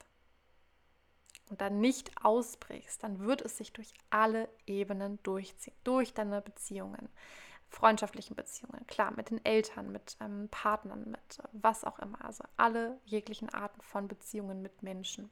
und 1.49 1.59
dann 1.59 1.81
nicht 1.81 2.11
ausbrichst, 2.23 3.03
dann 3.03 3.19
wird 3.19 3.41
es 3.41 3.57
sich 3.57 3.73
durch 3.73 3.93
alle 4.09 4.47
Ebenen 4.65 5.19
durchziehen, 5.23 5.75
durch 5.83 6.13
deine 6.13 6.41
Beziehungen 6.41 7.09
freundschaftlichen 7.71 8.35
Beziehungen, 8.35 8.85
klar, 8.85 9.11
mit 9.15 9.29
den 9.29 9.43
Eltern, 9.43 9.91
mit 9.91 10.17
ähm, 10.19 10.49
Partnern, 10.51 11.09
mit 11.09 11.39
äh, 11.39 11.47
was 11.53 11.83
auch 11.83 11.99
immer. 11.99 12.23
Also 12.23 12.43
alle 12.57 12.99
jeglichen 13.05 13.49
Arten 13.49 13.81
von 13.81 14.07
Beziehungen 14.07 14.61
mit 14.61 14.83
Menschen. 14.83 15.31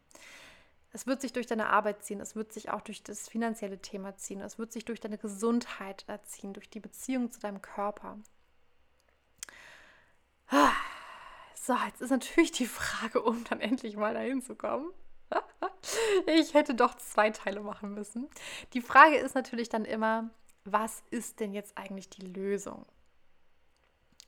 Es 0.92 1.06
wird 1.06 1.22
sich 1.22 1.34
durch 1.34 1.46
deine 1.46 1.70
Arbeit 1.70 2.04
ziehen, 2.04 2.20
es 2.20 2.36
wird 2.36 2.52
sich 2.52 2.72
auch 2.72 2.82
durch 2.82 3.04
das 3.04 3.30
finanzielle 3.30 3.80
Thema 3.80 4.16
ziehen, 4.18 4.42
es 4.42 4.58
wird 4.58 4.72
sich 4.72 4.86
durch 4.86 5.00
deine 5.00 5.20
Gesundheit 5.20 6.06
ziehen, 6.24 6.54
durch 6.54 6.70
die 6.70 6.80
Beziehung 6.80 7.32
zu 7.32 7.40
deinem 7.40 7.62
Körper. 7.62 8.18
So, 11.54 11.76
jetzt 11.86 12.02
ist 12.02 12.10
natürlich 12.10 12.52
die 12.52 12.66
Frage, 12.66 13.22
um 13.22 13.44
dann 13.44 13.62
endlich 13.62 13.96
mal 13.96 14.14
dahin 14.14 14.42
zu 14.42 14.56
kommen. 14.56 14.92
Ich 16.26 16.54
hätte 16.54 16.74
doch 16.74 16.96
zwei 16.96 17.30
Teile 17.30 17.62
machen 17.62 17.94
müssen. 17.94 18.28
Die 18.74 18.82
Frage 18.82 19.18
ist 19.18 19.36
natürlich 19.36 19.70
dann 19.70 19.86
immer, 19.86 20.30
was 20.72 21.04
ist 21.10 21.40
denn 21.40 21.54
jetzt 21.54 21.78
eigentlich 21.78 22.10
die 22.10 22.26
Lösung? 22.26 22.86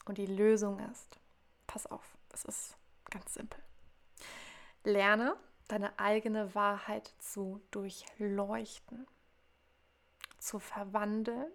Und 0.06 0.18
die 0.18 0.26
Lösung 0.26 0.80
ist, 0.92 1.20
pass 1.68 1.86
auf, 1.88 2.18
es 2.34 2.44
ist 2.46 2.78
ganz 3.10 3.34
simpel. 3.34 3.62
Lerne 4.84 5.36
deine 5.68 5.98
eigene 6.00 6.54
Wahrheit 6.54 7.14
zu 7.20 7.62
durchleuchten, 7.72 9.08
zu 10.38 10.60
verwandeln, 10.60 11.52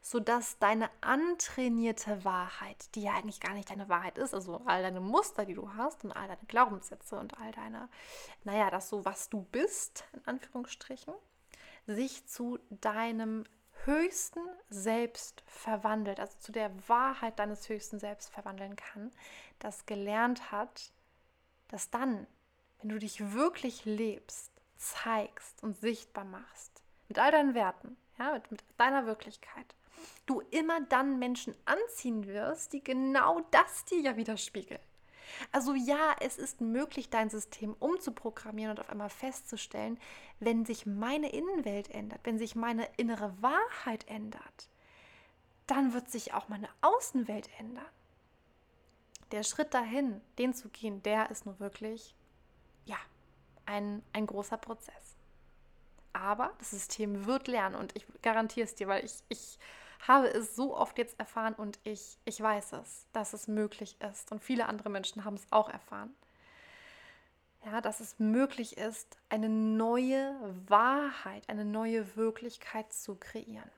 sodass 0.00 0.58
deine 0.58 0.90
antrainierte 1.00 2.24
Wahrheit, 2.24 2.94
die 2.94 3.02
ja 3.02 3.14
eigentlich 3.14 3.40
gar 3.40 3.54
nicht 3.54 3.70
deine 3.70 3.88
Wahrheit 3.88 4.18
ist, 4.18 4.34
also 4.34 4.62
all 4.66 4.82
deine 4.82 5.00
Muster, 5.00 5.44
die 5.44 5.54
du 5.54 5.74
hast 5.74 6.04
und 6.04 6.12
all 6.12 6.28
deine 6.28 6.44
Glaubenssätze 6.46 7.18
und 7.18 7.38
all 7.38 7.50
deine, 7.52 7.88
naja, 8.44 8.70
das 8.70 8.88
so, 8.88 9.04
was 9.04 9.30
du 9.30 9.42
bist, 9.50 10.04
in 10.12 10.26
Anführungsstrichen, 10.26 11.14
sich 11.86 12.26
zu 12.26 12.58
deinem 12.70 13.44
höchsten 13.84 14.40
Selbst 14.70 15.42
verwandelt, 15.46 16.20
also 16.20 16.36
zu 16.38 16.52
der 16.52 16.70
Wahrheit 16.88 17.38
deines 17.38 17.68
höchsten 17.68 17.98
Selbst 17.98 18.30
verwandeln 18.30 18.76
kann, 18.76 19.12
das 19.58 19.86
gelernt 19.86 20.52
hat, 20.52 20.92
dass 21.68 21.90
dann, 21.90 22.26
wenn 22.80 22.90
du 22.90 22.98
dich 22.98 23.32
wirklich 23.32 23.84
lebst, 23.84 24.52
zeigst 24.76 25.62
und 25.62 25.76
sichtbar 25.76 26.24
machst, 26.24 26.82
mit 27.08 27.18
all 27.18 27.30
deinen 27.30 27.54
Werten, 27.54 27.96
ja, 28.18 28.32
mit, 28.32 28.50
mit 28.50 28.64
deiner 28.76 29.06
Wirklichkeit, 29.06 29.74
du 30.26 30.40
immer 30.50 30.80
dann 30.80 31.18
Menschen 31.18 31.54
anziehen 31.64 32.26
wirst, 32.26 32.72
die 32.72 32.82
genau 32.82 33.40
das 33.50 33.84
dir 33.84 34.00
ja 34.00 34.16
widerspiegeln. 34.16 34.80
Also 35.50 35.74
ja, 35.74 36.14
es 36.20 36.38
ist 36.38 36.60
möglich, 36.60 37.10
dein 37.10 37.30
System 37.30 37.74
umzuprogrammieren 37.78 38.72
und 38.72 38.80
auf 38.80 38.90
einmal 38.90 39.10
festzustellen, 39.10 39.98
wenn 40.40 40.64
sich 40.64 40.86
meine 40.86 41.30
Innenwelt 41.30 41.90
ändert, 41.90 42.20
wenn 42.24 42.38
sich 42.38 42.54
meine 42.54 42.88
innere 42.96 43.34
Wahrheit 43.42 44.08
ändert, 44.08 44.68
dann 45.66 45.92
wird 45.92 46.10
sich 46.10 46.34
auch 46.34 46.48
meine 46.48 46.68
Außenwelt 46.80 47.48
ändern. 47.58 47.84
Der 49.30 49.42
Schritt 49.42 49.72
dahin, 49.72 50.20
den 50.38 50.52
zu 50.52 50.68
gehen, 50.68 51.02
der 51.02 51.30
ist 51.30 51.46
nur 51.46 51.58
wirklich, 51.58 52.14
ja, 52.84 52.98
ein, 53.64 54.02
ein 54.12 54.26
großer 54.26 54.58
Prozess. 54.58 55.16
Aber 56.12 56.52
das 56.58 56.70
System 56.70 57.24
wird 57.24 57.48
lernen 57.48 57.74
und 57.74 57.96
ich 57.96 58.06
garantiere 58.20 58.66
es 58.66 58.74
dir, 58.74 58.88
weil 58.88 59.04
ich, 59.04 59.22
ich 59.28 59.58
habe 60.02 60.28
es 60.28 60.56
so 60.56 60.76
oft 60.76 60.98
jetzt 60.98 61.18
erfahren 61.18 61.54
und 61.54 61.78
ich, 61.84 62.18
ich 62.24 62.40
weiß 62.40 62.72
es, 62.72 63.06
dass 63.12 63.32
es 63.32 63.48
möglich 63.48 63.96
ist. 64.00 64.32
Und 64.32 64.42
viele 64.42 64.66
andere 64.66 64.90
Menschen 64.90 65.24
haben 65.24 65.36
es 65.36 65.46
auch 65.50 65.68
erfahren. 65.68 66.14
Ja, 67.64 67.80
dass 67.80 68.00
es 68.00 68.18
möglich 68.18 68.76
ist, 68.76 69.16
eine 69.28 69.48
neue 69.48 70.34
Wahrheit, 70.66 71.48
eine 71.48 71.64
neue 71.64 72.16
Wirklichkeit 72.16 72.92
zu 72.92 73.14
kreieren. 73.14 73.70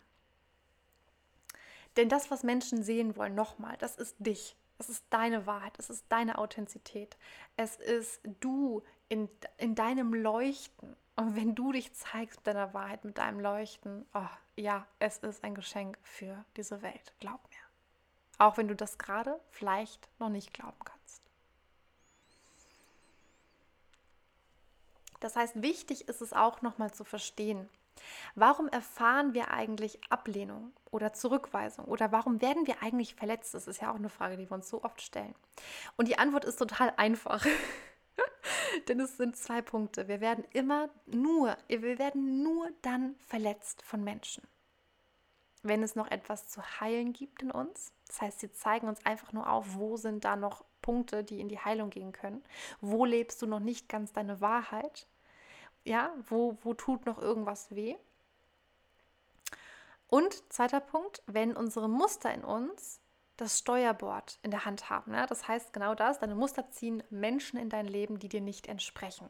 Denn 1.96 2.08
das, 2.08 2.30
was 2.30 2.42
Menschen 2.42 2.82
sehen 2.82 3.16
wollen, 3.16 3.34
nochmal, 3.34 3.76
das 3.78 3.96
ist 3.96 4.16
dich. 4.18 4.56
Es 4.78 4.88
ist 4.88 5.04
deine 5.10 5.46
Wahrheit, 5.46 5.78
es 5.78 5.90
ist 5.90 6.06
deine 6.08 6.38
Authentizität. 6.38 7.16
Es 7.56 7.76
ist 7.76 8.20
du 8.40 8.82
in, 9.08 9.28
in 9.58 9.74
deinem 9.74 10.14
Leuchten. 10.14 10.96
Und 11.16 11.36
wenn 11.36 11.54
du 11.54 11.72
dich 11.72 11.92
zeigst 11.94 12.38
mit 12.38 12.48
deiner 12.48 12.74
Wahrheit, 12.74 13.04
mit 13.04 13.18
deinem 13.18 13.40
Leuchten, 13.40 14.04
oh, 14.14 14.26
ja, 14.56 14.86
es 14.98 15.18
ist 15.18 15.44
ein 15.44 15.54
Geschenk 15.54 15.98
für 16.02 16.44
diese 16.56 16.82
Welt, 16.82 17.12
glaub 17.20 17.40
mir. 17.50 17.64
Auch 18.38 18.56
wenn 18.56 18.66
du 18.66 18.74
das 18.74 18.98
gerade 18.98 19.40
vielleicht 19.50 20.08
noch 20.18 20.28
nicht 20.28 20.52
glauben 20.52 20.78
kannst. 20.84 21.22
Das 25.20 25.36
heißt, 25.36 25.62
wichtig 25.62 26.08
ist 26.08 26.20
es 26.20 26.32
auch 26.32 26.62
nochmal 26.62 26.92
zu 26.92 27.04
verstehen, 27.04 27.68
warum 28.34 28.68
erfahren 28.68 29.34
wir 29.34 29.52
eigentlich 29.52 30.00
Ablehnung 30.10 30.72
oder 30.90 31.12
Zurückweisung 31.12 31.86
oder 31.86 32.12
warum 32.12 32.42
werden 32.42 32.66
wir 32.66 32.82
eigentlich 32.82 33.14
verletzt? 33.14 33.54
Das 33.54 33.68
ist 33.68 33.80
ja 33.80 33.90
auch 33.90 33.96
eine 33.96 34.10
Frage, 34.10 34.36
die 34.36 34.50
wir 34.50 34.54
uns 34.54 34.68
so 34.68 34.82
oft 34.82 35.00
stellen. 35.00 35.34
Und 35.96 36.08
die 36.08 36.18
Antwort 36.18 36.44
ist 36.44 36.56
total 36.56 36.92
einfach. 36.96 37.46
Denn 38.88 39.00
es 39.00 39.16
sind 39.16 39.36
zwei 39.36 39.62
Punkte. 39.62 40.08
Wir 40.08 40.20
werden 40.20 40.44
immer 40.52 40.88
nur, 41.06 41.56
wir 41.68 41.98
werden 41.98 42.42
nur 42.42 42.70
dann 42.82 43.14
verletzt 43.26 43.82
von 43.82 44.02
Menschen, 44.02 44.46
wenn 45.62 45.82
es 45.82 45.94
noch 45.94 46.10
etwas 46.10 46.48
zu 46.48 46.62
heilen 46.80 47.12
gibt 47.12 47.42
in 47.42 47.50
uns. 47.50 47.92
Das 48.06 48.20
heißt, 48.20 48.40
sie 48.40 48.52
zeigen 48.52 48.88
uns 48.88 49.04
einfach 49.04 49.32
nur 49.32 49.50
auf, 49.50 49.74
wo 49.74 49.96
sind 49.96 50.24
da 50.24 50.36
noch 50.36 50.64
Punkte, 50.82 51.24
die 51.24 51.40
in 51.40 51.48
die 51.48 51.58
Heilung 51.58 51.90
gehen 51.90 52.12
können. 52.12 52.44
Wo 52.80 53.04
lebst 53.04 53.40
du 53.40 53.46
noch 53.46 53.60
nicht 53.60 53.88
ganz 53.88 54.12
deine 54.12 54.40
Wahrheit? 54.40 55.06
Ja, 55.84 56.14
wo, 56.28 56.58
wo 56.62 56.74
tut 56.74 57.06
noch 57.06 57.18
irgendwas 57.18 57.74
weh? 57.74 57.96
Und 60.08 60.52
zweiter 60.52 60.80
Punkt, 60.80 61.22
wenn 61.26 61.56
unsere 61.56 61.88
Muster 61.88 62.32
in 62.32 62.44
uns 62.44 63.00
das 63.36 63.58
Steuerbord 63.58 64.38
in 64.42 64.50
der 64.50 64.64
Hand 64.64 64.90
haben. 64.90 65.12
Ne? 65.12 65.26
Das 65.28 65.48
heißt 65.48 65.72
genau 65.72 65.94
das, 65.94 66.18
deine 66.18 66.34
Muster 66.34 66.70
ziehen 66.70 67.02
Menschen 67.10 67.58
in 67.58 67.68
dein 67.68 67.86
Leben, 67.86 68.18
die 68.18 68.28
dir 68.28 68.40
nicht 68.40 68.68
entsprechen. 68.68 69.28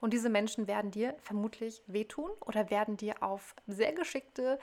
Und 0.00 0.12
diese 0.12 0.28
Menschen 0.28 0.66
werden 0.66 0.90
dir 0.90 1.16
vermutlich 1.22 1.82
wehtun 1.86 2.30
oder 2.40 2.68
werden 2.68 2.96
dir 2.96 3.22
auf 3.22 3.54
sehr 3.66 3.92
geschickte, 3.92 4.58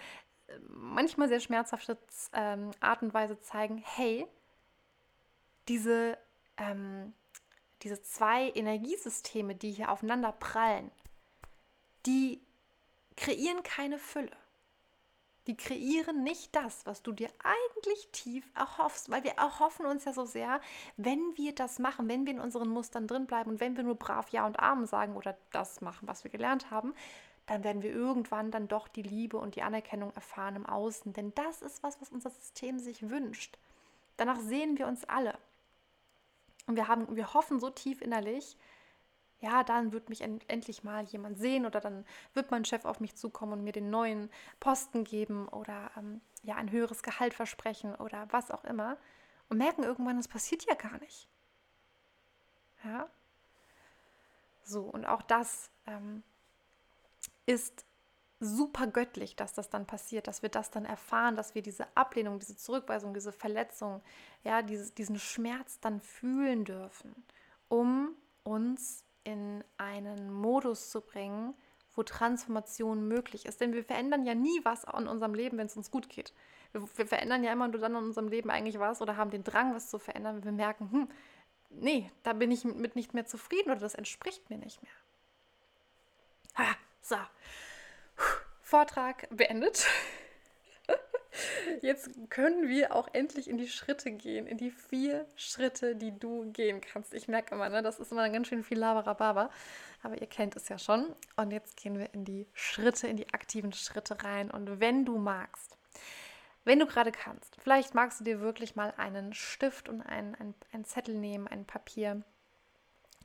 manchmal 0.68 1.30
sehr 1.30 1.40
schmerzhafte 1.40 1.98
ähm, 2.34 2.72
Art 2.80 3.02
und 3.02 3.14
Weise 3.14 3.40
zeigen, 3.40 3.78
hey, 3.78 4.28
diese, 5.68 6.18
ähm, 6.58 7.14
diese 7.82 8.02
zwei 8.02 8.52
Energiesysteme, 8.52 9.56
die 9.56 9.72
hier 9.72 9.92
aufeinander 9.92 10.32
prallen, 10.32 10.92
die 12.06 12.42
kreieren 13.16 13.64
keine 13.64 13.98
Fülle 13.98 14.41
die 15.48 15.58
kreieren 15.58 16.24
nicht 16.24 16.56
das, 16.56 16.86
was 16.86 17.02
du 17.02 17.12
dir 17.12 17.30
eigentlich 17.44 18.10
tief 18.12 18.50
erhoffst, 18.56 19.10
weil 19.10 19.24
wir 19.24 19.32
erhoffen 19.32 19.86
uns 19.86 20.06
ja 20.06 20.14
so 20.14 20.26
sehr, 20.26 20.62
wenn 20.98 21.36
wir 21.36 21.56
das 21.56 21.80
machen, 21.80 22.08
wenn 22.08 22.26
wir 22.26 22.34
in 22.34 22.40
unseren 22.40 22.70
Mustern 22.70 23.08
drin 23.08 23.26
bleiben 23.26 23.52
und 23.52 23.60
wenn 23.60 23.76
wir 23.76 23.84
nur 23.84 23.96
brav 23.96 24.30
Ja 24.30 24.46
und 24.46 24.60
Amen 24.60 24.86
sagen 24.86 25.16
oder 25.16 25.36
das 25.52 25.82
machen, 25.82 26.08
was 26.08 26.24
wir 26.24 26.32
gelernt 26.32 26.70
haben, 26.70 26.94
dann 27.48 27.64
werden 27.64 27.82
wir 27.82 27.92
irgendwann 27.92 28.52
dann 28.52 28.68
doch 28.68 28.88
die 28.88 29.02
Liebe 29.02 29.38
und 29.38 29.56
die 29.56 29.64
Anerkennung 29.64 30.14
erfahren 30.14 30.56
im 30.56 30.66
Außen, 30.66 31.12
denn 31.14 31.34
das 31.34 31.62
ist 31.62 31.82
was, 31.82 32.00
was 32.00 32.10
unser 32.10 32.30
System 32.30 32.78
sich 32.78 33.10
wünscht. 33.10 33.58
Danach 34.18 34.40
sehen 34.40 34.78
wir 34.78 34.88
uns 34.88 35.04
alle. 35.06 35.34
Und 36.68 36.76
wir 36.76 36.88
haben 36.88 37.16
wir 37.16 37.34
hoffen 37.34 37.60
so 37.60 37.72
tief 37.72 38.02
innerlich, 38.02 38.56
ja, 39.42 39.64
dann 39.64 39.92
wird 39.92 40.10
mich 40.10 40.22
end 40.22 40.48
endlich 40.48 40.84
mal 40.84 41.04
jemand 41.04 41.38
sehen 41.38 41.66
oder 41.66 41.82
dann 41.82 42.06
wird 42.34 42.52
mein 42.52 42.64
Chef 42.64 42.86
auf 42.86 43.00
mich 43.00 43.16
zukommen 43.16 43.54
und 43.54 43.64
mir 43.64 43.74
den 43.74 43.90
neuen 43.90 44.30
Posten 44.60 45.04
geben 45.04 45.48
oder 45.50 45.92
ähm, 45.98 46.22
ja, 46.44 46.56
ein 46.56 46.72
höheres 46.72 47.04
Gehalt 47.04 47.34
versprechen 47.34 47.96
oder 47.96 48.28
was 48.32 48.52
auch 48.52 48.64
immer 48.64 48.98
und 49.50 49.58
merken 49.58 49.84
irgendwann, 49.84 50.18
es 50.18 50.28
passiert 50.28 50.64
ja 50.66 50.76
gar 50.76 50.98
nicht. 51.00 51.28
Ja? 52.84 53.10
So, 54.64 54.84
und 54.84 55.06
auch 55.06 55.22
das 55.24 55.72
ähm, 55.88 56.24
ist 57.46 57.86
super 58.40 58.88
göttlich, 58.88 59.36
dass 59.36 59.54
das 59.54 59.70
dann 59.70 59.86
passiert, 59.86 60.28
dass 60.28 60.42
wir 60.42 60.50
das 60.50 60.72
dann 60.72 60.86
erfahren, 60.86 61.36
dass 61.36 61.54
wir 61.54 61.62
diese 61.62 61.86
Ablehnung, 61.96 62.40
diese 62.40 62.56
Zurückweisung, 62.56 63.14
diese 63.14 63.32
Verletzung, 63.32 64.02
ja, 64.44 64.62
dieses, 64.62 64.94
diesen 64.94 65.20
Schmerz 65.20 65.80
dann 65.80 66.00
fühlen 66.00 66.64
dürfen, 66.64 67.14
um 67.70 68.16
uns 68.44 69.04
in 69.24 69.64
einen 69.78 70.32
Modus 70.32 70.90
zu 70.90 71.02
bringen, 71.02 71.54
wo 71.96 72.04
Transformation 72.04 73.08
möglich 73.08 73.46
ist. 73.46 73.62
Denn 73.62 73.74
wir 73.74 73.84
verändern 73.84 74.26
ja 74.26 74.34
nie 74.34 74.62
was 74.64 74.86
an 74.86 75.08
unserem 75.08 75.34
Leben, 75.34 75.58
wenn 75.58 75.68
es 75.68 75.78
uns 75.78 75.92
gut 75.92 76.10
geht. 76.10 76.34
Wir, 76.72 76.82
wir, 76.96 77.06
verändern 77.06 77.44
ja 77.44 77.52
immer 77.52 77.68
nur 77.68 77.82
dann 77.82 77.92
in 77.92 78.04
unserem 78.04 78.30
Leben 78.30 78.50
eigentlich 78.50 78.80
was 78.80 79.02
oder 79.02 79.18
haben 79.18 79.30
den 79.30 79.44
Drang, 79.44 79.76
was 79.76 79.90
zu 79.90 80.00
verändern, 80.00 80.38
wenn 80.38 80.46
wir 80.46 80.52
merken, 80.52 80.92
hm, 80.92 81.10
nee, 81.70 82.10
da 82.24 82.34
bin 82.34 82.52
ich 82.52 82.64
mit 82.64 82.96
nicht 82.96 83.14
mehr 83.14 83.26
zufrieden 83.26 83.72
oder 83.72 83.82
das 83.82 83.96
entspricht 83.96 84.50
mir 84.50 84.58
nicht 84.58 84.82
mehr. 84.82 84.92
Ha, 86.58 86.76
so, 87.02 87.18
Vortrag 88.62 89.28
beendet. 89.32 89.86
Jetzt 91.82 92.10
können 92.30 92.68
wir 92.68 92.94
auch 92.94 93.08
endlich 93.14 93.50
in 93.50 93.58
die 93.58 93.68
Schritte 93.68 94.12
gehen, 94.12 94.48
in 94.48 94.58
die 94.58 94.72
vier 94.72 95.26
Schritte, 95.36 95.96
die 95.96 96.18
du 96.18 96.52
gehen 96.52 96.82
kannst. 96.82 97.14
Ich 97.14 97.28
merke 97.28 97.56
immer, 97.56 97.70
ne, 97.70 97.82
das 97.82 98.00
ist 98.00 98.12
immer 98.12 98.30
ganz 98.30 98.48
schön 98.48 98.64
viel 98.64 98.78
Laberababa, 98.78 99.50
aber 100.04 100.20
ihr 100.20 100.28
kennt 100.28 100.56
es 100.56 100.68
ja 100.70 100.78
schon. 100.78 101.16
Und 101.38 101.52
jetzt 101.52 101.78
gehen 101.78 101.98
wir 101.98 102.14
in 102.14 102.26
die 102.26 102.48
Schritte, 102.54 103.08
in 103.08 103.18
die 103.18 103.34
aktiven 103.34 103.72
Schritte 103.72 104.24
rein. 104.24 104.52
Und 104.52 104.80
wenn 104.80 105.06
du 105.06 105.18
magst, 105.18 105.78
wenn 106.64 106.80
du 106.80 106.86
gerade 106.86 107.12
kannst, 107.12 107.56
vielleicht 107.60 107.96
magst 107.96 108.20
du 108.20 108.24
dir 108.24 108.42
wirklich 108.42 108.76
mal 108.76 108.94
einen 108.98 109.34
Stift 109.34 109.90
und 109.90 110.02
einen, 110.02 110.36
einen, 110.36 110.54
einen 110.72 110.86
Zettel 110.86 111.16
nehmen, 111.16 111.48
ein 111.48 111.66
Papier 111.66 112.24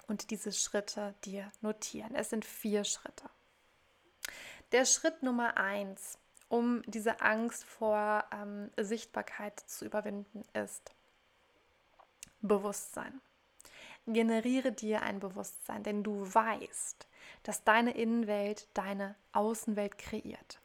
und 0.07 0.31
diese 0.31 0.53
Schritte 0.53 1.15
dir 1.25 1.51
notieren. 1.61 2.15
Es 2.15 2.31
sind 2.31 2.45
vier 2.45 2.85
Schritte. 2.85 3.29
Der 4.73 4.85
Schritt 4.85 5.23
Nummer 5.23 5.57
eins, 5.57 6.19
um 6.49 6.83
diese 6.87 7.21
Angst 7.21 7.65
vor 7.65 8.25
ähm, 8.33 8.71
Sichtbarkeit 8.77 9.59
zu 9.61 9.85
überwinden, 9.85 10.45
ist 10.53 10.93
Bewusstsein. 12.41 13.21
Generiere 14.07 14.71
dir 14.71 15.03
ein 15.03 15.19
Bewusstsein, 15.19 15.83
denn 15.83 16.05
du 16.05 16.33
weißt, 16.33 17.07
dass 17.43 17.65
deine 17.65 17.97
Innenwelt 17.97 18.69
deine 18.75 19.17
Außenwelt 19.33 19.99
kreiert. 19.99 20.61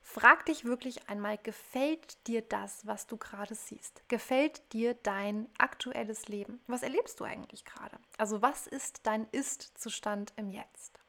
Frag 0.00 0.46
dich 0.46 0.64
wirklich 0.64 1.08
einmal, 1.08 1.38
gefällt 1.38 2.26
dir 2.26 2.42
das, 2.42 2.84
was 2.86 3.06
du 3.06 3.16
gerade 3.16 3.54
siehst? 3.54 4.02
Gefällt 4.08 4.72
dir 4.72 4.94
dein 4.94 5.48
aktuelles 5.56 6.26
Leben? 6.26 6.60
Was 6.66 6.82
erlebst 6.82 7.20
du 7.20 7.24
eigentlich 7.24 7.64
gerade? 7.64 7.96
Also 8.18 8.42
was 8.42 8.66
ist 8.66 9.00
dein 9.04 9.28
Ist-Zustand 9.30 10.32
im 10.36 10.50
Jetzt? 10.50 10.99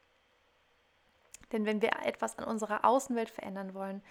Denn 1.52 1.66
wenn 1.66 1.82
wir 1.82 1.92
etwas 2.04 2.38
an 2.38 2.46
unserer 2.46 2.86
Außenwelt 2.86 3.30
verändern 3.30 3.74
wollen, 3.74 4.02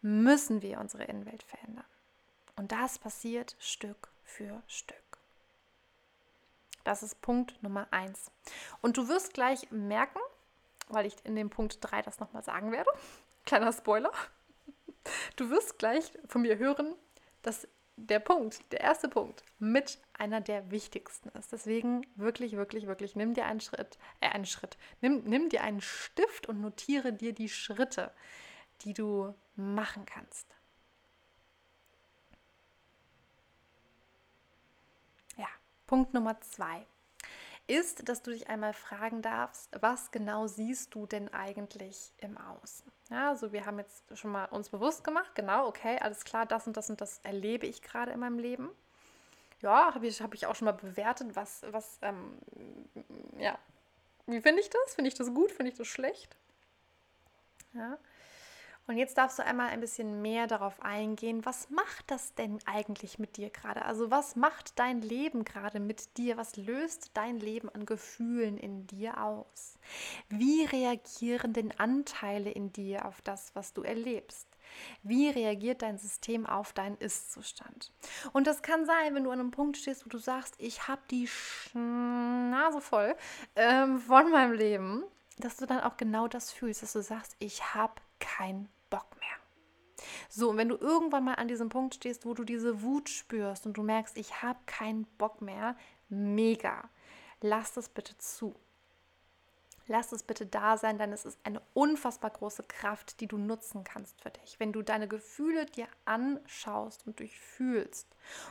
müssen 0.00 0.62
wir 0.62 0.80
unsere 0.80 1.04
Innenwelt 1.04 1.42
verändern. 1.42 1.84
Und 2.56 2.72
das 2.72 2.98
passiert 2.98 3.56
Stück 3.58 4.08
für 4.24 4.62
Stück. 4.66 4.96
Das 6.84 7.02
ist 7.02 7.20
Punkt 7.20 7.62
Nummer 7.62 7.86
eins. 7.90 8.30
Und 8.80 8.96
du 8.96 9.08
wirst 9.08 9.34
gleich 9.34 9.70
merken, 9.70 10.20
weil 10.88 11.06
ich 11.06 11.16
in 11.24 11.36
dem 11.36 11.50
Punkt 11.50 11.78
3 11.80 12.02
das 12.02 12.18
nochmal 12.18 12.42
sagen 12.42 12.72
werde, 12.72 12.90
kleiner 13.44 13.72
Spoiler, 13.72 14.12
du 15.36 15.50
wirst 15.50 15.78
gleich 15.78 16.12
von 16.26 16.42
mir 16.42 16.58
hören, 16.58 16.94
dass 17.42 17.68
der 18.06 18.20
Punkt, 18.20 18.60
der 18.72 18.80
erste 18.80 19.08
Punkt, 19.08 19.44
mit 19.58 19.98
einer 20.14 20.40
der 20.40 20.70
wichtigsten 20.70 21.28
ist. 21.30 21.52
Deswegen 21.52 22.06
wirklich, 22.14 22.56
wirklich, 22.56 22.86
wirklich, 22.86 23.16
nimm 23.16 23.34
dir 23.34 23.46
einen 23.46 23.60
Schritt, 23.60 23.98
äh, 24.20 24.28
einen 24.28 24.46
Schritt, 24.46 24.78
nimm, 25.00 25.24
nimm 25.24 25.48
dir 25.48 25.62
einen 25.62 25.80
Stift 25.80 26.48
und 26.48 26.60
notiere 26.60 27.12
dir 27.12 27.32
die 27.32 27.48
Schritte, 27.48 28.12
die 28.82 28.94
du 28.94 29.34
machen 29.56 30.06
kannst. 30.06 30.46
Ja, 35.36 35.48
Punkt 35.86 36.14
Nummer 36.14 36.40
zwei 36.40 36.86
ist, 37.66 38.08
dass 38.08 38.22
du 38.22 38.30
dich 38.30 38.48
einmal 38.48 38.72
fragen 38.72 39.20
darfst, 39.20 39.68
was 39.80 40.10
genau 40.10 40.46
siehst 40.46 40.94
du 40.94 41.06
denn 41.06 41.28
eigentlich 41.34 42.12
im 42.18 42.38
Außen? 42.38 42.90
Ja, 43.10 43.30
also 43.30 43.52
wir 43.52 43.64
haben 43.64 43.78
jetzt 43.78 44.04
schon 44.18 44.32
mal 44.32 44.44
uns 44.46 44.68
bewusst 44.68 45.02
gemacht, 45.02 45.34
genau, 45.34 45.66
okay, 45.66 45.98
alles 46.00 46.24
klar, 46.24 46.44
das 46.44 46.66
und 46.66 46.76
das 46.76 46.90
und 46.90 47.00
das 47.00 47.20
erlebe 47.22 47.66
ich 47.66 47.80
gerade 47.80 48.12
in 48.12 48.20
meinem 48.20 48.38
Leben. 48.38 48.68
Ja, 49.60 49.94
habe 49.94 50.06
ich, 50.06 50.20
hab 50.20 50.34
ich 50.34 50.46
auch 50.46 50.54
schon 50.54 50.66
mal 50.66 50.72
bewertet, 50.72 51.34
was, 51.34 51.64
was, 51.70 51.98
ähm, 52.02 52.38
ja, 53.38 53.58
wie 54.26 54.40
finde 54.40 54.60
ich 54.60 54.68
das? 54.68 54.94
Finde 54.94 55.08
ich 55.08 55.14
das 55.14 55.32
gut? 55.32 55.50
Finde 55.50 55.72
ich 55.72 55.78
das 55.78 55.86
schlecht? 55.86 56.36
Ja. 57.72 57.98
Und 58.88 58.96
jetzt 58.96 59.18
darfst 59.18 59.38
du 59.38 59.44
einmal 59.44 59.68
ein 59.68 59.80
bisschen 59.80 60.22
mehr 60.22 60.46
darauf 60.46 60.80
eingehen, 60.80 61.44
was 61.44 61.68
macht 61.68 62.10
das 62.10 62.34
denn 62.34 62.58
eigentlich 62.64 63.18
mit 63.18 63.36
dir 63.36 63.50
gerade? 63.50 63.84
Also 63.84 64.10
was 64.10 64.34
macht 64.34 64.78
dein 64.78 65.02
Leben 65.02 65.44
gerade 65.44 65.78
mit 65.78 66.16
dir? 66.16 66.38
Was 66.38 66.56
löst 66.56 67.10
dein 67.12 67.38
Leben 67.38 67.68
an 67.68 67.84
Gefühlen 67.84 68.56
in 68.56 68.86
dir 68.86 69.22
aus? 69.22 69.78
Wie 70.30 70.64
reagieren 70.64 71.52
denn 71.52 71.78
Anteile 71.78 72.50
in 72.50 72.72
dir 72.72 73.04
auf 73.04 73.20
das, 73.20 73.54
was 73.54 73.74
du 73.74 73.82
erlebst? 73.82 74.48
Wie 75.02 75.28
reagiert 75.28 75.82
dein 75.82 75.98
System 75.98 76.46
auf 76.46 76.72
deinen 76.72 76.96
Ist-Zustand? 76.96 77.92
Und 78.32 78.46
das 78.46 78.62
kann 78.62 78.86
sein, 78.86 79.14
wenn 79.14 79.24
du 79.24 79.30
an 79.30 79.40
einem 79.40 79.50
Punkt 79.50 79.76
stehst, 79.76 80.06
wo 80.06 80.08
du 80.08 80.18
sagst, 80.18 80.54
ich 80.56 80.88
habe 80.88 81.02
die 81.10 81.28
Nase 81.74 82.80
voll 82.80 83.14
ähm, 83.54 83.98
von 83.98 84.30
meinem 84.30 84.52
Leben, 84.52 85.04
dass 85.40 85.56
du 85.56 85.66
dann 85.66 85.80
auch 85.80 85.96
genau 85.96 86.28
das 86.28 86.50
fühlst, 86.50 86.82
dass 86.82 86.92
du 86.92 87.02
sagst, 87.02 87.36
ich 87.38 87.74
habe 87.74 87.94
kein 88.18 88.68
Bock 88.90 89.06
mehr. 89.18 90.06
So, 90.28 90.50
und 90.50 90.56
wenn 90.56 90.68
du 90.68 90.76
irgendwann 90.76 91.24
mal 91.24 91.34
an 91.34 91.48
diesem 91.48 91.68
Punkt 91.68 91.94
stehst, 91.94 92.24
wo 92.24 92.34
du 92.34 92.44
diese 92.44 92.82
Wut 92.82 93.08
spürst 93.08 93.66
und 93.66 93.76
du 93.76 93.82
merkst, 93.82 94.16
ich 94.16 94.42
habe 94.42 94.58
keinen 94.66 95.04
Bock 95.18 95.42
mehr, 95.42 95.76
mega. 96.08 96.88
Lass 97.40 97.72
das 97.72 97.88
bitte 97.88 98.16
zu. 98.18 98.54
Lass 99.90 100.12
es 100.12 100.22
bitte 100.22 100.44
da 100.44 100.76
sein, 100.76 100.98
denn 100.98 101.12
es 101.12 101.24
ist 101.24 101.38
eine 101.44 101.62
unfassbar 101.72 102.30
große 102.30 102.62
Kraft, 102.62 103.20
die 103.20 103.26
du 103.26 103.38
nutzen 103.38 103.84
kannst 103.84 104.20
für 104.20 104.28
dich. 104.28 104.60
Wenn 104.60 104.70
du 104.70 104.82
deine 104.82 105.08
Gefühle 105.08 105.64
dir 105.64 105.88
anschaust 106.04 107.06
und 107.06 107.18
durchfühlst 107.18 108.06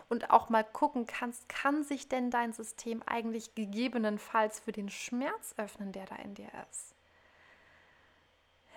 und 0.10 0.32
auch 0.32 0.50
mal 0.50 0.64
gucken 0.64 1.06
kannst, 1.06 1.48
kann 1.48 1.84
sich 1.84 2.10
denn 2.10 2.32
dein 2.32 2.54
System 2.54 3.04
eigentlich 3.06 3.54
gegebenenfalls 3.54 4.60
für 4.60 4.72
den 4.72 4.90
Schmerz 4.90 5.54
öffnen, 5.58 5.92
der 5.92 6.08
da 6.08 6.16
in 6.16 6.34
dir 6.34 6.50
ist. 6.72 6.96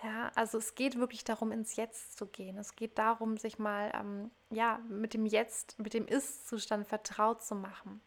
Ja, 0.02 0.30
also 0.34 0.58
es 0.58 0.74
geht 0.74 0.98
wirklich 0.98 1.24
darum, 1.24 1.52
ins 1.52 1.76
Jetzt 1.76 2.18
zu 2.18 2.26
gehen. 2.26 2.58
Es 2.58 2.76
geht 2.76 2.98
darum, 2.98 3.38
sich 3.38 3.58
mal 3.58 3.90
ähm, 3.94 4.30
ja, 4.50 4.80
mit 4.88 5.14
dem 5.14 5.24
Jetzt, 5.24 5.78
mit 5.78 5.94
dem 5.94 6.06
Ist-Zustand 6.06 6.86
vertraut 6.86 7.42
zu 7.42 7.54
machen. 7.54 8.02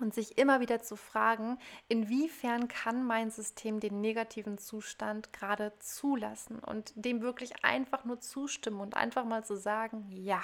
Und 0.00 0.14
sich 0.14 0.38
immer 0.38 0.60
wieder 0.60 0.80
zu 0.80 0.96
fragen, 0.96 1.58
inwiefern 1.88 2.68
kann 2.68 3.04
mein 3.04 3.30
System 3.30 3.80
den 3.80 4.00
negativen 4.00 4.58
Zustand 4.58 5.32
gerade 5.32 5.72
zulassen 5.80 6.60
und 6.60 6.92
dem 6.94 7.20
wirklich 7.20 7.64
einfach 7.64 8.04
nur 8.04 8.20
zustimmen 8.20 8.80
und 8.80 8.96
einfach 8.96 9.24
mal 9.24 9.44
zu 9.44 9.56
sagen, 9.56 10.06
ja, 10.10 10.42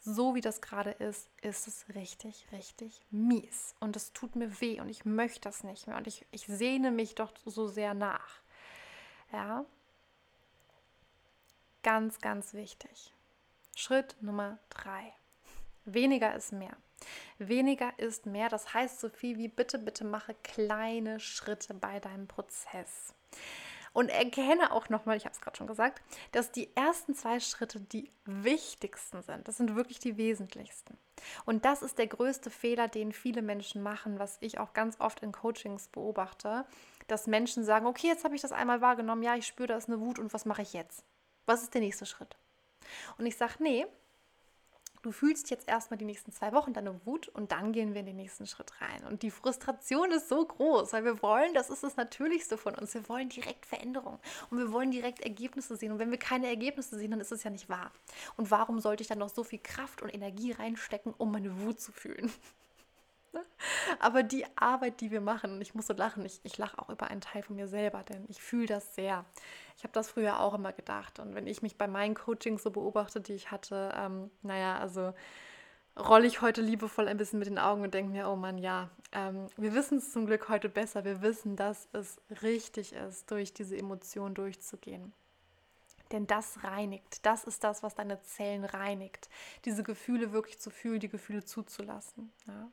so 0.00 0.34
wie 0.34 0.40
das 0.40 0.60
gerade 0.60 0.90
ist, 0.90 1.28
ist 1.42 1.66
es 1.66 1.86
richtig, 1.94 2.46
richtig 2.52 3.00
mies. 3.10 3.74
Und 3.80 3.96
es 3.96 4.12
tut 4.12 4.36
mir 4.36 4.60
weh 4.60 4.80
und 4.80 4.88
ich 4.88 5.04
möchte 5.04 5.40
das 5.40 5.64
nicht 5.64 5.86
mehr 5.86 5.96
und 5.96 6.06
ich, 6.06 6.24
ich 6.30 6.46
sehne 6.46 6.90
mich 6.90 7.14
doch 7.14 7.32
so 7.44 7.66
sehr 7.66 7.94
nach. 7.94 8.40
Ja, 9.32 9.64
Ganz, 11.84 12.18
ganz 12.18 12.54
wichtig. 12.54 13.12
Schritt 13.76 14.16
Nummer 14.22 14.58
drei. 14.70 15.12
Weniger 15.84 16.34
ist 16.34 16.50
mehr. 16.50 16.74
Weniger 17.38 17.92
ist 17.98 18.26
mehr. 18.26 18.48
Das 18.48 18.74
heißt 18.74 19.00
so 19.00 19.08
viel 19.08 19.36
wie 19.36 19.48
bitte, 19.48 19.78
bitte 19.78 20.04
mache 20.04 20.34
kleine 20.42 21.20
Schritte 21.20 21.74
bei 21.74 22.00
deinem 22.00 22.28
Prozess. 22.28 23.14
Und 23.92 24.08
erkenne 24.08 24.72
auch 24.72 24.88
nochmal, 24.88 25.16
ich 25.16 25.24
habe 25.24 25.34
es 25.34 25.40
gerade 25.40 25.56
schon 25.56 25.68
gesagt, 25.68 26.02
dass 26.32 26.50
die 26.50 26.74
ersten 26.74 27.14
zwei 27.14 27.38
Schritte 27.38 27.78
die 27.78 28.10
wichtigsten 28.24 29.22
sind. 29.22 29.46
Das 29.46 29.56
sind 29.56 29.76
wirklich 29.76 30.00
die 30.00 30.16
wesentlichsten. 30.16 30.98
Und 31.44 31.64
das 31.64 31.80
ist 31.80 31.98
der 31.98 32.08
größte 32.08 32.50
Fehler, 32.50 32.88
den 32.88 33.12
viele 33.12 33.40
Menschen 33.40 33.82
machen, 33.84 34.18
was 34.18 34.36
ich 34.40 34.58
auch 34.58 34.72
ganz 34.72 35.00
oft 35.00 35.20
in 35.20 35.30
Coachings 35.30 35.86
beobachte, 35.88 36.66
dass 37.06 37.28
Menschen 37.28 37.62
sagen, 37.62 37.86
okay, 37.86 38.08
jetzt 38.08 38.24
habe 38.24 38.34
ich 38.34 38.42
das 38.42 38.50
einmal 38.50 38.80
wahrgenommen, 38.80 39.22
ja, 39.22 39.36
ich 39.36 39.46
spüre, 39.46 39.68
da 39.68 39.76
ist 39.76 39.88
eine 39.88 40.00
Wut 40.00 40.18
und 40.18 40.34
was 40.34 40.44
mache 40.44 40.62
ich 40.62 40.72
jetzt? 40.72 41.04
Was 41.46 41.62
ist 41.62 41.72
der 41.72 41.80
nächste 41.80 42.04
Schritt? 42.04 42.36
Und 43.16 43.26
ich 43.26 43.36
sage, 43.36 43.54
nee, 43.60 43.86
du 45.04 45.12
fühlst 45.12 45.50
jetzt 45.50 45.68
erstmal 45.68 45.98
die 45.98 46.06
nächsten 46.06 46.32
zwei 46.32 46.52
Wochen 46.52 46.72
deine 46.72 47.04
Wut 47.04 47.28
und 47.28 47.52
dann 47.52 47.72
gehen 47.72 47.92
wir 47.92 48.00
in 48.00 48.06
den 48.06 48.16
nächsten 48.16 48.46
Schritt 48.46 48.72
rein. 48.80 49.04
Und 49.04 49.22
die 49.22 49.30
Frustration 49.30 50.10
ist 50.12 50.28
so 50.28 50.44
groß, 50.44 50.94
weil 50.94 51.04
wir 51.04 51.20
wollen, 51.22 51.52
das 51.52 51.68
ist 51.68 51.84
das 51.84 51.96
Natürlichste 51.96 52.56
von 52.56 52.74
uns, 52.74 52.94
wir 52.94 53.06
wollen 53.08 53.28
direkt 53.28 53.66
Veränderung 53.66 54.18
und 54.50 54.58
wir 54.58 54.72
wollen 54.72 54.90
direkt 54.90 55.20
Ergebnisse 55.20 55.76
sehen. 55.76 55.92
Und 55.92 55.98
wenn 55.98 56.10
wir 56.10 56.18
keine 56.18 56.48
Ergebnisse 56.48 56.96
sehen, 56.96 57.10
dann 57.10 57.20
ist 57.20 57.32
es 57.32 57.44
ja 57.44 57.50
nicht 57.50 57.68
wahr. 57.68 57.92
Und 58.36 58.50
warum 58.50 58.80
sollte 58.80 59.02
ich 59.02 59.08
dann 59.08 59.18
noch 59.18 59.28
so 59.28 59.44
viel 59.44 59.58
Kraft 59.58 60.00
und 60.00 60.12
Energie 60.12 60.52
reinstecken, 60.52 61.12
um 61.12 61.30
meine 61.30 61.60
Wut 61.60 61.80
zu 61.80 61.92
fühlen? 61.92 62.32
Aber 64.00 64.22
die 64.22 64.44
Arbeit, 64.56 65.00
die 65.00 65.10
wir 65.10 65.20
machen, 65.20 65.60
ich 65.60 65.74
muss 65.74 65.86
so 65.86 65.94
lachen, 65.94 66.24
ich, 66.24 66.40
ich 66.42 66.58
lache 66.58 66.78
auch 66.78 66.88
über 66.88 67.08
einen 67.08 67.20
Teil 67.20 67.42
von 67.42 67.56
mir 67.56 67.68
selber, 67.68 68.02
denn 68.02 68.24
ich 68.28 68.42
fühle 68.42 68.66
das 68.66 68.94
sehr. 68.94 69.24
Ich 69.76 69.84
habe 69.84 69.92
das 69.92 70.10
früher 70.10 70.40
auch 70.40 70.54
immer 70.54 70.72
gedacht. 70.72 71.18
Und 71.18 71.34
wenn 71.34 71.46
ich 71.46 71.62
mich 71.62 71.76
bei 71.76 71.88
meinen 71.88 72.14
Coachings 72.14 72.62
so 72.62 72.70
beobachte, 72.70 73.20
die 73.20 73.34
ich 73.34 73.50
hatte, 73.50 73.92
ähm, 73.96 74.30
naja, 74.42 74.78
also 74.78 75.14
rolle 75.96 76.26
ich 76.26 76.40
heute 76.42 76.60
liebevoll 76.60 77.08
ein 77.08 77.16
bisschen 77.16 77.38
mit 77.38 77.48
den 77.48 77.58
Augen 77.58 77.82
und 77.82 77.94
denke 77.94 78.10
mir, 78.10 78.28
oh 78.28 78.36
Mann, 78.36 78.58
ja, 78.58 78.90
ähm, 79.12 79.48
wir 79.56 79.74
wissen 79.74 79.98
es 79.98 80.12
zum 80.12 80.26
Glück 80.26 80.48
heute 80.48 80.68
besser. 80.68 81.04
Wir 81.04 81.22
wissen, 81.22 81.56
dass 81.56 81.88
es 81.92 82.20
richtig 82.42 82.92
ist, 82.92 83.30
durch 83.30 83.52
diese 83.52 83.76
Emotionen 83.76 84.34
durchzugehen. 84.34 85.12
Denn 86.12 86.26
das 86.26 86.62
reinigt, 86.62 87.24
das 87.24 87.44
ist 87.44 87.64
das, 87.64 87.82
was 87.82 87.94
deine 87.94 88.20
Zellen 88.22 88.64
reinigt. 88.64 89.28
Diese 89.64 89.82
Gefühle 89.82 90.32
wirklich 90.32 90.60
zu 90.60 90.70
fühlen, 90.70 91.00
die 91.00 91.08
Gefühle 91.08 91.44
zuzulassen. 91.44 92.32
Ja? 92.46 92.68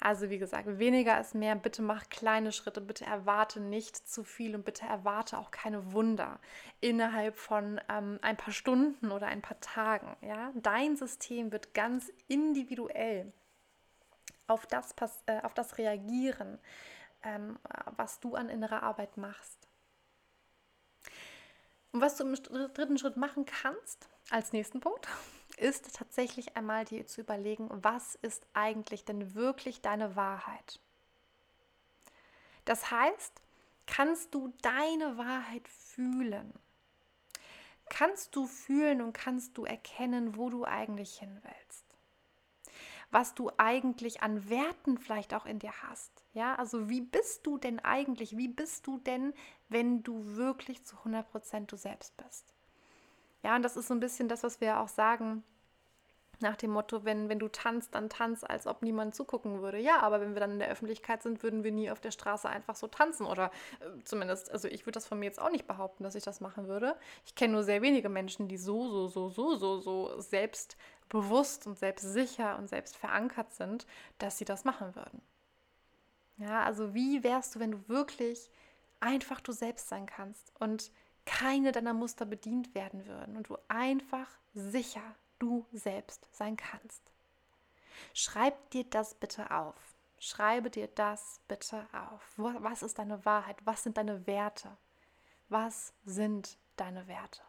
Also 0.00 0.28
wie 0.28 0.38
gesagt, 0.38 0.78
weniger 0.78 1.18
ist 1.20 1.34
mehr. 1.34 1.54
Bitte 1.54 1.80
mach 1.80 2.08
kleine 2.08 2.52
Schritte. 2.52 2.80
Bitte 2.80 3.04
erwarte 3.06 3.60
nicht 3.60 3.96
zu 4.08 4.22
viel 4.22 4.54
und 4.54 4.64
bitte 4.64 4.84
erwarte 4.86 5.38
auch 5.38 5.50
keine 5.50 5.92
Wunder 5.92 6.40
innerhalb 6.80 7.36
von 7.36 7.80
ähm, 7.88 8.18
ein 8.22 8.36
paar 8.36 8.52
Stunden 8.52 9.10
oder 9.12 9.28
ein 9.28 9.40
paar 9.40 9.60
Tagen. 9.60 10.16
Ja? 10.20 10.52
Dein 10.54 10.96
System 10.96 11.52
wird 11.52 11.74
ganz 11.74 12.12
individuell 12.28 13.32
auf 14.46 14.66
das, 14.66 14.94
äh, 15.26 15.40
auf 15.42 15.54
das 15.54 15.78
reagieren, 15.78 16.58
ähm, 17.22 17.58
was 17.96 18.20
du 18.20 18.34
an 18.34 18.48
innerer 18.48 18.82
Arbeit 18.82 19.16
machst. 19.16 19.68
Und 21.92 22.00
was 22.00 22.16
du 22.16 22.24
im 22.24 22.34
dritten 22.74 22.98
Schritt 22.98 23.16
machen 23.16 23.46
kannst, 23.46 24.08
als 24.30 24.52
nächsten 24.52 24.80
Punkt, 24.80 25.08
ist 25.56 25.94
tatsächlich 25.94 26.56
einmal 26.56 26.84
dir 26.84 27.06
zu 27.06 27.20
überlegen, 27.20 27.68
was 27.70 28.14
ist 28.16 28.46
eigentlich 28.52 29.04
denn 29.04 29.34
wirklich 29.34 29.80
deine 29.80 30.16
Wahrheit? 30.16 30.80
Das 32.64 32.90
heißt, 32.90 33.40
kannst 33.86 34.34
du 34.34 34.52
deine 34.62 35.18
Wahrheit 35.18 35.68
fühlen? 35.68 36.52
Kannst 37.90 38.34
du 38.34 38.46
fühlen 38.46 39.02
und 39.02 39.12
kannst 39.12 39.58
du 39.58 39.64
erkennen, 39.64 40.36
wo 40.36 40.48
du 40.48 40.64
eigentlich 40.64 41.18
hin 41.18 41.40
willst? 41.42 41.84
Was 43.10 43.34
du 43.34 43.50
eigentlich 43.58 44.22
an 44.22 44.48
Werten 44.48 44.98
vielleicht 44.98 45.34
auch 45.34 45.46
in 45.46 45.58
dir 45.58 45.72
hast? 45.82 46.24
Ja, 46.32 46.56
also 46.56 46.88
wie 46.88 47.02
bist 47.02 47.46
du 47.46 47.58
denn 47.58 47.78
eigentlich? 47.78 48.36
Wie 48.36 48.48
bist 48.48 48.86
du 48.86 48.98
denn, 48.98 49.34
wenn 49.68 50.02
du 50.02 50.34
wirklich 50.34 50.84
zu 50.84 50.96
100% 51.04 51.70
du 51.70 51.76
selbst 51.76 52.16
bist? 52.16 52.53
Ja, 53.44 53.56
und 53.56 53.62
das 53.62 53.76
ist 53.76 53.88
so 53.88 53.94
ein 53.94 54.00
bisschen 54.00 54.28
das, 54.28 54.42
was 54.42 54.60
wir 54.62 54.80
auch 54.80 54.88
sagen, 54.88 55.44
nach 56.40 56.56
dem 56.56 56.70
Motto, 56.70 57.04
wenn, 57.04 57.28
wenn 57.28 57.38
du 57.38 57.48
tanzt, 57.48 57.94
dann 57.94 58.08
tanz, 58.08 58.42
als 58.42 58.66
ob 58.66 58.82
niemand 58.82 59.14
zugucken 59.14 59.60
würde. 59.60 59.78
Ja, 59.78 60.00
aber 60.00 60.20
wenn 60.20 60.34
wir 60.34 60.40
dann 60.40 60.52
in 60.52 60.58
der 60.58 60.70
Öffentlichkeit 60.70 61.22
sind, 61.22 61.42
würden 61.42 61.62
wir 61.62 61.70
nie 61.70 61.90
auf 61.90 62.00
der 62.00 62.10
Straße 62.10 62.48
einfach 62.48 62.74
so 62.74 62.86
tanzen. 62.86 63.26
Oder 63.26 63.50
äh, 63.80 64.02
zumindest, 64.04 64.50
also 64.50 64.66
ich 64.66 64.86
würde 64.86 64.94
das 64.94 65.06
von 65.06 65.18
mir 65.18 65.26
jetzt 65.26 65.40
auch 65.40 65.50
nicht 65.50 65.66
behaupten, 65.66 66.04
dass 66.04 66.14
ich 66.14 66.24
das 66.24 66.40
machen 66.40 66.66
würde. 66.68 66.96
Ich 67.26 67.34
kenne 67.34 67.52
nur 67.52 67.62
sehr 67.62 67.82
wenige 67.82 68.08
Menschen, 68.08 68.48
die 68.48 68.56
so, 68.56 68.88
so, 68.88 69.08
so, 69.08 69.28
so, 69.28 69.56
so, 69.56 69.80
so 69.80 70.20
selbstbewusst 70.20 71.66
und 71.66 71.78
selbstsicher 71.78 72.58
und 72.58 72.68
selbst 72.68 72.96
verankert 72.96 73.52
sind, 73.52 73.86
dass 74.18 74.38
sie 74.38 74.44
das 74.44 74.64
machen 74.64 74.96
würden. 74.96 75.20
Ja, 76.38 76.62
also 76.62 76.94
wie 76.94 77.22
wärst 77.22 77.54
du, 77.54 77.60
wenn 77.60 77.72
du 77.72 77.88
wirklich 77.88 78.50
einfach 79.00 79.40
du 79.40 79.52
selbst 79.52 79.88
sein 79.88 80.06
kannst 80.06 80.52
und 80.58 80.90
keine 81.26 81.72
deiner 81.72 81.94
Muster 81.94 82.26
bedient 82.26 82.74
werden 82.74 83.06
würden 83.06 83.36
und 83.36 83.48
du 83.48 83.56
einfach 83.68 84.28
sicher 84.54 85.02
du 85.38 85.66
selbst 85.72 86.26
sein 86.32 86.56
kannst. 86.56 87.02
Schreib 88.12 88.70
dir 88.70 88.84
das 88.84 89.14
bitte 89.14 89.50
auf. 89.50 89.74
Schreibe 90.18 90.70
dir 90.70 90.88
das 90.88 91.40
bitte 91.48 91.86
auf. 91.92 92.32
Was 92.36 92.82
ist 92.82 92.98
deine 92.98 93.24
Wahrheit? 93.24 93.56
Was 93.64 93.82
sind 93.82 93.96
deine 93.96 94.26
Werte? 94.26 94.76
Was 95.48 95.92
sind 96.04 96.56
deine 96.76 97.06
Werte? 97.06 97.42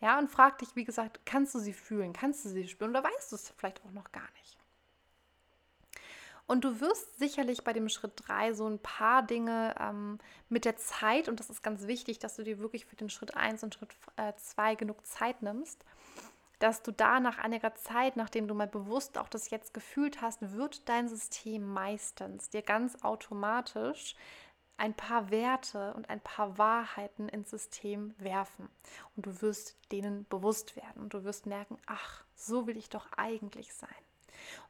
Ja, 0.00 0.18
und 0.18 0.30
frag 0.30 0.58
dich, 0.58 0.76
wie 0.76 0.84
gesagt, 0.84 1.24
kannst 1.24 1.54
du 1.54 1.58
sie 1.58 1.72
fühlen? 1.72 2.12
Kannst 2.12 2.44
du 2.44 2.50
sie 2.50 2.68
spüren? 2.68 2.90
Oder 2.90 3.04
weißt 3.04 3.32
du 3.32 3.36
es 3.36 3.48
vielleicht 3.50 3.82
auch 3.84 3.92
noch 3.92 4.12
gar 4.12 4.30
nicht? 4.38 4.58
Und 6.46 6.64
du 6.64 6.80
wirst 6.80 7.18
sicherlich 7.18 7.64
bei 7.64 7.72
dem 7.72 7.88
Schritt 7.88 8.12
3 8.26 8.52
so 8.52 8.68
ein 8.68 8.78
paar 8.78 9.22
Dinge 9.22 9.74
ähm, 9.80 10.18
mit 10.48 10.66
der 10.66 10.76
Zeit, 10.76 11.28
und 11.28 11.40
das 11.40 11.48
ist 11.48 11.62
ganz 11.62 11.86
wichtig, 11.86 12.18
dass 12.18 12.36
du 12.36 12.42
dir 12.42 12.58
wirklich 12.58 12.84
für 12.84 12.96
den 12.96 13.08
Schritt 13.08 13.34
1 13.34 13.62
und 13.64 13.74
Schritt 13.74 13.96
2 14.36 14.72
äh, 14.72 14.76
genug 14.76 15.06
Zeit 15.06 15.40
nimmst, 15.40 15.84
dass 16.58 16.82
du 16.82 16.92
da 16.92 17.18
nach 17.18 17.38
einiger 17.38 17.74
Zeit, 17.74 18.16
nachdem 18.16 18.46
du 18.46 18.54
mal 18.54 18.66
bewusst 18.66 19.18
auch 19.18 19.28
das 19.28 19.50
jetzt 19.50 19.74
gefühlt 19.74 20.20
hast, 20.20 20.52
wird 20.52 20.88
dein 20.88 21.08
System 21.08 21.66
meistens 21.66 22.50
dir 22.50 22.62
ganz 22.62 23.02
automatisch 23.02 24.14
ein 24.76 24.94
paar 24.94 25.30
Werte 25.30 25.94
und 25.94 26.10
ein 26.10 26.20
paar 26.20 26.58
Wahrheiten 26.58 27.28
ins 27.28 27.50
System 27.50 28.14
werfen. 28.18 28.68
Und 29.16 29.26
du 29.26 29.42
wirst 29.42 29.76
denen 29.92 30.26
bewusst 30.28 30.76
werden 30.76 31.02
und 31.02 31.14
du 31.14 31.24
wirst 31.24 31.46
merken, 31.46 31.78
ach, 31.86 32.24
so 32.34 32.66
will 32.66 32.76
ich 32.76 32.88
doch 32.88 33.06
eigentlich 33.16 33.72
sein. 33.72 33.88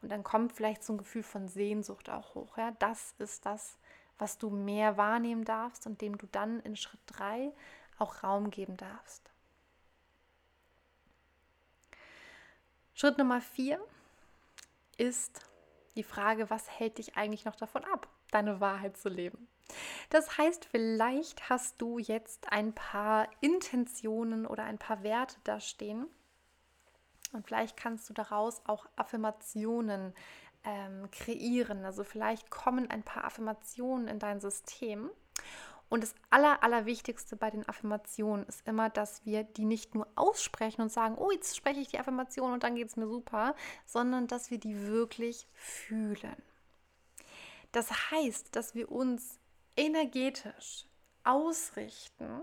Und 0.02 0.10
dann 0.10 0.22
kommt 0.22 0.52
vielleicht 0.52 0.84
so 0.84 0.92
ein 0.92 0.98
Gefühl 0.98 1.22
von 1.22 1.48
Sehnsucht 1.48 2.10
auch 2.10 2.34
hoch. 2.34 2.56
Ja? 2.56 2.72
Das 2.78 3.14
ist 3.18 3.46
das, 3.46 3.78
was 4.18 4.38
du 4.38 4.50
mehr 4.50 4.96
wahrnehmen 4.96 5.44
darfst 5.44 5.86
und 5.86 6.00
dem 6.00 6.18
du 6.18 6.26
dann 6.26 6.60
in 6.60 6.76
Schritt 6.76 7.00
3 7.06 7.52
auch 7.98 8.22
Raum 8.22 8.50
geben 8.50 8.76
darfst. 8.76 9.30
Schritt 12.94 13.18
Nummer 13.18 13.40
4 13.40 13.80
ist 14.98 15.40
die 15.96 16.04
Frage, 16.04 16.48
was 16.50 16.70
hält 16.70 16.98
dich 16.98 17.16
eigentlich 17.16 17.44
noch 17.44 17.56
davon 17.56 17.84
ab, 17.84 18.08
deine 18.30 18.60
Wahrheit 18.60 18.96
zu 18.96 19.08
leben? 19.08 19.48
Das 20.10 20.38
heißt, 20.38 20.66
vielleicht 20.66 21.48
hast 21.48 21.80
du 21.80 21.98
jetzt 21.98 22.52
ein 22.52 22.72
paar 22.74 23.28
Intentionen 23.40 24.46
oder 24.46 24.64
ein 24.64 24.78
paar 24.78 25.02
Werte 25.02 25.36
da 25.44 25.60
stehen, 25.60 26.06
und 27.34 27.46
vielleicht 27.46 27.76
kannst 27.76 28.08
du 28.08 28.14
daraus 28.14 28.62
auch 28.66 28.86
Affirmationen 28.96 30.14
ähm, 30.64 31.10
kreieren. 31.10 31.84
Also 31.84 32.04
vielleicht 32.04 32.50
kommen 32.50 32.90
ein 32.90 33.02
paar 33.02 33.24
Affirmationen 33.24 34.08
in 34.08 34.18
dein 34.18 34.40
System. 34.40 35.10
Und 35.88 36.02
das 36.02 36.14
Aller, 36.30 36.62
Allerwichtigste 36.62 37.36
bei 37.36 37.50
den 37.50 37.68
Affirmationen 37.68 38.46
ist 38.46 38.66
immer, 38.66 38.88
dass 38.90 39.24
wir 39.26 39.44
die 39.44 39.64
nicht 39.66 39.94
nur 39.94 40.08
aussprechen 40.16 40.82
und 40.82 40.90
sagen, 40.90 41.16
oh, 41.16 41.30
jetzt 41.30 41.56
spreche 41.56 41.80
ich 41.80 41.88
die 41.88 41.98
Affirmation 41.98 42.52
und 42.52 42.62
dann 42.62 42.74
geht 42.74 42.88
es 42.88 42.96
mir 42.96 43.06
super, 43.06 43.54
sondern 43.84 44.26
dass 44.26 44.50
wir 44.50 44.58
die 44.58 44.86
wirklich 44.86 45.46
fühlen. 45.54 46.36
Das 47.72 48.10
heißt, 48.10 48.56
dass 48.56 48.74
wir 48.74 48.90
uns 48.90 49.38
energetisch 49.76 50.86
ausrichten 51.22 52.42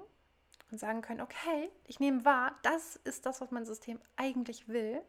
und 0.72 0.80
sagen 0.80 1.02
können, 1.02 1.22
okay, 1.22 1.70
ich 1.86 2.00
nehme 2.00 2.26
wahr, 2.26 2.56
das 2.64 2.96
ist 2.98 3.26
das, 3.26 3.42
was 3.42 3.52
mein 3.52 3.66
System 3.66 4.00
eigentlich 4.16 4.68
will. 4.68 5.02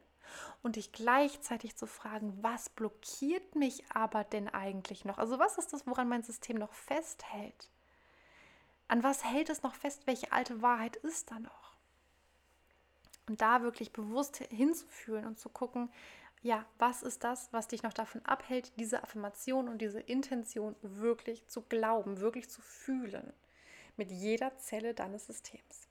Und 0.63 0.77
dich 0.77 0.93
gleichzeitig 0.93 1.77
zu 1.77 1.87
fragen, 1.87 2.39
was 2.43 2.69
blockiert 2.71 3.55
mich 3.55 3.85
aber 3.91 4.25
denn 4.25 4.49
eigentlich 4.49 5.05
noch? 5.05 5.19
Also 5.19 5.39
was 5.39 5.59
ist 5.59 5.73
das, 5.73 5.87
woran 5.87 6.09
mein 6.09 6.23
System 6.23 6.57
noch 6.57 6.73
festhält? 6.73 7.71
An 8.89 9.03
was 9.03 9.25
hält 9.25 9.51
es 9.51 9.63
noch 9.63 9.75
fest? 9.75 10.07
Welche 10.07 10.33
alte 10.33 10.63
Wahrheit 10.63 10.97
ist 10.97 11.31
da 11.31 11.39
noch? 11.39 11.77
Und 13.29 13.41
da 13.41 13.63
wirklich 13.63 13.93
bewusst 13.93 14.37
hinzufühlen 14.37 15.27
und 15.27 15.39
zu 15.39 15.49
gucken, 15.49 15.91
ja, 16.43 16.67
was 16.79 17.03
ist 17.03 17.23
das, 17.23 17.53
was 17.53 17.69
dich 17.69 17.83
noch 17.83 17.93
davon 17.93 18.25
abhält, 18.27 18.73
diese 18.79 19.03
Affirmation 19.03 19.69
und 19.69 19.79
diese 19.79 20.01
Intention 20.01 20.75
wirklich 20.83 21.47
zu 21.47 21.63
glauben, 21.63 22.21
wirklich 22.21 22.51
zu 22.51 22.61
fühlen? 22.61 23.33
Mit 23.97 24.11
jeder 24.11 24.57
Zelle 24.59 24.95
deines 24.95 25.27
Systems. 25.27 25.89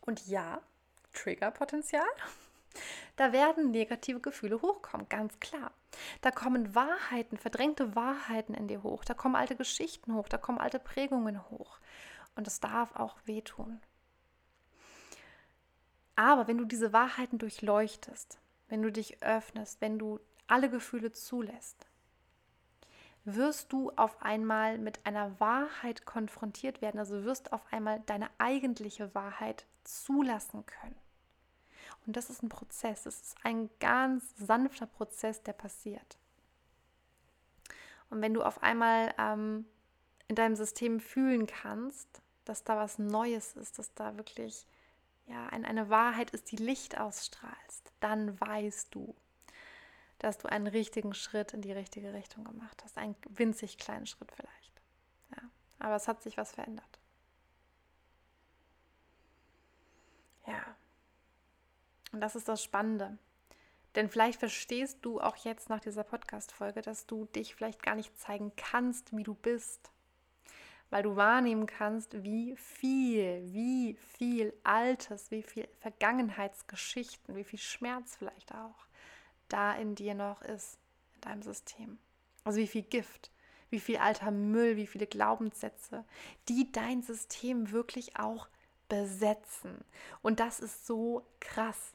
Und 0.00 0.26
ja, 0.26 0.60
Triggerpotenzial. 1.12 2.06
Da 3.16 3.32
werden 3.32 3.70
negative 3.70 4.20
Gefühle 4.20 4.62
hochkommen, 4.62 5.08
ganz 5.08 5.38
klar. 5.40 5.72
Da 6.20 6.30
kommen 6.30 6.74
Wahrheiten, 6.74 7.36
verdrängte 7.36 7.96
Wahrheiten 7.96 8.54
in 8.54 8.68
dir 8.68 8.82
hoch. 8.82 9.04
Da 9.04 9.14
kommen 9.14 9.36
alte 9.36 9.56
Geschichten 9.56 10.14
hoch, 10.14 10.28
da 10.28 10.38
kommen 10.38 10.58
alte 10.58 10.78
Prägungen 10.78 11.50
hoch. 11.50 11.78
Und 12.36 12.46
das 12.46 12.60
darf 12.60 12.94
auch 12.94 13.16
wehtun. 13.24 13.80
Aber 16.16 16.46
wenn 16.46 16.58
du 16.58 16.64
diese 16.64 16.92
Wahrheiten 16.92 17.38
durchleuchtest, 17.38 18.38
wenn 18.68 18.82
du 18.82 18.92
dich 18.92 19.22
öffnest, 19.22 19.80
wenn 19.80 19.98
du 19.98 20.20
alle 20.46 20.70
Gefühle 20.70 21.12
zulässt, 21.12 21.86
wirst 23.24 23.72
du 23.72 23.90
auf 23.96 24.22
einmal 24.22 24.78
mit 24.78 25.04
einer 25.06 25.38
Wahrheit 25.40 26.06
konfrontiert 26.06 26.80
werden. 26.82 26.98
Also 26.98 27.24
wirst 27.24 27.52
auf 27.52 27.62
einmal 27.72 28.00
deine 28.06 28.30
eigentliche 28.38 29.14
Wahrheit 29.14 29.66
zulassen 29.84 30.64
können. 30.66 30.96
Und 32.06 32.16
das 32.16 32.30
ist 32.30 32.42
ein 32.42 32.48
Prozess. 32.48 33.06
Es 33.06 33.20
ist 33.20 33.36
ein 33.42 33.70
ganz 33.78 34.24
sanfter 34.36 34.86
Prozess, 34.86 35.42
der 35.42 35.52
passiert. 35.52 36.18
Und 38.08 38.22
wenn 38.22 38.34
du 38.34 38.42
auf 38.42 38.62
einmal 38.62 39.14
ähm, 39.18 39.66
in 40.28 40.34
deinem 40.34 40.56
System 40.56 41.00
fühlen 41.00 41.46
kannst, 41.46 42.22
dass 42.44 42.64
da 42.64 42.76
was 42.76 42.98
Neues 42.98 43.52
ist, 43.52 43.78
dass 43.78 43.94
da 43.94 44.16
wirklich 44.16 44.66
ja, 45.26 45.46
eine 45.46 45.88
Wahrheit 45.88 46.30
ist, 46.30 46.50
die 46.50 46.56
Licht 46.56 46.98
ausstrahlst, 46.98 47.92
dann 48.00 48.40
weißt 48.40 48.94
du, 48.94 49.14
dass 50.20 50.36
du 50.36 50.48
einen 50.48 50.66
richtigen 50.66 51.14
Schritt 51.14 51.54
in 51.54 51.62
die 51.62 51.72
richtige 51.72 52.12
Richtung 52.12 52.44
gemacht 52.44 52.82
hast. 52.84 52.96
Einen 52.98 53.16
winzig 53.30 53.78
kleinen 53.78 54.06
Schritt 54.06 54.30
vielleicht. 54.30 54.82
Ja, 55.34 55.48
aber 55.78 55.96
es 55.96 56.06
hat 56.06 56.22
sich 56.22 56.36
was 56.36 56.52
verändert. 56.52 56.98
Ja. 60.46 60.76
Und 62.12 62.20
das 62.20 62.36
ist 62.36 62.48
das 62.48 62.62
Spannende. 62.62 63.18
Denn 63.94 64.10
vielleicht 64.10 64.38
verstehst 64.38 64.98
du 65.02 65.20
auch 65.20 65.36
jetzt 65.36 65.70
nach 65.70 65.80
dieser 65.80 66.04
Podcast-Folge, 66.04 66.82
dass 66.82 67.06
du 67.06 67.24
dich 67.24 67.54
vielleicht 67.54 67.82
gar 67.82 67.94
nicht 67.94 68.16
zeigen 68.18 68.52
kannst, 68.56 69.16
wie 69.16 69.22
du 69.22 69.34
bist. 69.34 69.90
Weil 70.90 71.02
du 71.02 71.16
wahrnehmen 71.16 71.66
kannst, 71.66 72.22
wie 72.22 72.54
viel, 72.56 73.42
wie 73.52 73.94
viel 73.94 74.52
Altes, 74.64 75.30
wie 75.30 75.42
viel 75.42 75.66
Vergangenheitsgeschichten, 75.78 77.36
wie 77.36 77.44
viel 77.44 77.58
Schmerz 77.58 78.16
vielleicht 78.16 78.52
auch 78.54 78.89
da 79.52 79.74
in 79.74 79.94
dir 79.94 80.14
noch 80.14 80.42
ist, 80.42 80.78
in 81.14 81.20
deinem 81.22 81.42
System. 81.42 81.98
Also 82.44 82.58
wie 82.58 82.66
viel 82.66 82.82
Gift, 82.82 83.30
wie 83.68 83.80
viel 83.80 83.98
alter 83.98 84.30
Müll, 84.30 84.76
wie 84.76 84.86
viele 84.86 85.06
Glaubenssätze, 85.06 86.04
die 86.48 86.72
dein 86.72 87.02
System 87.02 87.70
wirklich 87.70 88.16
auch 88.18 88.48
besetzen. 88.88 89.84
Und 90.22 90.40
das 90.40 90.60
ist 90.60 90.86
so 90.86 91.26
krass. 91.38 91.94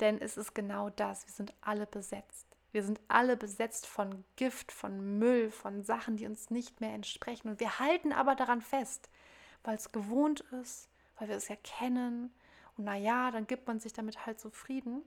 Denn 0.00 0.20
es 0.20 0.36
ist 0.36 0.54
genau 0.54 0.90
das. 0.90 1.26
Wir 1.26 1.34
sind 1.34 1.54
alle 1.60 1.86
besetzt. 1.86 2.46
Wir 2.72 2.82
sind 2.82 3.00
alle 3.06 3.36
besetzt 3.36 3.86
von 3.86 4.24
Gift, 4.34 4.72
von 4.72 5.18
Müll, 5.18 5.50
von 5.50 5.84
Sachen, 5.84 6.16
die 6.16 6.26
uns 6.26 6.50
nicht 6.50 6.80
mehr 6.80 6.94
entsprechen. 6.94 7.48
Und 7.48 7.60
wir 7.60 7.78
halten 7.78 8.12
aber 8.12 8.34
daran 8.34 8.62
fest, 8.62 9.10
weil 9.62 9.76
es 9.76 9.92
gewohnt 9.92 10.40
ist, 10.62 10.88
weil 11.18 11.28
wir 11.28 11.36
es 11.36 11.48
ja 11.48 11.56
kennen. 11.56 12.32
Und 12.76 12.84
naja, 12.84 13.30
dann 13.30 13.46
gibt 13.46 13.66
man 13.66 13.78
sich 13.78 13.92
damit 13.92 14.24
halt 14.24 14.40
zufrieden. 14.40 15.02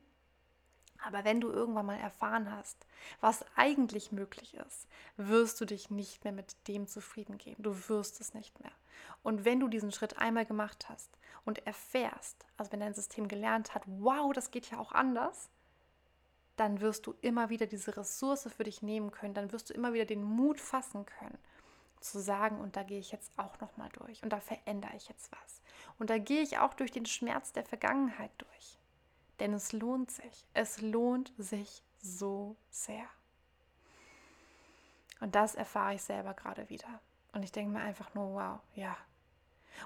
Aber 1.04 1.24
wenn 1.24 1.42
du 1.42 1.50
irgendwann 1.50 1.86
mal 1.86 2.00
erfahren 2.00 2.52
hast, 2.52 2.86
was 3.22 3.46
eigentlich 3.56 4.12
möglich 4.12 4.56
ist, 4.56 4.88
wirst 5.18 5.60
du 5.62 5.66
dich 5.66 5.90
nicht 5.90 6.24
mehr 6.24 6.34
mit 6.34 6.56
dem 6.68 6.88
zufrieden 6.88 7.38
geben. 7.38 7.64
Du 7.64 7.90
wirst 7.90 8.20
es 8.22 8.34
nicht 8.34 8.60
mehr. 8.62 8.72
Und 9.24 9.46
wenn 9.46 9.60
du 9.60 9.68
diesen 9.68 9.92
Schritt 9.92 10.18
einmal 10.18 10.46
gemacht 10.46 10.88
hast 10.90 11.10
und 11.46 11.66
erfährst, 11.66 12.46
also 12.58 12.72
wenn 12.72 12.80
dein 12.80 12.94
System 12.94 13.28
gelernt 13.28 13.76
hat, 13.76 13.84
wow, 13.86 14.34
das 14.34 14.52
geht 14.52 14.72
ja 14.72 14.80
auch 14.80 14.92
anders, 14.94 15.50
dann 16.58 16.80
wirst 16.80 17.06
du 17.06 17.14
immer 17.22 17.50
wieder 17.50 17.68
diese 17.68 17.96
Ressource 17.98 18.48
für 18.56 18.64
dich 18.64 18.82
nehmen 18.82 19.12
können, 19.12 19.34
dann 19.34 19.52
wirst 19.52 19.70
du 19.70 19.74
immer 19.74 19.94
wieder 19.94 20.06
den 20.06 20.24
Mut 20.24 20.60
fassen 20.60 21.06
können, 21.06 21.38
zu 22.00 22.20
sagen, 22.20 22.60
und 22.60 22.76
da 22.76 22.84
gehe 22.84 23.00
ich 23.00 23.12
jetzt 23.12 23.32
auch 23.38 23.60
noch 23.60 23.76
mal 23.78 23.90
durch 23.90 24.24
und 24.24 24.30
da 24.30 24.40
verändere 24.40 24.96
ich 24.96 25.10
jetzt 25.10 25.32
was. 25.32 25.62
Und 25.98 26.10
da 26.10 26.18
gehe 26.18 26.42
ich 26.42 26.60
auch 26.60 26.74
durch 26.74 26.92
den 26.92 27.06
Schmerz 27.06 27.52
der 27.52 27.66
Vergangenheit 27.66 28.32
durch. 28.38 28.78
Denn 29.40 29.54
es 29.54 29.74
lohnt 29.74 30.12
sich. 30.12 30.46
Es 30.54 30.82
lohnt 30.82 31.34
sich 31.38 31.84
so 32.02 32.56
sehr. 32.70 33.06
Und 35.20 35.36
das 35.36 35.56
erfahre 35.56 35.96
ich 35.96 36.04
selber 36.04 36.34
gerade 36.34 36.70
wieder. 36.70 37.02
Und 37.34 37.44
ich 37.44 37.52
denke 37.52 37.72
mir 37.72 37.82
einfach 37.82 38.14
nur, 38.14 38.34
wow, 38.34 38.60
ja. 38.76 38.96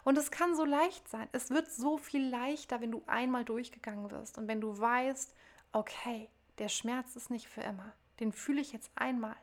Und 0.04 0.18
es 0.18 0.30
kann 0.30 0.56
so 0.56 0.66
leicht 0.66 1.08
sein. 1.10 1.28
Es 1.32 1.50
wird 1.50 1.72
so 1.72 1.98
viel 1.98 2.28
leichter, 2.30 2.82
wenn 2.82 2.92
du 2.92 3.04
einmal 3.08 3.44
durchgegangen 3.44 4.12
wirst 4.12 4.38
und 4.38 4.48
wenn 4.48 4.62
du 4.62 4.78
weißt, 4.78 5.34
okay, 5.72 6.30
der 6.60 6.70
Schmerz 6.70 7.16
ist 7.16 7.32
nicht 7.32 7.48
für 7.48 7.62
immer. 7.62 7.94
Den 8.20 8.32
fühle 8.32 8.62
ich 8.62 8.72
jetzt 8.72 8.92
einmal. 8.96 9.36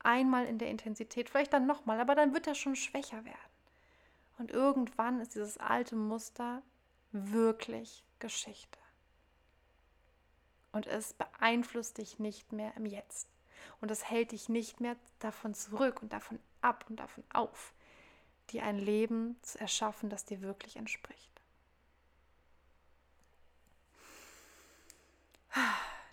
Einmal 0.00 0.44
in 0.46 0.58
der 0.58 0.70
Intensität, 0.70 1.30
vielleicht 1.30 1.52
dann 1.52 1.66
nochmal, 1.66 2.00
aber 2.00 2.14
dann 2.14 2.34
wird 2.34 2.46
er 2.46 2.54
schon 2.54 2.76
schwächer 2.76 3.24
werden. 3.24 3.38
Und 4.38 4.50
irgendwann 4.50 5.20
ist 5.20 5.34
dieses 5.34 5.58
alte 5.58 5.96
Muster 5.96 6.62
wirklich 7.12 8.04
Geschichte 8.18 8.78
und 10.72 10.86
es 10.86 11.14
beeinflusst 11.14 11.98
dich 11.98 12.18
nicht 12.18 12.52
mehr 12.52 12.74
im 12.76 12.86
Jetzt. 12.86 13.28
Und 13.80 13.90
es 13.90 14.08
hält 14.08 14.32
dich 14.32 14.48
nicht 14.48 14.80
mehr 14.80 14.96
davon 15.18 15.54
zurück 15.54 16.02
und 16.02 16.12
davon 16.12 16.38
ab 16.60 16.84
und 16.88 16.96
davon 16.96 17.24
auf, 17.32 17.72
dir 18.50 18.64
ein 18.64 18.78
Leben 18.78 19.36
zu 19.42 19.58
erschaffen, 19.60 20.10
das 20.10 20.24
dir 20.24 20.40
wirklich 20.40 20.76
entspricht. 20.76 21.40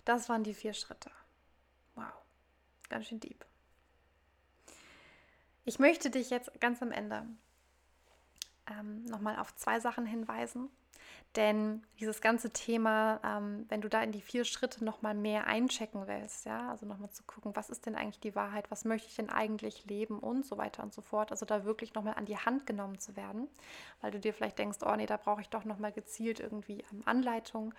Das 0.04 0.28
waren 0.28 0.44
die 0.44 0.54
vier 0.54 0.72
Schritte. 0.72 1.10
Wow, 1.96 2.12
ganz 2.88 3.06
schön 3.06 3.20
deep. 3.20 3.44
Ich 5.64 5.80
möchte 5.80 6.10
dich 6.10 6.30
jetzt 6.30 6.60
ganz 6.60 6.80
am 6.80 6.92
Ende 6.92 7.26
ähm, 8.70 9.04
nochmal 9.04 9.38
auf 9.38 9.54
zwei 9.54 9.80
Sachen 9.80 10.06
hinweisen, 10.06 10.70
denn 11.36 11.82
dieses 12.00 12.22
ganze 12.22 12.50
Thema, 12.50 13.20
ähm, 13.22 13.66
wenn 13.68 13.82
du 13.82 13.88
da 13.88 14.02
in 14.02 14.10
die 14.10 14.22
vier 14.22 14.44
Schritte 14.44 14.82
nochmal 14.84 15.14
mehr 15.14 15.46
einchecken 15.46 16.06
willst, 16.06 16.46
ja, 16.46 16.70
also 16.70 16.86
nochmal 16.86 17.10
zu 17.10 17.24
gucken, 17.24 17.54
was 17.54 17.68
ist 17.68 17.84
denn 17.84 17.94
eigentlich 17.94 18.20
die 18.20 18.34
Wahrheit, 18.34 18.70
was 18.70 18.86
möchte 18.86 19.08
ich 19.08 19.16
denn 19.16 19.28
eigentlich 19.28 19.84
leben 19.84 20.18
und 20.18 20.46
so 20.46 20.56
weiter 20.56 20.82
und 20.82 20.94
so 20.94 21.02
fort, 21.02 21.30
also 21.30 21.44
da 21.44 21.64
wirklich 21.64 21.92
nochmal 21.94 22.14
an 22.14 22.24
die 22.24 22.38
Hand 22.38 22.66
genommen 22.66 22.98
zu 22.98 23.16
werden, 23.16 23.48
weil 24.00 24.12
du 24.12 24.18
dir 24.18 24.32
vielleicht 24.32 24.58
denkst, 24.58 24.78
oh 24.82 24.96
nee, 24.96 25.06
da 25.06 25.18
brauche 25.18 25.42
ich 25.42 25.50
doch 25.50 25.64
nochmal 25.64 25.92
gezielt 25.92 26.40
irgendwie 26.40 26.84
ähm, 26.92 27.02
Anleitung, 27.04 27.74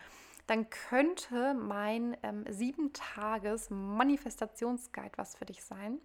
dann 0.45 0.69
könnte 0.69 1.55
mein 1.55 2.15
ähm, 2.21 2.45
sieben 2.47 2.93
Tages 2.93 3.69
Manifestationsguide 3.69 5.17
was 5.17 5.35
für 5.35 5.45
dich 5.45 5.63
sein. 5.63 5.99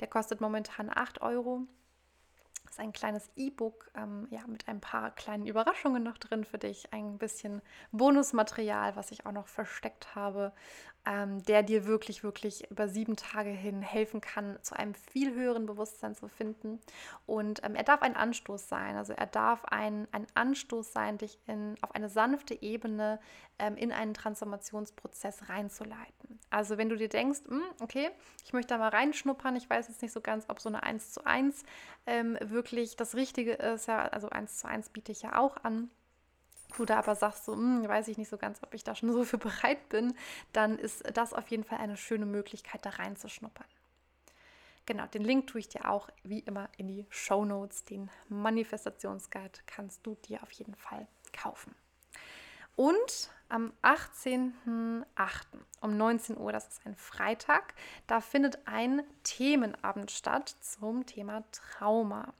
Der 0.00 0.08
kostet 0.08 0.40
momentan 0.40 0.90
8 0.94 1.22
Euro 1.22 1.66
ist 2.78 2.84
ein 2.84 2.92
kleines 2.92 3.30
E-Book 3.36 3.90
ähm, 3.96 4.26
ja, 4.30 4.40
mit 4.46 4.68
ein 4.68 4.80
paar 4.80 5.10
kleinen 5.10 5.46
Überraschungen 5.46 6.02
noch 6.02 6.18
drin 6.18 6.44
für 6.44 6.58
dich. 6.58 6.92
Ein 6.92 7.18
bisschen 7.18 7.60
Bonusmaterial, 7.92 8.96
was 8.96 9.10
ich 9.10 9.26
auch 9.26 9.32
noch 9.32 9.48
versteckt 9.48 10.14
habe, 10.14 10.52
ähm, 11.08 11.42
der 11.44 11.62
dir 11.62 11.86
wirklich, 11.86 12.22
wirklich 12.22 12.70
über 12.70 12.86
sieben 12.86 13.16
Tage 13.16 13.48
hin 13.48 13.80
helfen 13.80 14.20
kann, 14.20 14.58
zu 14.60 14.78
einem 14.78 14.94
viel 14.94 15.34
höheren 15.34 15.64
Bewusstsein 15.64 16.14
zu 16.14 16.28
finden. 16.28 16.80
Und 17.24 17.64
ähm, 17.64 17.74
er 17.74 17.82
darf 17.82 18.02
ein 18.02 18.14
Anstoß 18.14 18.68
sein. 18.68 18.94
Also 18.96 19.14
er 19.14 19.26
darf 19.26 19.64
ein, 19.64 20.06
ein 20.12 20.26
Anstoß 20.34 20.92
sein, 20.92 21.16
dich 21.16 21.38
in, 21.46 21.76
auf 21.80 21.94
eine 21.94 22.10
sanfte 22.10 22.60
Ebene 22.60 23.18
ähm, 23.58 23.76
in 23.76 23.90
einen 23.90 24.12
Transformationsprozess 24.12 25.48
reinzuleiten. 25.48 26.38
Also 26.50 26.76
wenn 26.76 26.90
du 26.90 26.96
dir 26.96 27.08
denkst, 27.08 27.40
hm, 27.48 27.62
okay, 27.80 28.10
ich 28.44 28.52
möchte 28.52 28.74
da 28.74 28.78
mal 28.78 28.88
reinschnuppern, 28.88 29.56
ich 29.56 29.68
weiß 29.68 29.88
jetzt 29.88 30.02
nicht 30.02 30.12
so 30.12 30.20
ganz, 30.20 30.44
ob 30.48 30.60
so 30.60 30.68
eine 30.68 30.82
1 30.82 31.12
zu 31.12 31.24
1 31.24 31.62
ähm, 32.06 32.36
wirklich 32.42 32.96
das 32.96 33.14
Richtige 33.14 33.52
ist, 33.54 33.86
ja, 33.86 34.04
also 34.08 34.28
1 34.28 34.58
zu 34.58 34.68
1 34.68 34.90
biete 34.90 35.12
ich 35.12 35.22
ja 35.22 35.38
auch 35.38 35.56
an, 35.64 35.90
du 36.76 36.84
da 36.84 36.98
aber 36.98 37.14
sagst, 37.14 37.44
so, 37.44 37.54
hm, 37.54 37.88
weiß 37.88 38.08
ich 38.08 38.18
nicht 38.18 38.28
so 38.28 38.36
ganz, 38.38 38.62
ob 38.62 38.74
ich 38.74 38.84
da 38.84 38.94
schon 38.94 39.12
so 39.12 39.24
für 39.24 39.38
bereit 39.38 39.88
bin, 39.88 40.14
dann 40.52 40.78
ist 40.78 41.04
das 41.16 41.34
auf 41.34 41.48
jeden 41.48 41.64
Fall 41.64 41.78
eine 41.78 41.96
schöne 41.96 42.26
Möglichkeit, 42.26 42.84
da 42.84 42.90
reinzuschnuppern. 42.90 43.66
Genau, 44.86 45.06
den 45.06 45.22
Link 45.22 45.48
tue 45.48 45.60
ich 45.60 45.68
dir 45.68 45.90
auch 45.90 46.08
wie 46.22 46.38
immer 46.40 46.70
in 46.78 46.88
die 46.88 47.04
Show 47.10 47.44
Notes. 47.44 47.84
Den 47.84 48.10
Manifestationsguide 48.30 49.60
kannst 49.66 50.06
du 50.06 50.14
dir 50.14 50.42
auf 50.42 50.50
jeden 50.52 50.74
Fall 50.74 51.06
kaufen. 51.30 51.74
Und 52.74 53.30
am 53.48 53.72
18.08. 53.82 55.04
um 55.80 55.96
19 55.96 56.38
Uhr, 56.38 56.52
das 56.52 56.68
ist 56.68 56.86
ein 56.86 56.94
Freitag, 56.94 57.74
da 58.06 58.20
findet 58.20 58.66
ein 58.66 59.02
Themenabend 59.24 60.10
statt 60.10 60.56
zum 60.60 61.04
Thema 61.04 61.44
Trauma. 61.50 62.32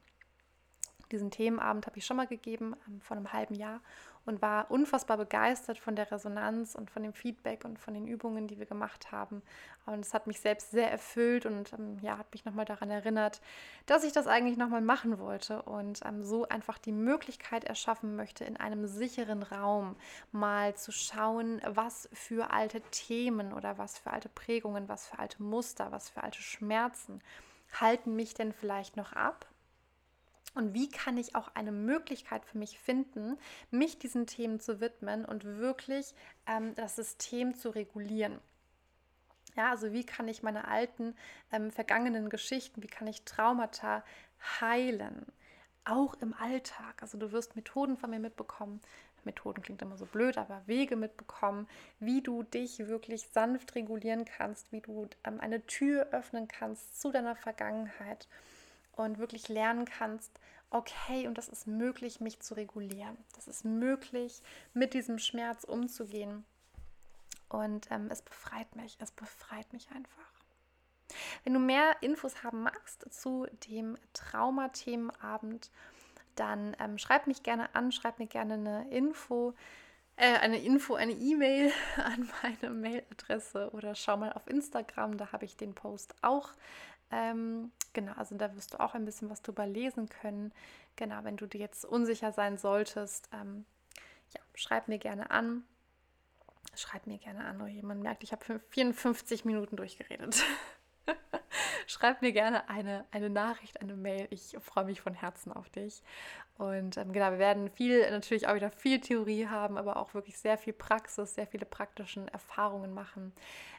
Diesen 1.11 1.31
Themenabend 1.31 1.87
habe 1.87 1.99
ich 1.99 2.07
schon 2.07 2.16
mal 2.16 2.26
gegeben, 2.26 2.76
ähm, 2.87 3.01
vor 3.01 3.16
einem 3.16 3.33
halben 3.33 3.57
Jahr 3.57 3.81
und 4.29 4.43
war 4.43 4.70
unfassbar 4.70 5.16
begeistert 5.16 5.79
von 5.79 5.97
der 5.97 6.12
Resonanz 6.12 6.74
und 6.74 6.91
von 6.91 7.03
dem 7.03 7.14
Feedback 7.14 7.64
und 7.64 7.79
von 7.79 7.95
den 7.95 8.07
Übungen, 8.07 8.47
die 8.47 8.59
wir 8.59 8.66
gemacht 8.66 9.11
haben. 9.11 9.41
Und 9.87 10.01
es 10.01 10.12
hat 10.12 10.26
mich 10.26 10.41
selbst 10.41 10.70
sehr 10.70 10.91
erfüllt 10.91 11.47
und 11.47 11.72
ähm, 11.72 11.99
ja, 12.03 12.18
hat 12.18 12.31
mich 12.33 12.45
nochmal 12.45 12.66
daran 12.66 12.91
erinnert, 12.91 13.41
dass 13.87 14.05
ich 14.05 14.12
das 14.12 14.26
eigentlich 14.26 14.59
nochmal 14.59 14.83
machen 14.83 15.18
wollte 15.18 15.62
und 15.62 16.01
ähm, 16.05 16.22
so 16.22 16.47
einfach 16.47 16.76
die 16.76 16.93
Möglichkeit 16.93 17.64
erschaffen 17.64 18.16
möchte, 18.16 18.45
in 18.45 18.59
einem 18.59 18.87
sicheren 18.87 19.43
Raum 19.43 19.97
mal 20.31 20.76
zu 20.76 20.93
schauen, 20.93 21.62
was 21.64 22.09
für 22.12 22.53
alte 22.53 22.83
Themen 22.91 23.55
oder 23.55 23.79
was 23.79 23.99
für 23.99 24.11
alte 24.11 24.29
Prägungen, 24.29 24.91
was 24.91 25.07
für 25.07 25.18
alte 25.18 25.43
Muster, 25.43 25.91
was 25.91 26.11
für 26.11 26.22
alte 26.22 26.43
Schmerzen 26.43 27.22
halten 27.72 28.16
mich 28.16 28.35
denn 28.35 28.53
vielleicht 28.53 28.97
noch 28.97 29.12
ab 29.12 29.47
und 30.55 30.74
wie 30.74 30.88
kann 30.88 31.16
ich 31.16 31.34
auch 31.34 31.49
eine 31.55 31.72
Möglichkeit 31.72 32.44
für 32.44 32.59
mich 32.59 32.78
finden, 32.78 33.38
mich 33.70 33.99
diesen 33.99 34.26
Themen 34.26 34.61
zu 34.61 34.80
widmen 34.80 35.24
und 35.24 35.44
wirklich 35.44 36.14
ähm, 36.46 36.74
das 36.74 36.96
System 36.96 37.55
zu 37.55 37.70
regulieren? 37.70 38.40
Ja, 39.57 39.70
also 39.70 39.92
wie 39.92 40.05
kann 40.05 40.28
ich 40.28 40.42
meine 40.42 40.68
alten, 40.68 41.16
ähm, 41.53 41.70
vergangenen 41.70 42.30
Geschichten, 42.30 42.82
wie 42.82 42.88
kann 42.88 43.09
ich 43.09 43.24
Traumata 43.24 44.05
heilen? 44.61 45.26
Auch 45.84 46.14
im 46.20 46.34
Alltag. 46.34 47.03
Also 47.03 47.18
du 47.18 47.32
wirst 47.32 47.57
Methoden 47.57 47.96
von 47.96 48.11
mir 48.11 48.20
mitbekommen. 48.20 48.80
Methoden 49.24 49.62
klingt 49.62 49.82
immer 49.82 49.96
so 49.96 50.07
blöd, 50.07 50.38
aber 50.38 50.62
Wege 50.66 50.96
mitbekommen, 50.96 51.68
wie 51.99 52.22
du 52.22 52.42
dich 52.42 52.78
wirklich 52.78 53.28
sanft 53.32 53.74
regulieren 53.74 54.24
kannst, 54.24 54.72
wie 54.72 54.80
du 54.80 55.09
ähm, 55.24 55.40
eine 55.40 55.66
Tür 55.66 56.09
öffnen 56.12 56.49
kannst 56.49 57.01
zu 57.01 57.11
deiner 57.11 57.36
Vergangenheit 57.36 58.28
und 59.05 59.18
wirklich 59.18 59.49
lernen 59.49 59.84
kannst, 59.84 60.38
okay, 60.70 61.26
und 61.26 61.38
das 61.38 61.49
ist 61.49 61.66
möglich, 61.66 62.20
mich 62.20 62.40
zu 62.40 62.55
regulieren. 62.55 63.16
Das 63.34 63.49
ist 63.49 63.64
möglich, 63.64 64.42
mit 64.74 64.94
diesem 64.94 65.18
Schmerz 65.18 65.64
umzugehen 65.64 66.44
Und 67.49 67.90
ähm, 67.90 68.09
es 68.11 68.22
befreit 68.22 68.76
mich, 68.76 68.96
es 69.01 69.11
befreit 69.11 69.72
mich 69.72 69.88
einfach. 69.90 70.32
Wenn 71.44 71.55
du 71.55 71.61
mehr 71.61 71.96
Infos 72.03 72.42
haben 72.42 72.62
magst 72.62 73.07
zu 73.11 73.46
dem 73.68 73.96
Traumathemenabend, 74.12 75.70
dann 76.34 76.76
ähm, 76.78 76.99
schreib 76.99 77.26
mich 77.26 77.42
gerne 77.42 77.74
an, 77.74 77.90
schreib 77.90 78.18
mir 78.18 78.26
gerne 78.26 78.55
eine 78.55 78.90
Info, 78.90 79.55
äh, 80.16 80.36
eine 80.38 80.59
Info, 80.59 80.94
eine 80.94 81.12
E-Mail 81.12 81.72
an 81.96 82.28
meine 82.42 82.74
Mailadresse 82.74 83.70
oder 83.72 83.94
schau 83.94 84.18
mal 84.18 84.32
auf 84.34 84.46
Instagram, 84.46 85.16
da 85.16 85.32
habe 85.32 85.46
ich 85.46 85.57
den 85.57 85.74
Post 85.74 86.14
auch. 86.22 86.53
Ähm, 87.11 87.72
genau, 87.92 88.12
also 88.12 88.36
da 88.36 88.54
wirst 88.54 88.74
du 88.74 88.80
auch 88.80 88.94
ein 88.94 89.04
bisschen 89.04 89.30
was 89.30 89.42
drüber 89.42 89.66
lesen 89.66 90.09
können. 90.09 90.52
Genau, 90.96 91.24
wenn 91.24 91.36
du 91.36 91.46
dir 91.46 91.61
jetzt 91.61 91.84
unsicher 91.84 92.32
sein 92.32 92.59
solltest, 92.59 93.28
ähm, 93.32 93.64
ja, 94.34 94.40
schreib 94.54 94.88
mir 94.88 94.98
gerne 94.98 95.30
an. 95.30 95.64
Schreib 96.74 97.06
mir 97.06 97.18
gerne 97.18 97.44
an. 97.44 97.61
Oh, 97.61 97.66
jemand 97.66 98.02
merkt, 98.02 98.22
ich 98.22 98.32
habe 98.32 98.61
54 98.70 99.44
Minuten 99.44 99.76
durchgeredet. 99.76 100.42
Schreib 101.86 102.22
mir 102.22 102.32
gerne 102.32 102.68
eine, 102.68 103.04
eine 103.11 103.30
Nachricht, 103.30 103.80
eine 103.80 103.94
Mail. 103.94 104.26
Ich 104.30 104.56
freue 104.61 104.84
mich 104.84 105.00
von 105.00 105.14
Herzen 105.14 105.52
auf 105.52 105.68
dich. 105.70 106.02
Und 106.56 106.96
ähm, 106.96 107.12
genau, 107.12 107.30
wir 107.30 107.38
werden 107.38 107.70
viel, 107.70 108.11
natürlich 108.11 108.48
auch 108.48 108.54
wieder 108.54 108.70
viel 108.70 109.00
Theorie 109.00 109.46
haben, 109.46 109.78
aber 109.78 109.96
auch 109.96 110.14
wirklich 110.14 110.38
sehr 110.38 110.59
viel 110.59 110.72
Praxis, 110.72 111.34
sehr 111.34 111.46
viele 111.46 111.66
praktischen 111.66 112.28
Erfahrungen 112.28 112.92
machen. 112.92 113.32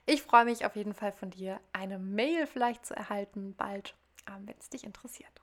Ich 0.05 0.23
freue 0.23 0.45
mich 0.45 0.65
auf 0.65 0.75
jeden 0.75 0.93
Fall 0.93 1.11
von 1.11 1.29
dir, 1.29 1.59
eine 1.73 1.99
Mail 1.99 2.47
vielleicht 2.47 2.85
zu 2.85 2.95
erhalten, 2.95 3.53
bald, 3.55 3.95
ähm, 4.27 4.47
wenn 4.47 4.57
es 4.57 4.69
dich 4.69 4.85
interessiert. 4.85 5.41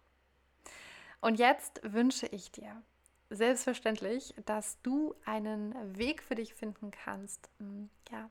Und 1.20 1.38
jetzt 1.38 1.80
wünsche 1.82 2.26
ich 2.26 2.50
dir 2.50 2.82
selbstverständlich, 3.30 4.34
dass 4.44 4.80
du 4.82 5.14
einen 5.24 5.74
Weg 5.98 6.22
für 6.22 6.36
dich 6.36 6.54
finden 6.54 6.90
kannst, 6.90 7.50
ja, 8.10 8.30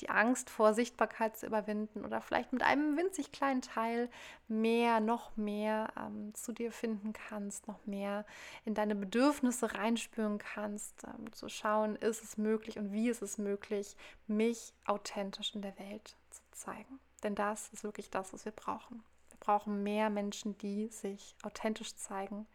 die 0.00 0.10
Angst 0.10 0.50
vor 0.50 0.74
Sichtbarkeit 0.74 1.36
zu 1.36 1.46
überwinden 1.46 2.04
oder 2.04 2.20
vielleicht 2.20 2.52
mit 2.52 2.62
einem 2.62 2.96
winzig 2.96 3.32
kleinen 3.32 3.62
Teil 3.62 4.08
mehr, 4.48 5.00
noch 5.00 5.36
mehr 5.36 5.92
ähm, 5.96 6.34
zu 6.34 6.52
dir 6.52 6.72
finden 6.72 7.12
kannst, 7.12 7.68
noch 7.68 7.84
mehr 7.86 8.24
in 8.64 8.74
deine 8.74 8.94
Bedürfnisse 8.94 9.74
reinspüren 9.74 10.38
kannst, 10.38 11.04
ähm, 11.04 11.32
zu 11.32 11.48
schauen, 11.48 11.96
ist 11.96 12.22
es 12.22 12.36
möglich 12.36 12.78
und 12.78 12.92
wie 12.92 13.08
ist 13.08 13.22
es 13.22 13.38
möglich, 13.38 13.96
mich 14.26 14.72
authentisch 14.86 15.54
in 15.54 15.62
der 15.62 15.78
Welt 15.78 16.16
zu 16.30 16.42
zeigen. 16.52 17.00
Denn 17.22 17.34
das 17.34 17.68
ist 17.70 17.84
wirklich 17.84 18.10
das, 18.10 18.32
was 18.32 18.44
wir 18.44 18.52
brauchen. 18.52 19.02
Wir 19.30 19.38
brauchen 19.40 19.82
mehr 19.82 20.10
Menschen, 20.10 20.56
die 20.58 20.88
sich 20.88 21.34
authentisch 21.42 21.96
zeigen, 21.96 22.46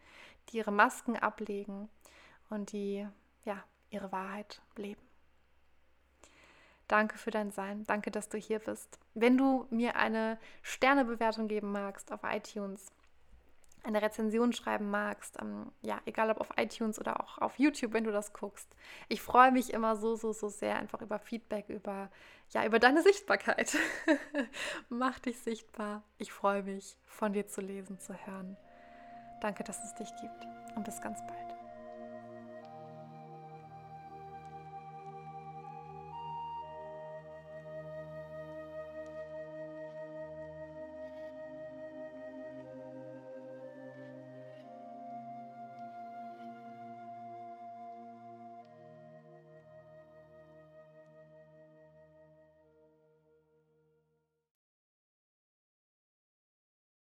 die 0.48 0.58
ihre 0.58 0.72
Masken 0.72 1.16
ablegen 1.16 1.88
und 2.48 2.72
die 2.72 3.06
ja 3.44 3.62
ihre 3.90 4.12
Wahrheit 4.12 4.60
leben. 4.76 5.09
Danke 6.90 7.18
für 7.18 7.30
dein 7.30 7.52
Sein. 7.52 7.84
Danke, 7.86 8.10
dass 8.10 8.28
du 8.28 8.36
hier 8.36 8.58
bist. 8.58 8.98
Wenn 9.14 9.38
du 9.38 9.64
mir 9.70 9.94
eine 9.94 10.38
Sternebewertung 10.62 11.46
geben 11.46 11.70
magst 11.70 12.10
auf 12.10 12.22
iTunes, 12.24 12.90
eine 13.84 14.02
Rezension 14.02 14.52
schreiben 14.52 14.90
magst, 14.90 15.38
ähm, 15.40 15.70
ja, 15.82 16.00
egal 16.04 16.30
ob 16.30 16.40
auf 16.40 16.50
iTunes 16.56 16.98
oder 16.98 17.20
auch 17.20 17.38
auf 17.38 17.60
YouTube, 17.60 17.92
wenn 17.92 18.02
du 18.02 18.10
das 18.10 18.32
guckst. 18.32 18.68
Ich 19.08 19.22
freue 19.22 19.52
mich 19.52 19.72
immer 19.72 19.94
so, 19.94 20.16
so, 20.16 20.32
so 20.32 20.48
sehr 20.48 20.76
einfach 20.80 21.00
über 21.00 21.20
Feedback, 21.20 21.68
über, 21.68 22.10
ja, 22.50 22.66
über 22.66 22.80
deine 22.80 23.02
Sichtbarkeit. 23.02 23.78
Mach 24.88 25.20
dich 25.20 25.38
sichtbar. 25.38 26.02
Ich 26.18 26.32
freue 26.32 26.64
mich, 26.64 26.96
von 27.06 27.32
dir 27.32 27.46
zu 27.46 27.60
lesen, 27.60 28.00
zu 28.00 28.14
hören. 28.26 28.56
Danke, 29.40 29.62
dass 29.62 29.82
es 29.84 29.94
dich 29.94 30.10
gibt 30.20 30.46
und 30.74 30.82
bis 30.82 31.00
ganz 31.00 31.20
bald. 31.24 31.39